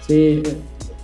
Sí. 0.05 0.43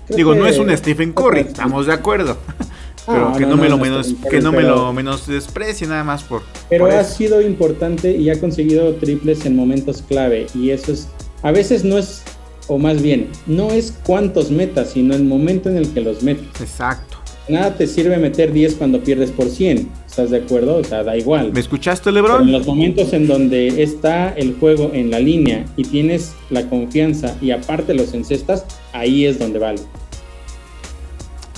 Digo, 0.09 0.35
no 0.35 0.45
es 0.45 0.59
un 0.59 0.69
Stephen 0.77 1.13
Curry, 1.13 1.41
estamos 1.41 1.87
de 1.87 1.93
acuerdo. 1.93 2.37
pero 3.07 3.33
que 3.33 3.45
no, 3.45 3.57
me 3.57 3.69
lo 3.69 3.77
menos 3.77 4.13
que 4.29 4.41
no 4.41 4.51
me 4.51 4.63
lo 4.63 4.91
menos 4.93 5.25
desprecie 5.27 5.87
nada 5.87 6.03
más 6.03 6.23
por 6.23 6.43
pero 6.69 6.85
ha 6.87 7.03
sido 7.03 7.41
importante 7.41 8.11
y 8.11 8.29
ha 8.29 8.39
conseguido 8.39 8.93
triples 8.95 9.45
en 9.45 9.55
momentos 9.55 10.03
clave 10.07 10.47
y 10.53 10.71
eso 10.71 10.91
es 10.91 11.07
a 11.41 11.51
veces 11.51 11.83
no 11.83 11.97
es 11.97 12.23
o 12.67 12.77
más 12.77 13.01
bien 13.01 13.29
no 13.45 13.71
es 13.71 13.97
cuántos 14.05 14.51
metas 14.51 14.91
sino 14.91 15.15
el 15.15 15.23
momento 15.23 15.69
en 15.69 15.77
el 15.77 15.93
que 15.93 16.01
los 16.01 16.21
metes 16.21 16.61
exacto 16.61 17.17
nada 17.49 17.75
te 17.75 17.87
sirve 17.87 18.17
meter 18.17 18.51
10 18.51 18.75
cuando 18.75 19.01
pierdes 19.01 19.31
por 19.31 19.47
100. 19.47 19.89
¿Estás 20.05 20.31
de 20.31 20.37
acuerdo? 20.37 20.77
O 20.77 20.83
sea, 20.83 21.03
da 21.03 21.15
igual. 21.17 21.51
¿Me 21.53 21.59
escuchaste, 21.59 22.11
Pero 22.11 22.27
Lebron? 22.27 22.43
en 22.43 22.51
los 22.51 22.65
momentos 22.65 23.13
en 23.13 23.27
donde 23.27 23.83
está 23.83 24.29
el 24.29 24.55
juego 24.59 24.91
en 24.93 25.11
la 25.11 25.19
línea 25.19 25.65
y 25.75 25.83
tienes 25.83 26.33
la 26.49 26.67
confianza 26.69 27.35
y 27.41 27.51
aparte 27.51 27.93
los 27.93 28.13
encestas, 28.13 28.65
ahí 28.93 29.25
es 29.25 29.39
donde 29.39 29.59
vale. 29.59 29.79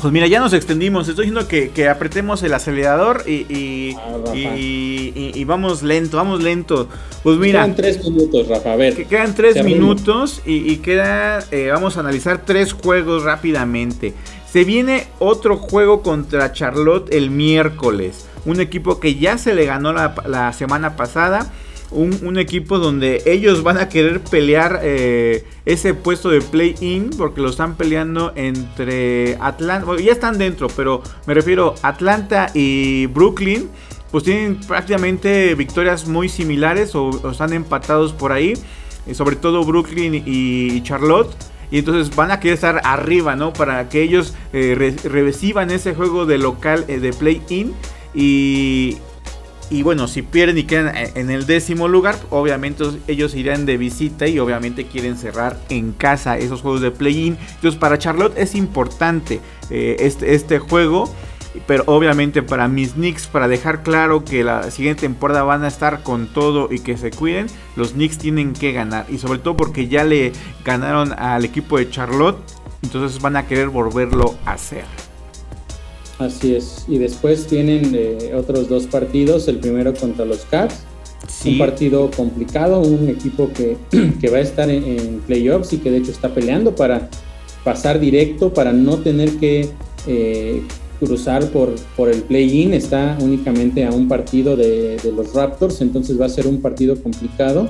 Pues 0.02 0.14
mira, 0.14 0.28
ya 0.28 0.40
nos 0.40 0.54
extendimos. 0.54 1.10
Estoy 1.10 1.26
diciendo 1.26 1.48
que, 1.48 1.72
que 1.72 1.90
apretemos 1.90 2.42
el 2.44 2.54
acelerador 2.54 3.24
y, 3.28 3.46
y, 3.54 3.96
Ah, 3.98 4.56
y- 4.56 5.32
y- 5.36 5.44
vamos 5.44 5.84
lento, 5.84 6.16
vamos 6.18 6.42
lento. 6.42 6.88
Pues 7.22 7.38
mira, 7.38 7.62
Quedan 7.64 7.76
tres 7.76 8.04
minutos, 8.04 8.48
Rafa. 8.48 8.74
A 8.74 8.76
ver. 8.78 8.96
que 8.96 9.06
quedan 9.06 9.36
tres 9.36 9.64
minutos 9.64 10.42
y, 10.46 10.72
y 10.72 10.78
queda, 10.78 11.40
eh, 11.52 11.70
vamos 11.74 11.98
a 11.98 12.00
analizar 12.00 12.44
tres 12.46 12.72
juegos 12.74 13.24
rápidamente. 13.24 14.14
Se 14.50 14.64
viene 14.64 15.08
otro 15.20 15.58
juego 15.58 16.02
contra 16.02 16.54
Charlotte 16.54 17.14
el 17.14 17.30
miércoles. 17.30 18.26
Un 18.46 18.62
equipo 18.62 19.00
que 19.02 19.16
ya 19.16 19.38
se 19.38 19.54
le 19.54 19.66
ganó 19.66 19.92
la, 19.92 20.16
la 20.26 20.54
semana 20.54 20.96
pasada. 20.96 21.52
Un, 21.92 22.38
equipo 22.38 22.78
donde 22.78 23.24
ellos 23.26 23.64
van 23.64 23.78
a 23.80 23.90
querer 23.90 24.22
pelear 24.22 24.80
eh, 24.84 25.44
ese 25.66 25.96
puesto 25.96 26.30
de 26.30 26.40
play-in 26.40 27.10
porque 27.18 27.42
lo 27.42 27.50
están 27.50 27.76
peleando 27.78 28.32
entre 28.36 29.38
Atlanta. 29.40 29.86
Bueno, 29.88 30.00
ya 30.00 30.12
están 30.12 30.38
dentro, 30.38 30.68
pero 30.68 31.02
me 31.26 31.34
refiero 31.34 31.74
Atlanta 31.82 32.52
y 32.54 33.08
Brooklyn. 33.08 33.70
Pues 34.12 34.24
tienen 34.24 34.60
prácticamente 34.60 35.56
victorias 35.56 36.08
muy 36.08 36.30
similares 36.30 36.94
o, 36.94 37.10
están 37.32 37.54
empatados 37.54 38.14
por 38.14 38.32
ahí. 38.34 38.54
eh, 39.08 39.16
sobre 39.16 39.36
todo 39.36 39.64
Brooklyn 39.64 40.24
y, 40.26 40.82
Charlotte. 40.84 41.36
Y 41.72 41.80
entonces 41.80 42.16
van 42.16 42.30
a 42.32 42.40
querer 42.40 42.56
estar 42.56 42.82
arriba, 42.84 43.36
¿no? 43.36 43.52
Para 43.54 43.90
que 43.90 44.02
ellos 44.04 44.36
eh, 44.54 44.76
re- 44.78 45.10
reciban 45.10 45.72
ese 45.72 45.96
juego 45.96 46.28
de 46.28 46.38
local 46.38 46.86
de 46.88 47.14
play-in. 47.14 47.74
Y, 48.14 48.98
y 49.70 49.84
bueno, 49.84 50.08
si 50.08 50.24
pierden 50.24 50.58
y 50.58 50.64
quedan 50.64 50.96
en 50.96 51.30
el 51.30 51.46
décimo 51.46 51.88
lugar, 51.88 52.18
obviamente 52.32 52.84
ellos 53.08 53.36
irán 53.36 53.66
de 53.66 53.78
visita 53.78 54.28
y 54.28 54.40
obviamente 54.40 54.86
quieren 54.86 55.16
cerrar 55.16 55.60
en 55.70 55.92
casa 55.92 56.38
esos 56.38 56.62
juegos 56.62 56.82
de 56.82 56.92
play-in. 56.92 57.38
Entonces 57.56 57.80
para 57.80 58.00
Charlotte 58.00 58.38
es 58.38 58.56
importante 58.56 59.42
eh, 59.70 59.98
este, 60.00 60.34
este 60.34 60.60
juego. 60.60 61.14
Pero 61.66 61.84
obviamente 61.88 62.44
para 62.44 62.68
mis 62.68 62.94
Knicks, 62.94 63.26
para 63.26 63.48
dejar 63.48 63.82
claro 63.82 64.24
que 64.24 64.44
la 64.44 64.70
siguiente 64.70 65.02
temporada 65.02 65.42
van 65.44 65.64
a 65.64 65.68
estar 65.68 66.04
con 66.04 66.28
todo 66.28 66.72
y 66.72 66.80
que 66.80 66.96
se 66.96 67.10
cuiden, 67.10 67.48
los 67.76 67.94
Knicks 67.94 68.20
tienen 68.20 68.54
que 68.54 68.72
ganar. 68.72 69.08
Y 69.10 69.18
sobre 69.18 69.40
todo 69.40 69.58
porque 69.58 69.88
ya 69.88 70.04
le 70.04 70.32
ganaron 70.64 71.12
al 71.18 71.46
equipo 71.46 71.80
de 71.80 71.90
Charlotte, 71.90 72.38
entonces 72.84 73.20
van 73.20 73.36
a 73.36 73.48
querer 73.48 73.70
volverlo 73.70 74.36
a 74.46 74.54
hacer. 74.54 74.86
Así 76.20 76.54
es. 76.54 76.86
Y 76.88 76.98
después 76.98 77.48
tienen 77.48 77.94
eh, 77.96 78.34
otros 78.36 78.68
dos 78.68 78.86
partidos. 78.88 79.48
El 79.48 79.58
primero 79.58 79.94
contra 79.94 80.26
los 80.26 80.46
Cavs. 80.46 80.84
Un 81.46 81.58
partido 81.58 82.10
complicado, 82.12 82.82
un 82.82 83.08
equipo 83.10 83.50
que, 83.54 83.78
que 84.22 84.30
va 84.30 84.38
a 84.38 84.42
estar 84.42 84.70
en, 84.70 84.84
en 84.84 85.20
playoffs 85.22 85.74
y 85.74 85.78
que 85.78 85.92
de 85.92 85.98
hecho 85.98 86.12
está 86.12 86.34
peleando 86.34 86.76
para 86.76 87.10
pasar 87.64 88.00
directo, 88.00 88.54
para 88.54 88.74
no 88.74 88.98
tener 88.98 89.32
que 89.38 89.70
eh, 90.08 90.62
cruzar 91.00 91.46
por, 91.48 91.76
por 91.96 92.10
el 92.10 92.24
play-in. 92.24 92.74
Está 92.74 93.18
únicamente 93.22 93.86
a 93.86 93.92
un 93.92 94.08
partido 94.08 94.56
de, 94.58 94.98
de 94.98 95.12
los 95.12 95.34
Raptors, 95.34 95.82
entonces 95.82 96.20
va 96.20 96.26
a 96.26 96.30
ser 96.30 96.48
un 96.48 96.62
partido 96.62 97.02
complicado 97.02 97.70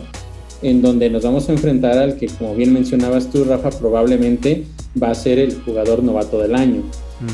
en 0.62 0.82
donde 0.82 1.10
nos 1.10 1.24
vamos 1.24 1.48
a 1.50 1.54
enfrentar 1.54 1.98
al 1.98 2.18
que, 2.18 2.28
como 2.28 2.56
bien 2.56 2.74
mencionabas 2.74 3.30
tú, 3.30 3.44
Rafa, 3.44 3.70
probablemente 3.70 4.66
va 5.02 5.12
a 5.12 5.16
ser 5.16 5.40
el 5.40 5.56
jugador 5.62 6.04
novato 6.04 6.40
del 6.40 6.56
año. 6.56 6.84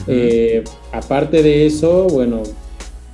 Eh, 0.07 0.63
aparte 0.91 1.43
de 1.43 1.65
eso, 1.65 2.07
bueno, 2.07 2.43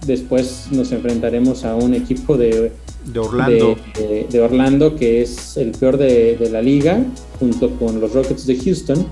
después 0.05 0.67
nos 0.71 0.91
enfrentaremos 0.91 1.63
a 1.65 1.75
un 1.75 1.93
equipo 1.93 2.37
de, 2.37 2.71
de 3.05 3.19
Orlando. 3.19 3.75
de, 3.97 4.07
de- 4.07 4.27
de 4.29 4.41
Orlando 4.41 4.95
que 4.95 5.21
es 5.21 5.57
el 5.57 5.71
peor 5.71 5.97
de, 5.97 6.37
de 6.37 6.49
la 6.49 6.61
liga, 6.61 7.03
junto 7.39 7.71
con 7.71 7.99
los 7.99 8.13
Rockets 8.13 8.45
de 8.47 8.55
Houston, 8.57 9.05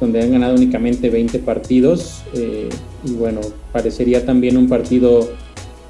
donde 0.00 0.22
han 0.22 0.32
ganado 0.32 0.54
únicamente 0.54 1.10
20 1.10 1.38
partidos. 1.40 2.22
eh, 2.34 2.68
y 3.04 3.12
bueno, 3.12 3.40
parecería 3.72 4.26
también 4.26 4.56
un 4.58 4.68
partido 4.68 5.30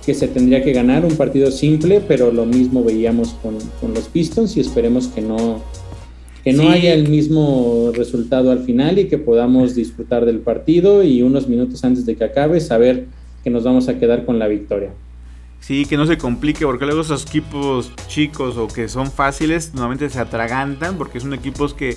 que 0.06 0.14
se 0.14 0.28
tendría 0.28 0.62
que 0.62 0.72
ganar, 0.72 1.04
un 1.04 1.16
partido 1.16 1.50
simple, 1.50 2.00
pero 2.06 2.30
lo 2.32 2.46
mismo 2.46 2.82
veíamos 2.84 3.30
con, 3.42 3.56
con 3.80 3.92
los 3.94 4.04
Pistons 4.04 4.56
y 4.56 4.60
esperemos 4.60 5.08
que 5.08 5.20
no, 5.20 5.60
que 6.44 6.52
no 6.52 6.62
Sí. 6.62 6.68
haya 6.68 6.94
el 6.94 7.08
mismo 7.08 7.90
resultado 7.94 8.50
al 8.50 8.60
final 8.60 8.98
y 8.98 9.08
que 9.08 9.18
podamos 9.18 9.74
disfrutar 9.74 10.24
del 10.24 10.38
partido 10.38 11.02
y 11.02 11.22
unos 11.22 11.48
minutos 11.48 11.84
antes 11.84 12.06
de 12.06 12.16
que 12.16 12.24
acabe 12.24 12.60
saber 12.60 13.06
que 13.44 13.50
nos 13.50 13.64
vamos 13.64 13.88
a 13.88 13.98
quedar 13.98 14.24
con 14.24 14.38
la 14.38 14.46
victoria. 14.48 14.90
Sí, 15.60 15.84
que 15.84 15.96
no 15.98 16.06
se 16.06 16.16
complique, 16.16 16.64
porque 16.64 16.86
luego 16.86 17.02
esos 17.02 17.26
equipos 17.26 17.92
chicos 18.08 18.56
o 18.56 18.66
que 18.68 18.88
son 18.88 19.10
fáciles, 19.10 19.72
normalmente 19.74 20.08
se 20.08 20.18
atragantan, 20.18 20.96
porque 20.96 21.20
son 21.20 21.34
equipos 21.34 21.74
que, 21.74 21.96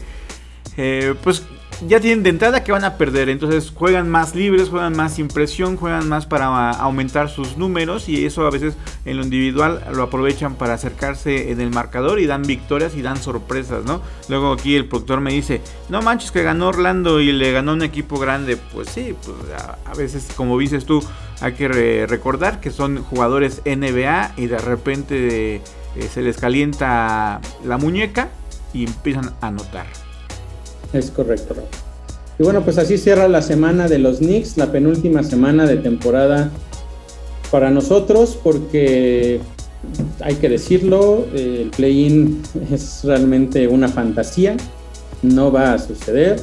eh, 0.77 1.13
pues, 1.23 1.43
ya 1.87 1.99
tienen 1.99 2.23
de 2.23 2.29
entrada 2.29 2.63
que 2.63 2.71
van 2.71 2.83
a 2.83 2.97
perder. 2.97 3.29
Entonces 3.29 3.71
juegan 3.73 4.09
más 4.09 4.35
libres, 4.35 4.69
juegan 4.69 4.95
más 4.95 5.15
sin 5.15 5.27
presión, 5.27 5.77
juegan 5.77 6.07
más 6.09 6.25
para 6.25 6.71
aumentar 6.71 7.29
sus 7.29 7.57
números, 7.57 8.09
y 8.09 8.25
eso 8.25 8.45
a 8.45 8.49
veces 8.51 8.75
en 9.05 9.17
lo 9.17 9.23
individual 9.23 9.83
lo 9.93 10.03
aprovechan 10.03 10.55
para 10.55 10.73
acercarse 10.73 11.51
en 11.51 11.61
el 11.61 11.69
marcador 11.69 12.19
y 12.19 12.25
dan 12.25 12.43
victorias 12.43 12.95
y 12.95 13.01
dan 13.01 13.17
sorpresas, 13.17 13.85
¿no? 13.85 14.01
Luego 14.29 14.53
aquí 14.53 14.75
el 14.75 14.87
productor 14.87 15.21
me 15.21 15.33
dice, 15.33 15.61
no 15.89 16.01
manches 16.01 16.31
que 16.31 16.43
ganó 16.43 16.69
Orlando 16.69 17.19
y 17.19 17.31
le 17.31 17.51
ganó 17.51 17.73
un 17.73 17.83
equipo 17.83 18.19
grande. 18.19 18.57
Pues 18.57 18.89
sí, 18.89 19.15
pues 19.25 19.37
a, 19.85 19.93
veces, 19.95 20.27
como 20.35 20.57
dices 20.57 20.85
tú, 20.85 21.03
hay 21.41 21.53
que 21.53 21.67
re- 21.67 22.07
recordar 22.07 22.59
que 22.59 22.71
son 22.71 23.03
jugadores 23.03 23.61
NBA 23.65 24.33
y 24.37 24.47
de 24.47 24.57
repente 24.57 25.55
eh, 25.95 26.09
se 26.11 26.21
les 26.21 26.37
calienta 26.37 27.41
la 27.65 27.77
muñeca 27.77 28.29
y 28.73 28.85
empiezan 28.85 29.33
a 29.41 29.47
anotar. 29.47 29.85
Es 30.93 31.11
correcto, 31.11 31.55
Rafa. 31.55 31.67
Y 32.39 32.43
bueno, 32.43 32.61
pues 32.63 32.77
así 32.77 32.97
cierra 32.97 33.27
la 33.27 33.41
semana 33.41 33.87
de 33.87 33.99
los 33.99 34.17
Knicks, 34.17 34.57
la 34.57 34.71
penúltima 34.71 35.23
semana 35.23 35.65
de 35.67 35.77
temporada 35.77 36.49
para 37.51 37.69
nosotros, 37.69 38.37
porque 38.43 39.39
hay 40.21 40.35
que 40.35 40.49
decirlo, 40.49 41.27
el 41.35 41.69
play-in 41.75 42.41
es 42.71 43.01
realmente 43.03 43.67
una 43.67 43.87
fantasía, 43.87 44.57
no 45.21 45.51
va 45.51 45.73
a 45.73 45.79
suceder, 45.79 46.41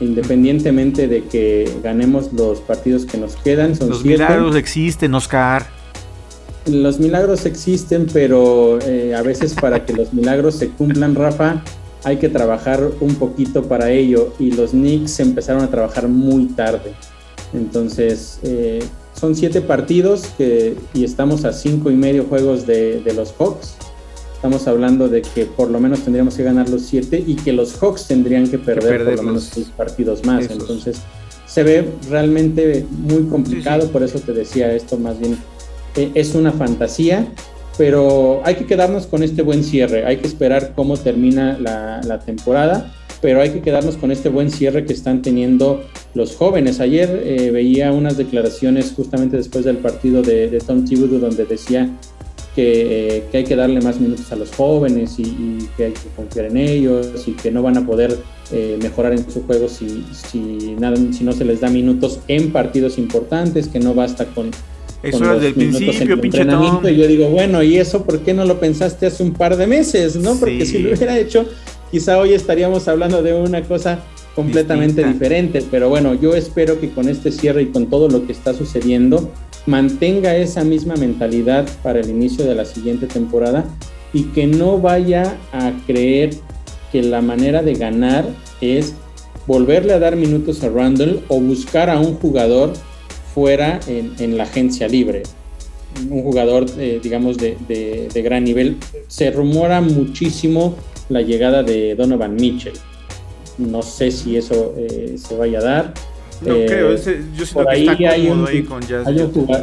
independientemente 0.00 1.08
de 1.08 1.24
que 1.24 1.70
ganemos 1.82 2.32
los 2.32 2.60
partidos 2.60 3.04
que 3.04 3.18
nos 3.18 3.36
quedan, 3.36 3.76
son 3.76 3.90
Los 3.90 4.00
siete. 4.00 4.22
milagros 4.22 4.56
existen, 4.56 5.14
Oscar. 5.14 5.66
Los 6.66 6.98
milagros 7.00 7.44
existen, 7.44 8.06
pero 8.12 8.78
eh, 8.80 9.14
a 9.14 9.22
veces 9.22 9.54
para 9.54 9.84
que 9.84 9.92
los 9.92 10.14
milagros 10.14 10.54
se 10.54 10.68
cumplan, 10.68 11.14
Rafa, 11.14 11.62
hay 12.04 12.16
que 12.18 12.28
trabajar 12.28 12.90
un 13.00 13.14
poquito 13.16 13.64
para 13.64 13.90
ello. 13.90 14.34
Y 14.38 14.52
los 14.52 14.70
Knicks 14.70 15.20
empezaron 15.20 15.62
a 15.62 15.68
trabajar 15.68 16.08
muy 16.08 16.46
tarde. 16.46 16.92
Entonces, 17.52 18.38
eh, 18.42 18.82
son 19.18 19.34
siete 19.34 19.60
partidos 19.60 20.26
que, 20.38 20.76
y 20.94 21.04
estamos 21.04 21.44
a 21.44 21.52
cinco 21.52 21.90
y 21.90 21.94
medio 21.94 22.24
juegos 22.24 22.66
de, 22.66 23.00
de 23.00 23.14
los 23.14 23.32
Hawks. 23.38 23.76
Estamos 24.34 24.66
hablando 24.66 25.08
de 25.08 25.22
que 25.22 25.46
por 25.46 25.70
lo 25.70 25.78
menos 25.78 26.00
tendríamos 26.00 26.34
que 26.34 26.42
ganar 26.42 26.68
los 26.68 26.82
siete 26.82 27.22
y 27.24 27.36
que 27.36 27.52
los 27.52 27.74
Hawks 27.80 28.08
tendrían 28.08 28.48
que 28.48 28.58
perder 28.58 28.80
por 28.82 29.06
perder 29.06 29.16
lo 29.16 29.22
menos 29.22 29.50
seis 29.52 29.70
partidos 29.76 30.24
más. 30.24 30.46
esos. 30.46 30.60
Entonces, 30.60 31.00
se 31.46 31.62
ve 31.62 31.88
realmente 32.08 32.86
muy 32.90 33.24
complicado, 33.24 33.88
por 33.88 34.02
eso 34.02 34.18
te 34.18 34.32
decía 34.32 34.72
esto 34.72 34.96
más 34.96 35.20
bien 35.20 35.36
eh, 35.96 36.10
es 36.14 36.34
una 36.34 36.50
fantasía, 36.50 37.30
pero 37.78 38.42
hay 38.44 38.56
que 38.56 38.66
quedarnos 38.66 39.06
con 39.06 39.22
este 39.22 39.42
buen 39.42 39.64
cierre, 39.64 40.04
hay 40.04 40.18
que 40.18 40.26
esperar 40.26 40.72
cómo 40.74 40.96
termina 40.96 41.58
la, 41.58 42.18
temporada, 42.20 42.92
pero 43.20 43.40
hay 43.40 43.50
que 43.50 43.60
quedarnos 43.60 43.96
con 43.96 44.10
este 44.10 44.28
buen 44.28 44.50
cierre 44.50 44.84
que 44.84 44.92
están 44.92 45.22
teniendo 45.22 45.84
los 46.14 46.36
jóvenes. 46.36 46.80
Ayer 46.80 47.22
eh, 47.24 47.50
veía 47.50 47.92
unas 47.92 48.16
declaraciones 48.16 48.92
justamente 48.94 49.36
después 49.36 49.64
del 49.64 49.78
partido 49.78 50.22
de, 50.22 50.62
Tom 50.66 50.84
Thibodeau 50.84 51.20
donde 51.20 51.44
decía 51.44 51.88
que, 52.54 53.16
eh, 53.16 53.24
que 53.30 53.38
hay 53.38 53.44
que 53.44 53.56
darle 53.56 53.80
más 53.80 53.98
minutos 53.98 54.30
a 54.32 54.36
los 54.36 54.54
jóvenes 54.54 55.18
y, 55.18 55.22
y 55.22 55.68
que 55.76 55.86
hay 55.86 55.92
que 55.92 56.08
confiar 56.14 56.46
en 56.46 56.58
ellos 56.58 57.26
y 57.26 57.32
que 57.32 57.50
no 57.50 57.62
van 57.62 57.78
a 57.78 57.86
poder 57.86 58.18
eh, 58.54 58.78
mejorar 58.82 59.14
en 59.14 59.30
su 59.30 59.44
juego 59.44 59.66
si, 59.66 60.04
si, 60.12 60.76
nada, 60.78 60.96
si 61.12 61.24
no 61.24 61.32
se 61.32 61.46
les 61.46 61.62
da 61.62 61.70
minutos 61.70 62.20
en 62.28 62.52
partidos 62.52 62.98
importantes, 62.98 63.66
que 63.66 63.80
no 63.80 63.94
basta 63.94 64.26
con 64.26 64.50
Eso 65.02 65.18
minutos 65.20 65.44
en 65.44 65.54
principio, 65.54 66.14
el 66.14 66.20
pinche 66.20 66.38
entrenamiento, 66.42 66.80
Tom. 66.82 66.90
Y 66.90 66.96
yo 66.96 67.06
digo, 67.08 67.28
bueno, 67.28 67.62
¿y 67.62 67.76
eso 67.76 68.04
por 68.04 68.20
qué 68.20 68.34
no 68.34 68.44
lo 68.44 68.60
pensaste 68.60 69.06
hace 69.06 69.22
un 69.22 69.32
par 69.32 69.56
de 69.56 69.66
meses? 69.66 70.16
¿no? 70.16 70.34
Porque 70.36 70.64
Sí. 70.64 70.72
si 70.72 70.78
lo 70.80 70.92
hubiera 70.94 71.18
hecho, 71.18 71.44
quizá 71.90 72.18
hoy 72.18 72.32
estaríamos 72.34 72.86
hablando 72.88 73.22
de 73.22 73.34
una 73.34 73.62
cosa 73.62 74.00
completamente 74.34 75.02
Distinta. 75.02 75.12
diferente. 75.12 75.64
Pero 75.70 75.88
bueno, 75.88 76.14
yo 76.14 76.34
espero 76.34 76.80
que 76.80 76.90
con 76.90 77.08
este 77.08 77.32
cierre 77.32 77.62
y 77.62 77.66
con 77.66 77.86
todo 77.86 78.08
lo 78.08 78.26
que 78.26 78.32
está 78.32 78.54
sucediendo, 78.54 79.30
mantenga 79.66 80.36
esa 80.36 80.64
misma 80.64 80.94
mentalidad 80.96 81.68
para 81.82 82.00
el 82.00 82.08
inicio 82.10 82.44
de 82.44 82.54
la 82.54 82.64
siguiente 82.64 83.06
temporada 83.06 83.64
y 84.12 84.24
que 84.24 84.46
no 84.46 84.78
vaya 84.78 85.36
a 85.52 85.72
creer 85.86 86.30
que 86.90 87.02
la 87.02 87.22
manera 87.22 87.62
de 87.62 87.74
ganar 87.74 88.24
es 88.60 88.94
volverle 89.46 89.92
a 89.92 89.98
dar 89.98 90.14
minutos 90.16 90.62
a 90.62 90.68
Randall 90.68 91.20
o 91.28 91.40
buscar 91.40 91.90
a 91.90 91.98
un 91.98 92.14
jugador 92.14 92.72
fuera 93.34 93.80
en, 93.86 94.36
la 94.36 94.44
agencia 94.44 94.88
libre. 94.88 95.22
Un 96.08 96.22
jugador, 96.22 96.66
eh, 96.78 97.00
digamos, 97.02 97.36
de, 97.38 98.08
gran 98.22 98.44
nivel. 98.44 98.76
Se 99.08 99.30
rumora 99.30 99.80
muchísimo 99.80 100.76
la 101.08 101.22
llegada 101.22 101.62
de 101.62 101.94
Donovan 101.94 102.34
Mitchell. 102.34 102.74
No 103.58 103.82
sé 103.82 104.10
si 104.10 104.36
eso 104.36 104.74
eh, 104.78 105.16
se 105.16 105.36
vaya 105.36 105.58
a 105.58 105.62
dar. 105.62 105.94
No 106.40 106.54
creo, 106.66 106.90
yo 106.90 106.98
siento 106.98 107.70
que 107.70 107.80
está 107.80 107.92
hay, 107.92 108.26
ahí 108.26 108.62
con 108.64 108.80
Jazz 108.80 109.06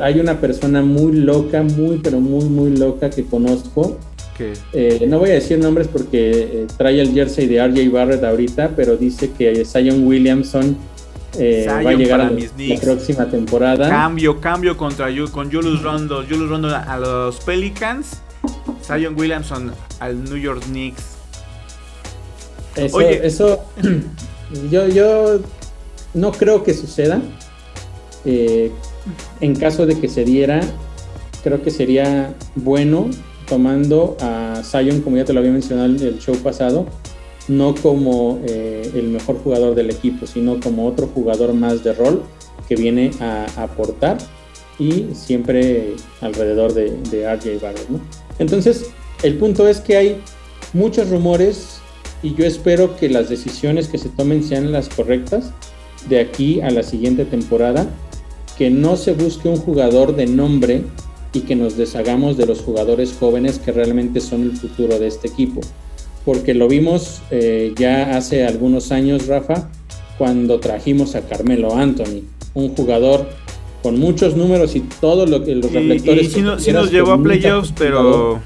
hay, 0.01 0.19
una 0.19 0.39
persona 0.39 0.81
muy 0.81 1.11
loca, 1.11 1.61
muy, 1.61 1.97
pero 1.97 2.21
muy, 2.21 2.45
muy 2.45 2.77
loca 2.77 3.09
que 3.09 3.25
conozco. 3.25 3.97
Eh, 4.71 5.05
no 5.09 5.19
voy 5.19 5.31
a 5.31 5.33
decir 5.33 5.59
nombres 5.59 5.89
porque 5.89 6.65
trae 6.77 7.01
el 7.01 7.11
jersey 7.11 7.47
de 7.47 7.61
RJ 7.67 7.89
Barrett 7.91 8.23
ahorita, 8.23 8.71
pero 8.77 8.95
dice 8.95 9.31
que 9.37 9.65
Zion 9.65 10.07
Williamson 10.07 10.77
eh, 11.37 11.65
va 11.67 11.89
a 11.89 11.93
llegar 11.93 12.21
a 12.21 12.29
la 12.29 12.79
próxima 12.81 13.29
temporada. 13.29 13.89
Cambio, 13.89 14.39
cambio 14.39 14.75
contra 14.77 15.07
con 15.31 15.51
Julius 15.51 15.81
Rondo. 15.81 16.23
Julius 16.23 16.49
Rondo 16.49 16.75
a 16.75 16.97
los 16.97 17.39
Pelicans. 17.41 18.21
Zion 18.81 19.15
Williamson 19.17 19.71
al 19.99 20.23
New 20.23 20.37
York 20.37 20.63
Knicks. 20.65 21.17
Eso, 22.75 22.97
Oye. 22.97 23.25
eso 23.25 23.65
yo, 24.71 24.87
yo 24.87 25.39
no 26.13 26.31
creo 26.31 26.63
que 26.63 26.73
suceda. 26.73 27.21
Eh, 28.25 28.71
en 29.39 29.55
caso 29.55 29.85
de 29.85 29.99
que 29.99 30.07
se 30.07 30.23
diera, 30.23 30.61
creo 31.43 31.61
que 31.61 31.71
sería 31.71 32.33
bueno 32.55 33.09
tomando 33.47 34.17
a 34.21 34.61
Zion, 34.63 35.01
como 35.01 35.17
ya 35.17 35.25
te 35.25 35.33
lo 35.33 35.39
había 35.39 35.51
mencionado 35.51 35.89
en 35.89 35.99
el 35.99 36.19
show 36.19 36.35
pasado, 36.37 36.85
no 37.49 37.75
como 37.75 38.39
eh, 38.45 38.89
el 38.93 39.07
mejor 39.09 39.39
jugador 39.43 39.75
del 39.75 39.89
equipo, 39.89 40.25
sino 40.27 40.59
como 40.59 40.87
otro 40.87 41.07
jugador 41.07 41.53
más 41.53 41.83
de 41.83 41.93
rol 41.93 42.23
que 42.69 42.75
viene 42.75 43.11
a, 43.19 43.45
aportar 43.57 44.17
y 44.77 45.07
siempre 45.13 45.95
alrededor 46.21 46.73
de, 46.73 46.89
RJ 47.11 47.59
Barrett. 47.61 47.87
Entonces, 48.37 48.91
el 49.23 49.37
punto 49.37 49.67
es 49.67 49.81
que 49.81 49.97
hay 49.97 50.21
muchos 50.73 51.09
rumores 51.09 51.79
y 52.21 52.35
yo 52.35 52.45
espero 52.45 52.95
que 52.95 53.09
las 53.09 53.29
decisiones 53.29 53.87
que 53.87 53.97
se 53.97 54.09
tomen 54.09 54.43
sean 54.43 54.71
las 54.71 54.87
correctas 54.87 55.51
de 56.07 56.19
aquí 56.19 56.61
a 56.61 56.69
la 56.69 56.83
siguiente 56.83 57.25
temporada, 57.25 57.87
que 58.57 58.69
no 58.69 58.95
se 58.95 59.13
busque 59.13 59.49
un 59.49 59.57
jugador 59.57 60.15
de 60.15 60.27
nombre 60.27 60.83
y 61.33 61.41
que 61.41 61.55
nos 61.55 61.77
deshagamos 61.77 62.37
de 62.37 62.45
los 62.45 62.61
jugadores 62.61 63.15
jóvenes 63.19 63.57
que 63.59 63.71
realmente 63.71 64.21
son 64.21 64.43
el 64.43 64.55
futuro 64.55 64.99
de 64.99 65.07
este 65.07 65.27
equipo 65.27 65.61
porque 66.25 66.53
lo 66.53 66.67
vimos 66.67 67.21
eh, 67.31 67.73
ya 67.77 68.17
hace 68.17 68.45
algunos 68.45 68.91
años, 68.91 69.27
Rafa, 69.27 69.69
cuando 70.17 70.59
trajimos 70.59 71.15
a 71.15 71.21
Carmelo 71.21 71.75
Anthony, 71.75 72.23
un 72.53 72.75
jugador 72.75 73.27
con 73.81 73.99
muchos 73.99 74.35
números 74.35 74.75
y 74.75 74.81
todo 74.81 75.25
lo 75.25 75.43
que 75.43 75.55
los 75.55 75.71
reflectores. 75.71 76.27
Y, 76.27 76.29
sí, 76.29 76.71
nos 76.71 76.91
llevó 76.91 77.13
a 77.13 77.23
playoffs, 77.23 77.73
pero, 77.77 78.41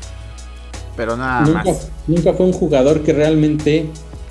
pero 0.95 1.17
nada 1.17 1.41
nunca, 1.41 1.63
más. 1.63 1.91
Nunca 2.07 2.33
fue 2.33 2.45
un 2.45 2.53
jugador 2.53 3.01
que 3.01 3.13
realmente 3.13 3.87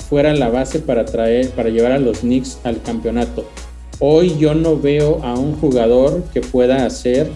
fuera 0.09 0.33
la 0.35 0.49
base 0.49 0.79
para 0.79 1.05
traer, 1.05 1.51
para 1.51 1.71
llevar 1.71 1.93
a 1.93 1.99
los 1.99 2.21
Knicks 2.21 2.61
al 2.65 2.81
campeonato. 2.83 3.45
Hoy 3.99 4.37
yo 4.39 4.55
no 4.55 4.79
veo 4.79 5.21
a 5.25 5.35
un 5.35 5.55
jugador 5.55 6.23
que 6.33 6.41
pueda 6.41 6.87
hacer 6.87 7.31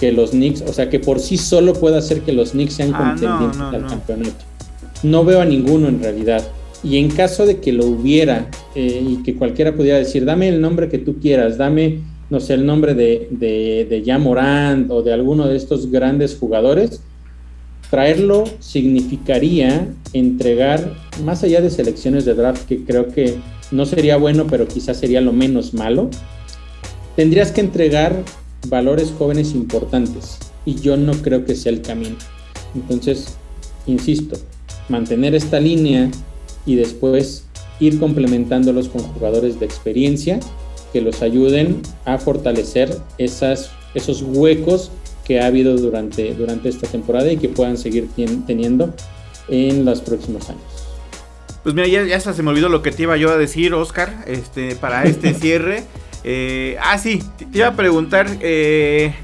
que 0.00 0.12
los 0.12 0.30
Knicks, 0.30 0.62
o 0.62 0.72
sea, 0.72 0.88
que 0.88 0.98
por 0.98 1.20
sí 1.20 1.36
solo 1.36 1.74
pueda 1.74 1.98
hacer 1.98 2.22
que 2.22 2.32
los 2.32 2.52
Knicks 2.52 2.74
sean 2.74 2.92
ah, 2.94 2.98
contendientes 2.98 3.60
al 3.60 3.86
campeonato 3.86 4.51
no 5.02 5.24
veo 5.24 5.40
a 5.40 5.44
ninguno 5.44 5.88
en 5.88 6.00
realidad. 6.00 6.42
Y 6.84 6.98
en 6.98 7.10
caso 7.10 7.46
de 7.46 7.60
que 7.60 7.72
lo 7.72 7.86
hubiera 7.86 8.50
eh, 8.74 9.04
y 9.08 9.22
que 9.22 9.36
cualquiera 9.36 9.74
pudiera 9.74 9.98
decir, 9.98 10.24
dame 10.24 10.48
el 10.48 10.60
nombre 10.60 10.88
que 10.88 10.98
tú 10.98 11.20
quieras, 11.20 11.56
dame, 11.56 12.00
no 12.28 12.40
sé, 12.40 12.54
el 12.54 12.66
nombre 12.66 12.94
de, 12.94 13.28
de, 13.30 13.86
de 13.88 14.86
o 14.88 15.02
de 15.02 15.12
alguno 15.12 15.46
de 15.46 15.56
estos 15.56 15.90
grandes 15.90 16.36
jugadores, 16.36 17.02
traerlo 17.90 18.44
significaría 18.58 19.86
entregar, 20.12 20.94
más 21.24 21.44
allá 21.44 21.60
de 21.60 21.70
selecciones 21.70 22.24
de 22.24 22.34
draft, 22.34 22.66
que 22.66 22.84
creo 22.84 23.08
que 23.08 23.36
no 23.70 23.86
sería 23.86 24.16
bueno, 24.16 24.46
pero 24.48 24.66
quizás 24.66 24.96
sería 24.96 25.20
lo 25.20 25.32
menos 25.32 25.74
malo, 25.74 26.10
tendrías 27.16 27.52
que 27.52 27.60
entregar 27.60 28.22
valores 28.68 29.12
jóvenes 29.16 29.54
importantes. 29.54 30.38
Y 30.64 30.76
yo 30.76 30.96
no 30.96 31.12
creo 31.12 31.44
que 31.44 31.54
sea 31.54 31.72
el 31.72 31.82
camino. 31.82 32.16
Entonces, 32.74 33.36
insisto, 33.86 34.36
mantener 34.88 35.34
esta 35.34 35.60
línea 35.60 36.10
y 36.66 36.76
después 36.76 37.44
ir 37.80 37.98
complementándolos 37.98 38.88
con 38.88 39.02
jugadores 39.02 39.58
de 39.58 39.66
experiencia 39.66 40.38
que 40.92 41.00
los 41.00 41.22
ayuden 41.22 41.80
a 42.04 42.18
fortalecer 42.18 42.96
esas, 43.18 43.70
esos 43.94 44.22
huecos 44.22 44.90
que 45.24 45.40
ha 45.40 45.46
habido 45.46 45.76
durante, 45.76 46.34
durante 46.34 46.68
esta 46.68 46.86
temporada 46.86 47.32
y 47.32 47.36
que 47.36 47.48
puedan 47.48 47.78
seguir 47.78 48.08
teniendo 48.46 48.94
en 49.48 49.84
los 49.84 50.00
próximos 50.00 50.48
años. 50.50 50.62
Pues 51.62 51.74
mira, 51.74 51.86
ya, 51.86 52.04
ya 52.04 52.20
se 52.20 52.42
me 52.42 52.50
olvidó 52.50 52.68
lo 52.68 52.82
que 52.82 52.90
te 52.90 53.04
iba 53.04 53.16
yo 53.16 53.30
a 53.30 53.36
decir, 53.36 53.72
Oscar, 53.74 54.24
este, 54.26 54.74
para 54.74 55.04
este 55.04 55.32
cierre. 55.40 55.84
Eh, 56.24 56.76
ah, 56.80 56.98
sí, 56.98 57.22
te 57.38 57.58
iba 57.58 57.68
a 57.68 57.76
preguntar, 57.76 58.26
eh, 58.40 59.14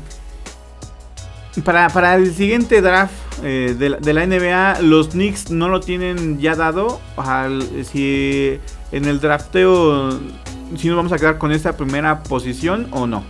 para, 1.65 1.89
para 1.89 2.15
el 2.17 2.35
siguiente 2.35 2.81
draft, 2.81 3.15
eh, 3.43 3.77
de, 3.79 4.13
la, 4.13 4.27
NBA, 4.27 4.83
los 4.83 5.09
Knicks 5.09 5.51
no 5.51 5.69
lo 5.69 5.81
tienen 5.81 6.39
ya 6.39 6.55
dado. 6.55 7.01
si 7.85 8.59
en 8.93 9.05
el 9.05 9.21
drafteo, 9.21 10.19
si 10.77 10.89
nos 10.89 10.97
vamos 10.97 11.13
a 11.13 11.19
quedar 11.19 11.39
con 11.39 11.53
esta 11.53 11.77
primera 11.77 12.23
posición 12.23 12.89
o 12.91 13.07
no. 13.07 13.25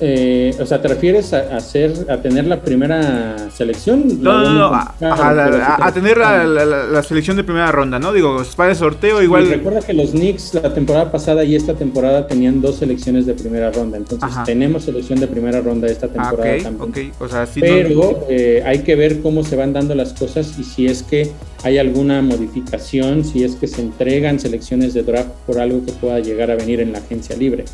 Eh, 0.00 0.54
o 0.60 0.66
sea, 0.66 0.80
¿te 0.80 0.88
refieres 0.88 1.32
a, 1.32 1.56
hacer, 1.56 2.06
a 2.08 2.18
tener 2.18 2.46
la 2.46 2.60
primera 2.60 3.50
selección? 3.50 4.22
No, 4.22 4.42
no, 4.42 4.54
no, 4.54 4.74
a, 4.74 5.92
tener 5.92 6.18
la, 6.18 7.02
selección 7.02 7.36
de 7.36 7.44
primera 7.44 7.72
ronda, 7.72 7.98
¿no? 7.98 8.12
Digo, 8.12 8.42
para 8.56 8.70
el 8.70 8.76
sorteo 8.76 9.22
igual. 9.22 9.48
recuerda 9.48 9.80
que 9.80 9.92
los 9.92 10.10
Knicks 10.10 10.54
la 10.54 10.72
temporada 10.72 11.10
pasada 11.10 11.44
y 11.44 11.56
esta 11.56 11.74
temporada 11.74 12.26
tenían 12.26 12.60
dos 12.60 12.76
selecciones 12.76 13.26
de 13.26 13.34
primera 13.34 13.70
ronda, 13.72 13.96
entonces 13.96 14.30
tenemos 14.44 14.84
selección 14.84 15.18
de 15.18 15.26
primera 15.26 15.60
ronda 15.60 15.88
esta 15.88 16.06
ah, 16.06 16.10
temporada 16.10 16.58
también. 16.62 17.12
O 17.18 17.28
sea, 17.28 17.46
sí 17.46 17.60
Pero 17.60 18.24
eh, 18.28 18.62
hay 18.64 18.80
que 18.80 18.94
ver 18.94 19.20
cómo 19.20 19.42
se 19.42 19.56
van 19.56 19.72
dando 19.72 19.94
las 19.94 20.12
cosas 20.12 20.58
y 20.58 20.64
si 20.64 20.86
es 20.86 21.02
que 21.02 21.32
hay 21.64 21.78
alguna 21.78 22.22
modificación, 22.22 23.24
si 23.24 23.42
es 23.42 23.56
que 23.56 23.66
se 23.66 23.80
entregan 23.80 24.38
selecciones 24.38 24.94
de 24.94 25.02
draft 25.02 25.30
por 25.46 25.58
algo 25.58 25.84
que 25.84 25.92
pueda 25.92 26.20
llegar 26.20 26.50
a 26.50 26.56
venir 26.56 26.80
en 26.80 26.92
la 26.92 26.98
agencia 26.98 27.36
libre. 27.36 27.64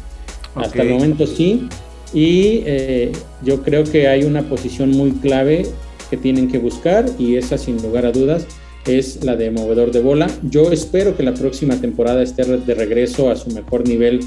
Hasta 0.55 0.83
el 0.83 0.91
momento 0.91 1.27
sí, 1.27 1.68
y 2.14 2.62
eh, 2.64 3.12
yo 3.42 3.62
creo 3.62 3.82
que 3.84 4.06
hay 4.06 4.22
una 4.22 4.42
posición 4.42 4.90
muy 4.90 5.10
clave 5.10 5.66
que 6.08 6.16
tienen 6.16 6.48
que 6.48 6.58
buscar 6.58 7.06
y 7.18 7.36
esa 7.36 7.58
sin 7.58 7.82
lugar 7.82 8.06
a 8.06 8.12
dudas 8.12 8.46
es 8.86 9.24
la 9.24 9.34
de 9.34 9.50
movedor 9.50 9.90
de 9.90 10.00
bola. 10.00 10.28
Yo 10.42 10.70
espero 10.70 11.16
que 11.16 11.24
la 11.24 11.34
próxima 11.34 11.76
temporada 11.76 12.22
esté 12.22 12.44
de 12.44 12.74
regreso 12.74 13.30
a 13.30 13.36
su 13.36 13.50
mejor 13.50 13.88
nivel 13.88 14.20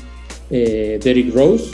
eh, 0.50 1.00
Derrick 1.02 1.34
Rose, 1.34 1.72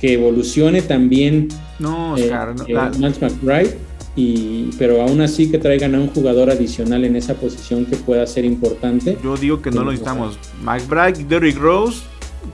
que 0.00 0.14
evolucione 0.14 0.82
también 0.82 1.48
no, 1.78 2.16
eh, 2.16 2.24
Oscar, 2.24 2.92
McBride, 2.98 3.76
y, 4.14 4.70
pero 4.78 5.02
aún 5.02 5.20
así 5.20 5.50
que 5.50 5.58
traigan 5.58 5.94
a 5.94 6.00
un 6.00 6.08
jugador 6.08 6.50
adicional 6.50 7.04
en 7.04 7.16
esa 7.16 7.34
posición 7.34 7.86
que 7.86 7.96
pueda 7.96 8.26
ser 8.26 8.44
importante. 8.44 9.16
Yo 9.24 9.36
digo 9.36 9.62
que 9.62 9.70
no 9.70 9.82
lo 9.82 9.90
necesitamos. 9.90 10.38
McBride, 10.62 11.24
Derrick 11.24 11.56
Rose, 11.56 12.02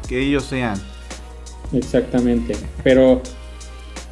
que 0.09 0.21
ellos 0.23 0.45
sean. 0.45 0.81
Exactamente, 1.73 2.55
pero 2.85 3.23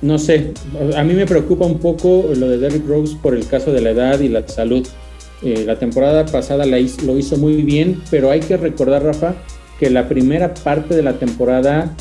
no 0.04 0.18
sé, 0.18 0.52
a 0.96 1.02
mí 1.02 1.14
me 1.14 1.24
preocupa 1.24 1.64
un 1.64 1.78
poco 1.78 2.26
lo 2.36 2.48
de 2.48 2.58
Derrick 2.58 2.86
Rose 2.86 3.16
por 3.22 3.34
el 3.34 3.46
caso 3.46 3.72
de 3.72 3.80
la 3.80 3.90
edad 3.90 4.20
y 4.20 4.28
la 4.28 4.46
salud. 4.46 4.86
Eh, 5.42 5.64
la 5.66 5.78
temporada 5.78 6.26
pasada 6.26 6.66
la 6.66 6.78
lo 6.78 7.18
hizo 7.18 7.36
muy 7.38 7.62
bien, 7.62 8.02
pero 8.10 8.30
hay 8.30 8.40
que 8.40 8.58
recordar, 8.58 9.02
Rafa, 9.02 9.34
que 9.80 9.88
la 9.88 10.06
primera 10.06 10.52
parte 10.52 10.94
de 10.94 11.02
la 11.02 11.14
temporada 11.14 11.94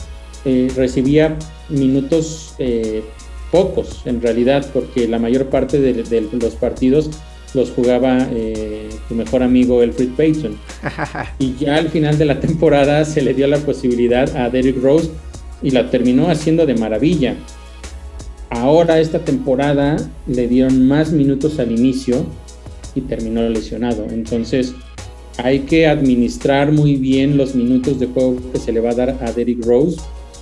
eh, 0.43 0.70
recibía 0.76 1.38
minutos 1.70 2.56
eh, 2.60 3.04
pocos, 3.51 4.01
en 4.06 4.22
realidad, 4.22 4.66
porque 4.74 5.08
la 5.08 5.18
mayor 5.18 5.45
parte 5.45 5.80
de, 5.80 6.04
de 6.04 6.28
los 6.39 6.56
partidos 6.56 7.10
los 7.54 7.70
jugaba 7.70 8.28
tu 9.08 9.14
mejor 9.14 9.43
amigo 9.43 9.84
Elfrid 9.84 10.10
Payton. 10.18 10.58
y 11.39 11.54
ya 11.56 11.76
al 11.76 11.89
final 11.89 12.18
de 12.18 12.26
la 12.26 12.39
temporada 12.39 13.06
se 13.06 13.22
le 13.22 13.34
dio 13.34 13.45
la 13.47 13.60
posibilidad 13.60 14.36
a 14.36 14.49
Derrick 14.49 14.82
Rose 14.82 15.12
y 15.64 15.72
la 15.72 15.89
terminó 15.89 16.30
haciendo 16.30 16.66
de 16.66 16.76
maravilla. 16.76 17.36
Ahora 18.49 18.99
esta 18.99 19.20
temporada 19.20 19.97
le 20.28 20.47
dieron 20.47 20.88
más 20.88 21.11
minutos 21.11 21.57
al 21.57 21.72
inicio 21.72 22.26
y 22.93 23.01
terminó 23.01 23.47
lesionado. 23.49 24.05
Entonces 24.11 24.76
hay 25.38 25.61
que 25.61 25.88
administrar 25.88 26.72
muy 26.72 26.95
bien 26.95 27.38
los 27.38 27.55
minutos 27.55 27.99
de 27.99 28.07
juego 28.07 28.38
que 28.51 28.59
se 28.59 28.72
le 28.72 28.80
va 28.80 28.91
a 28.91 28.95
dar 28.95 29.18
a 29.22 29.32
Derrick 29.32 29.66
Rose 29.66 29.97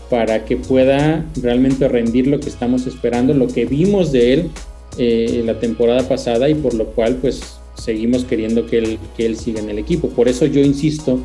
para 0.09 0.43
que 0.43 0.57
pueda 0.57 1.25
realmente 1.41 1.87
rendir 1.87 2.27
lo 2.27 2.41
que 2.41 2.49
estamos 2.49 2.85
esperando, 2.85 3.33
lo 3.33 3.47
que 3.47 3.65
vimos 3.65 4.11
de 4.11 4.33
él 4.33 4.49
eh, 4.97 5.41
la 5.45 5.57
temporada 5.57 6.05
pasada 6.05 6.49
y 6.49 6.55
por 6.55 6.73
lo 6.73 6.87
cual 6.87 7.15
pues 7.21 7.41
seguimos 7.75 8.25
queriendo 8.25 8.65
que 8.65 8.79
él, 8.79 8.99
que 9.15 9.25
él 9.25 9.37
siga 9.37 9.61
en 9.61 9.69
el 9.69 9.79
equipo. 9.79 10.09
Por 10.09 10.27
eso 10.27 10.45
yo 10.45 10.59
insisto 10.59 11.19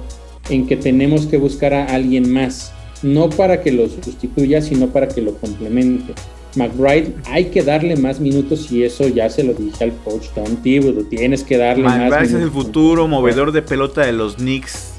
en 0.49 0.69
que 0.69 0.77
tenemos 0.77 1.27
que 1.27 1.37
buscar 1.37 1.75
a 1.75 1.87
alguien 1.87 2.31
más, 2.31 2.73
no 3.07 3.31
para 3.31 3.63
que 3.63 3.73
lo 3.73 3.89
sustituya, 3.89 4.61
sino 4.61 4.89
para 4.89 5.09
que 5.09 5.23
lo 5.23 5.35
complemente. 5.37 6.13
McBride 6.57 7.13
hay 7.27 7.47
que 7.47 7.63
darle 7.63 7.97
más 7.97 8.19
minutos 8.19 8.71
y 8.73 8.83
eso 8.83 9.07
ya 9.09 9.29
se 9.29 9.45
lo 9.45 9.53
dije 9.53 9.85
al 9.85 9.93
coach 10.05 10.29
Tom 10.35 10.57
Thibodeau, 10.63 11.05
tienes 11.05 11.43
que 11.45 11.59
darle 11.59 11.85
más 11.85 11.99
McBride 11.99 12.21
minutos. 12.23 12.39
es 12.39 12.43
el 12.45 12.51
futuro 12.51 13.07
movedor 13.09 13.53
de 13.53 13.63
pelota 13.63 14.05
de 14.07 14.13
los 14.13 14.37
Knicks. 14.37 14.93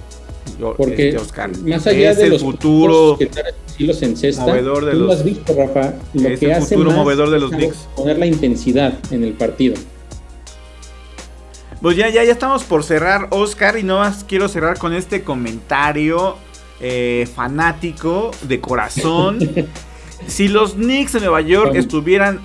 Porque 0.78 1.10
este, 1.10 1.22
Oscar, 1.22 1.52
más 1.68 1.86
allá 1.86 2.12
es 2.12 2.18
de 2.18 2.24
el 2.26 2.30
los 2.32 2.42
futuro 2.42 3.18
que 3.20 3.30
sí 3.78 3.84
los 3.86 4.02
encesta, 4.02 4.44
movedor 4.46 4.86
de 4.86 4.92
tú 4.94 4.98
los- 5.00 5.08
lo 5.08 5.14
has 5.14 5.24
visto, 5.24 5.54
Rafa, 5.56 5.94
lo 6.14 6.30
es 6.30 6.40
que 6.40 6.46
el 6.46 6.52
hace 6.54 6.76
futuro 6.76 6.90
más 6.92 7.00
movedor 7.00 7.30
de 7.30 7.40
los 7.40 7.52
Knicks. 7.52 7.78
poner 7.96 8.18
la 8.18 8.26
intensidad 8.26 8.94
en 9.12 9.24
el 9.24 9.34
partido. 9.34 9.76
Pues 11.82 11.96
ya, 11.96 12.10
ya, 12.10 12.24
ya 12.24 12.32
estamos 12.32 12.64
por 12.64 12.84
cerrar, 12.84 13.28
Oscar, 13.32 13.78
y 13.78 13.84
no 13.84 14.00
más 14.00 14.24
quiero 14.24 14.48
cerrar 14.48 14.80
con 14.80 14.94
este 14.94 15.22
comentario 15.24 16.38
eh, 16.80 17.28
fanático 17.34 18.32
de 18.44 18.60
corazón. 18.60 19.40
si 20.28 20.48
los 20.48 20.74
Knicks 20.74 21.14
de 21.14 21.20
Nueva 21.22 21.42
York 21.42 21.76
estuvieran 21.76 22.40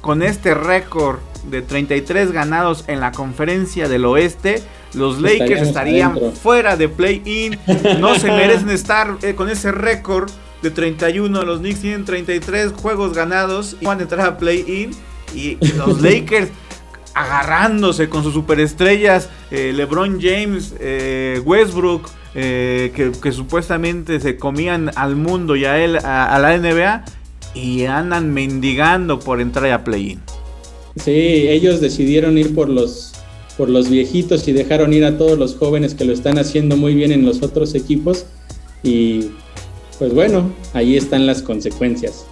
con 0.00 0.22
este 0.22 0.54
récord 0.54 1.18
de 1.50 1.62
33 1.62 2.32
ganados 2.32 2.84
en 2.86 3.00
la 3.00 3.12
conferencia 3.12 3.88
del 3.88 4.04
oeste, 4.04 4.62
los 4.94 5.20
Lakers 5.20 5.62
estarían 5.62 6.18
fuera 6.34 6.76
de 6.76 6.88
play-in. 6.88 7.58
No 7.98 8.14
se 8.16 8.28
merecen 8.30 8.70
estar 8.70 9.16
eh, 9.22 9.34
con 9.34 9.48
ese 9.48 9.72
récord 9.72 10.30
de 10.62 10.70
31. 10.70 11.42
Los 11.42 11.60
Knicks 11.60 11.80
tienen 11.80 12.04
33 12.04 12.72
juegos 12.72 13.14
ganados 13.14 13.76
y 13.80 13.86
van 13.86 13.98
a 13.98 14.02
entrar 14.02 14.26
a 14.26 14.38
play-in. 14.38 14.90
Y 15.34 15.56
los 15.76 16.00
Lakers 16.02 16.50
agarrándose 17.14 18.08
con 18.08 18.22
sus 18.22 18.32
superestrellas, 18.32 19.28
eh, 19.50 19.72
LeBron 19.74 20.18
James, 20.20 20.74
eh, 20.78 21.40
Westbrook, 21.44 22.08
eh, 22.34 22.92
que, 22.94 23.32
supuestamente 23.32 24.20
se 24.20 24.36
comían 24.36 24.90
al 24.96 25.16
mundo 25.16 25.56
y 25.56 25.64
a 25.64 25.82
él, 25.82 25.96
a, 25.96 26.34
a 26.34 26.38
la 26.38 26.56
NBA, 26.56 27.04
y 27.54 27.84
andan 27.84 28.32
mendigando 28.32 29.18
por 29.18 29.40
entrar 29.40 29.70
a 29.72 29.84
play-in. 29.84 30.20
Sí, 30.96 31.48
ellos 31.48 31.80
decidieron 31.80 32.38
ir 32.38 32.54
por 32.54 32.68
los, 32.68 33.12
por 33.56 33.68
los 33.68 33.88
viejitos 33.88 34.46
y 34.48 34.52
dejaron 34.52 34.92
ir 34.92 35.04
a 35.04 35.16
todos 35.16 35.38
los 35.38 35.54
jóvenes 35.54 35.94
que 35.94 36.04
lo 36.04 36.12
están 36.12 36.38
haciendo 36.38 36.76
muy 36.76 36.94
bien 36.94 37.12
en 37.12 37.24
los 37.24 37.42
otros 37.42 37.74
equipos. 37.74 38.26
Y 38.82 39.30
pues 39.98 40.12
bueno, 40.12 40.52
ahí 40.72 40.96
están 40.96 41.26
las 41.26 41.42
consecuencias. 41.42 42.26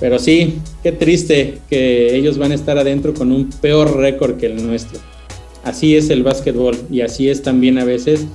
Pero 0.00 0.18
sí, 0.18 0.58
qué 0.82 0.92
triste 0.92 1.58
que 1.68 2.14
ellos 2.14 2.38
van 2.38 2.52
a 2.52 2.54
estar 2.54 2.78
adentro 2.78 3.14
con 3.14 3.32
un 3.32 3.50
peor 3.50 3.96
récord 3.96 4.36
que 4.36 4.46
el 4.46 4.64
nuestro. 4.64 5.00
Así 5.64 5.96
es 5.96 6.08
el 6.10 6.22
básquetbol 6.22 6.76
y 6.90 7.00
así 7.00 7.28
es 7.28 7.42
también 7.42 7.78
a 7.78 7.84
veces 7.84 8.26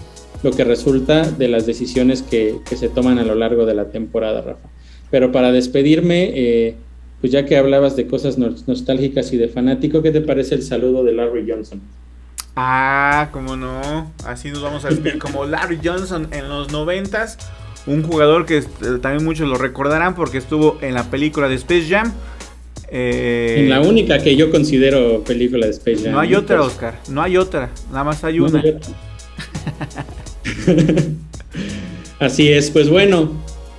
lo 0.43 0.51
que 0.51 0.63
resulta 0.63 1.23
de 1.29 1.47
las 1.47 1.65
decisiones 1.65 2.21
que, 2.21 2.57
que 2.69 2.75
se 2.75 2.89
toman 2.89 3.17
a 3.19 3.23
lo 3.23 3.35
largo 3.35 3.65
de 3.65 3.73
la 3.73 3.85
temporada, 3.89 4.41
Rafa. 4.41 4.69
Pero 5.09 5.31
para 5.31 5.51
despedirme, 5.51 6.31
eh, 6.33 6.75
pues 7.21 7.31
ya 7.31 7.45
que 7.45 7.57
hablabas 7.57 7.95
de 7.95 8.07
cosas 8.07 8.37
nos- 8.37 8.67
nostálgicas 8.67 9.31
y 9.33 9.37
de 9.37 9.47
fanático, 9.47 10.01
¿qué 10.01 10.11
te 10.11 10.21
parece 10.21 10.55
el 10.55 10.63
saludo 10.63 11.03
de 11.03 11.13
Larry 11.13 11.45
Johnson? 11.49 11.81
Ah, 12.55 13.29
como 13.31 13.55
no. 13.55 14.11
Así 14.25 14.49
nos 14.51 14.61
vamos 14.61 14.85
a 14.85 14.89
despedir 14.89 15.17
como 15.19 15.45
Larry 15.45 15.79
Johnson 15.83 16.27
en 16.31 16.49
los 16.49 16.71
noventas. 16.71 17.37
Un 17.87 18.03
jugador 18.03 18.45
que 18.45 18.57
eh, 18.57 18.63
también 19.01 19.23
muchos 19.25 19.47
lo 19.49 19.55
recordarán 19.57 20.13
porque 20.15 20.37
estuvo 20.37 20.77
en 20.81 20.93
la 20.93 21.03
película 21.09 21.47
de 21.49 21.55
Space 21.55 21.87
Jam. 21.89 22.11
Eh, 22.89 23.55
En 23.59 23.69
la 23.69 23.81
única 23.81 24.19
que 24.19 24.35
yo 24.35 24.51
considero 24.51 25.23
película 25.23 25.65
de 25.65 25.71
Space 25.71 26.03
Jam. 26.03 26.11
no 26.13 26.19
hay 26.19 26.35
otra, 26.35 26.61
Oscar. 26.61 26.99
No 27.09 27.21
hay 27.21 27.37
otra. 27.37 27.71
Nada 27.91 28.03
más 28.03 28.23
hay 28.23 28.37
no 28.37 28.45
una. 28.45 28.59
hay. 28.61 28.77
Así 32.19 32.49
es, 32.49 32.69
pues 32.71 32.89
bueno, 32.89 33.31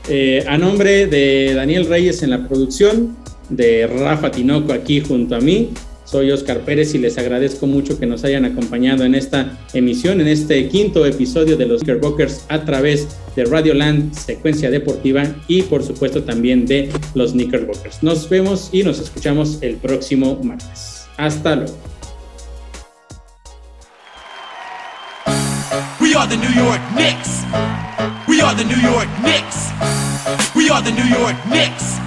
eh, 0.08 0.44
a 0.46 0.58
nombre 0.58 1.06
de 1.06 1.54
Daniel 1.54 1.86
Reyes 1.86 2.22
en 2.22 2.30
la 2.30 2.46
producción, 2.46 3.16
de 3.48 3.86
Rafa 3.86 4.30
Tinoco 4.30 4.72
aquí 4.72 5.00
junto 5.00 5.36
a 5.36 5.40
mí, 5.40 5.70
soy 6.04 6.30
Oscar 6.30 6.60
Pérez 6.60 6.94
y 6.94 6.98
les 6.98 7.18
agradezco 7.18 7.66
mucho 7.66 7.98
que 7.98 8.06
nos 8.06 8.24
hayan 8.24 8.44
acompañado 8.44 9.04
en 9.04 9.14
esta 9.14 9.58
emisión, 9.72 10.20
en 10.20 10.28
este 10.28 10.68
quinto 10.68 11.04
episodio 11.06 11.56
de 11.56 11.66
los 11.66 11.82
Knickerbockers 11.82 12.44
a 12.48 12.64
través 12.64 13.08
de 13.34 13.44
Radio 13.46 13.74
Land, 13.74 14.14
secuencia 14.14 14.70
deportiva 14.70 15.24
y 15.48 15.62
por 15.62 15.82
supuesto 15.82 16.22
también 16.22 16.66
de 16.66 16.90
los 17.14 17.32
Knickerbockers. 17.32 18.02
Nos 18.02 18.28
vemos 18.28 18.68
y 18.72 18.82
nos 18.82 19.00
escuchamos 19.00 19.58
el 19.62 19.76
próximo 19.76 20.38
martes. 20.42 21.06
Hasta 21.16 21.56
luego. 21.56 21.93
Are 26.24 26.30
the 26.30 26.36
New 26.40 26.56
York 26.56 26.80
Knicks. 26.96 27.44
We 28.26 28.40
are 28.40 28.54
the 28.56 28.64
New 28.64 28.80
York 28.80 29.08
Knicks. 29.20 29.68
We 30.56 30.70
are 30.70 30.80
the 30.80 30.90
New 30.90 31.04
York 31.04 31.36
Knicks. 31.52 32.00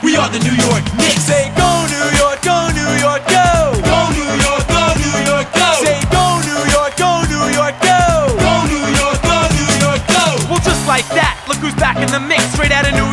We 0.00 0.16
are 0.16 0.32
the 0.32 0.40
New 0.40 0.56
York 0.64 0.84
Knicks. 0.96 1.28
Say 1.28 1.52
go 1.52 1.68
New 1.92 2.08
York, 2.16 2.40
go 2.40 2.72
New 2.72 2.92
York, 3.04 3.20
go. 3.28 3.76
Go 3.84 4.00
New 4.16 4.32
York, 4.48 4.64
go 4.64 4.84
New 4.96 5.16
York, 5.28 5.48
go. 5.52 5.68
Say 5.84 6.00
go 6.08 6.40
New 6.40 6.62
York, 6.72 6.96
go 6.96 7.20
New 7.28 7.44
York, 7.52 7.76
go. 7.84 8.32
Go 8.32 8.54
New 8.64 8.86
York, 8.96 9.20
go 9.20 9.36
New 9.52 9.72
York, 9.76 10.00
go. 10.08 10.24
Well, 10.48 10.64
just 10.64 10.88
like 10.88 11.04
that, 11.12 11.36
look 11.44 11.60
who's 11.60 11.76
back 11.76 12.00
in 12.00 12.08
the 12.08 12.20
mix. 12.24 12.48
Straight 12.56 12.72
out 12.72 12.88
of 12.88 12.96
New 12.96 13.03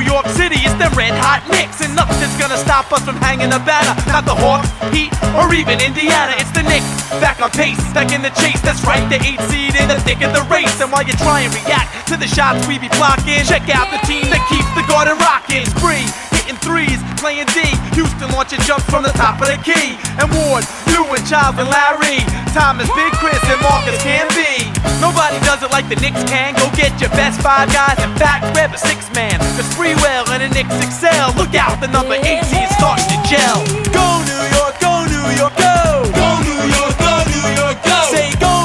Red 0.95 1.15
hot 1.15 1.43
Knicks. 1.49 1.81
And 1.81 1.95
nothing's 1.95 2.35
gonna 2.37 2.57
stop 2.57 2.91
us 2.91 3.03
from 3.03 3.15
hanging 3.17 3.51
a 3.53 3.59
banner. 3.59 3.95
Not 4.07 4.25
the 4.25 4.35
Hawks, 4.35 4.69
Heat, 4.93 5.11
or 5.35 5.53
even 5.53 5.79
Indiana. 5.81 6.35
It's 6.37 6.51
the 6.51 6.63
Knicks, 6.63 6.87
back 7.19 7.41
on 7.41 7.51
pace, 7.51 7.81
back 7.93 8.11
in 8.11 8.21
the 8.21 8.33
chase. 8.41 8.59
That's 8.61 8.83
right, 8.83 9.03
the 9.09 9.19
eight 9.23 9.41
seed 9.49 9.75
in 9.75 9.87
the 9.87 9.99
thick 10.01 10.21
of 10.21 10.33
the 10.33 10.43
race. 10.51 10.79
And 10.81 10.91
while 10.91 11.03
you 11.03 11.13
try 11.21 11.41
and 11.41 11.51
react 11.53 12.07
to 12.09 12.17
the 12.17 12.27
shots 12.27 12.65
we 12.67 12.79
be 12.79 12.89
blocking, 12.99 13.43
check 13.45 13.67
out 13.69 13.89
the 13.91 14.01
team 14.07 14.27
that 14.29 14.43
keeps 14.51 14.69
the 14.75 14.85
garden 14.87 15.17
rocking. 15.19 15.65
Spree, 15.73 16.05
hitting 16.51 16.59
threes, 16.67 16.99
playing 17.19 17.47
D. 17.53 17.63
Houston 17.95 18.29
launching 18.31 18.59
jumps 18.61 18.85
from 18.89 19.03
the 19.03 19.13
top 19.15 19.39
of 19.41 19.47
the 19.47 19.57
key. 19.63 19.95
And 20.19 20.27
Ward, 20.35 20.63
you 20.91 21.03
and 21.07 21.23
Child 21.27 21.59
and 21.59 21.69
Larry. 21.69 22.19
Thomas, 22.51 22.89
Big 22.91 23.11
Chris, 23.15 23.39
and 23.47 23.61
Marcus 23.61 23.95
can 24.03 24.27
be. 24.35 24.67
Nobody 24.99 25.39
does 25.47 25.63
it 25.63 25.71
like 25.71 25.87
the 25.87 25.95
Knicks 25.95 26.23
can. 26.27 26.53
Go 26.55 26.67
get 26.75 26.91
your 26.99 27.09
best 27.11 27.41
five 27.41 27.71
guys. 27.71 27.97
In 28.03 28.11
fact, 28.19 28.53
grab 28.53 28.73
a 28.73 28.77
six 28.77 29.07
man. 29.15 29.39
Cause 29.55 29.67
Freewell 29.75 30.27
and 30.29 30.43
the 30.43 30.49
Knicks 30.51 30.75
excel. 30.83 31.33
Look 31.35 31.55
out, 31.55 31.79
the 31.79 31.87
number 31.87 32.15
18 32.15 32.27
is 32.27 32.71
starting 32.75 33.07
to 33.07 33.17
gel. 33.29 33.63
Go 33.95 34.05
New 34.27 34.43
York, 34.57 34.75
go 34.83 35.07
New 35.07 35.27
York, 35.39 35.55
go. 35.55 36.11
Go 36.11 36.29
New 36.43 36.61
York, 36.75 36.95
go 36.99 37.13
New 37.31 37.47
York, 37.55 37.77
go. 37.83 37.97
Say 38.11 38.27
go 38.39 38.60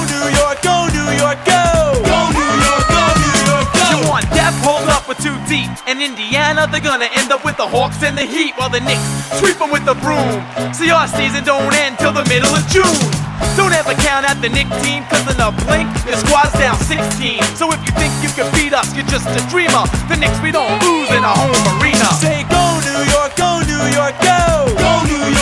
deep. 5.49 5.70
Indiana, 5.86 6.66
they're 6.70 6.80
gonna 6.80 7.11
end 7.18 7.32
up 7.32 7.44
with 7.44 7.57
the 7.57 7.66
Hawks 7.66 8.03
and 8.03 8.16
the 8.16 8.26
Heat 8.26 8.55
while 8.57 8.70
the 8.70 8.80
Knicks 8.80 9.03
sweep 9.38 9.59
them 9.59 9.70
with 9.70 9.84
the 9.84 9.94
broom. 10.03 10.38
See, 10.74 10.90
our 10.90 11.09
season 11.09 11.42
don't 11.44 11.74
end 11.74 11.99
till 11.99 12.12
the 12.12 12.24
middle 12.26 12.51
of 12.51 12.62
June. 12.70 13.11
Don't 13.59 13.72
ever 13.72 13.94
count 14.07 14.26
out 14.26 14.38
the 14.42 14.49
Knicks 14.49 14.74
team, 14.82 15.03
cause 15.11 15.26
in 15.26 15.38
a 15.40 15.51
blink, 15.66 15.88
your 16.07 16.18
squad's 16.22 16.53
down 16.59 16.76
16. 16.78 17.42
So 17.59 17.70
if 17.72 17.80
you 17.86 17.92
think 17.99 18.12
you 18.22 18.30
can 18.34 18.47
beat 18.55 18.74
us, 18.74 18.94
you're 18.94 19.09
just 19.11 19.26
a 19.26 19.42
dreamer. 19.51 19.82
The 20.11 20.16
Knicks 20.16 20.38
we 20.42 20.53
don't 20.53 20.72
lose 20.82 21.11
in 21.11 21.22
a 21.22 21.34
home 21.34 21.64
arena. 21.78 22.07
Say 22.18 22.47
go 22.51 22.62
New 22.86 23.03
York, 23.11 23.34
go 23.36 23.62
New 23.66 23.84
York, 23.94 24.14
go! 24.22 24.70
Go 24.78 24.92
New 25.11 25.24
York! 25.30 25.36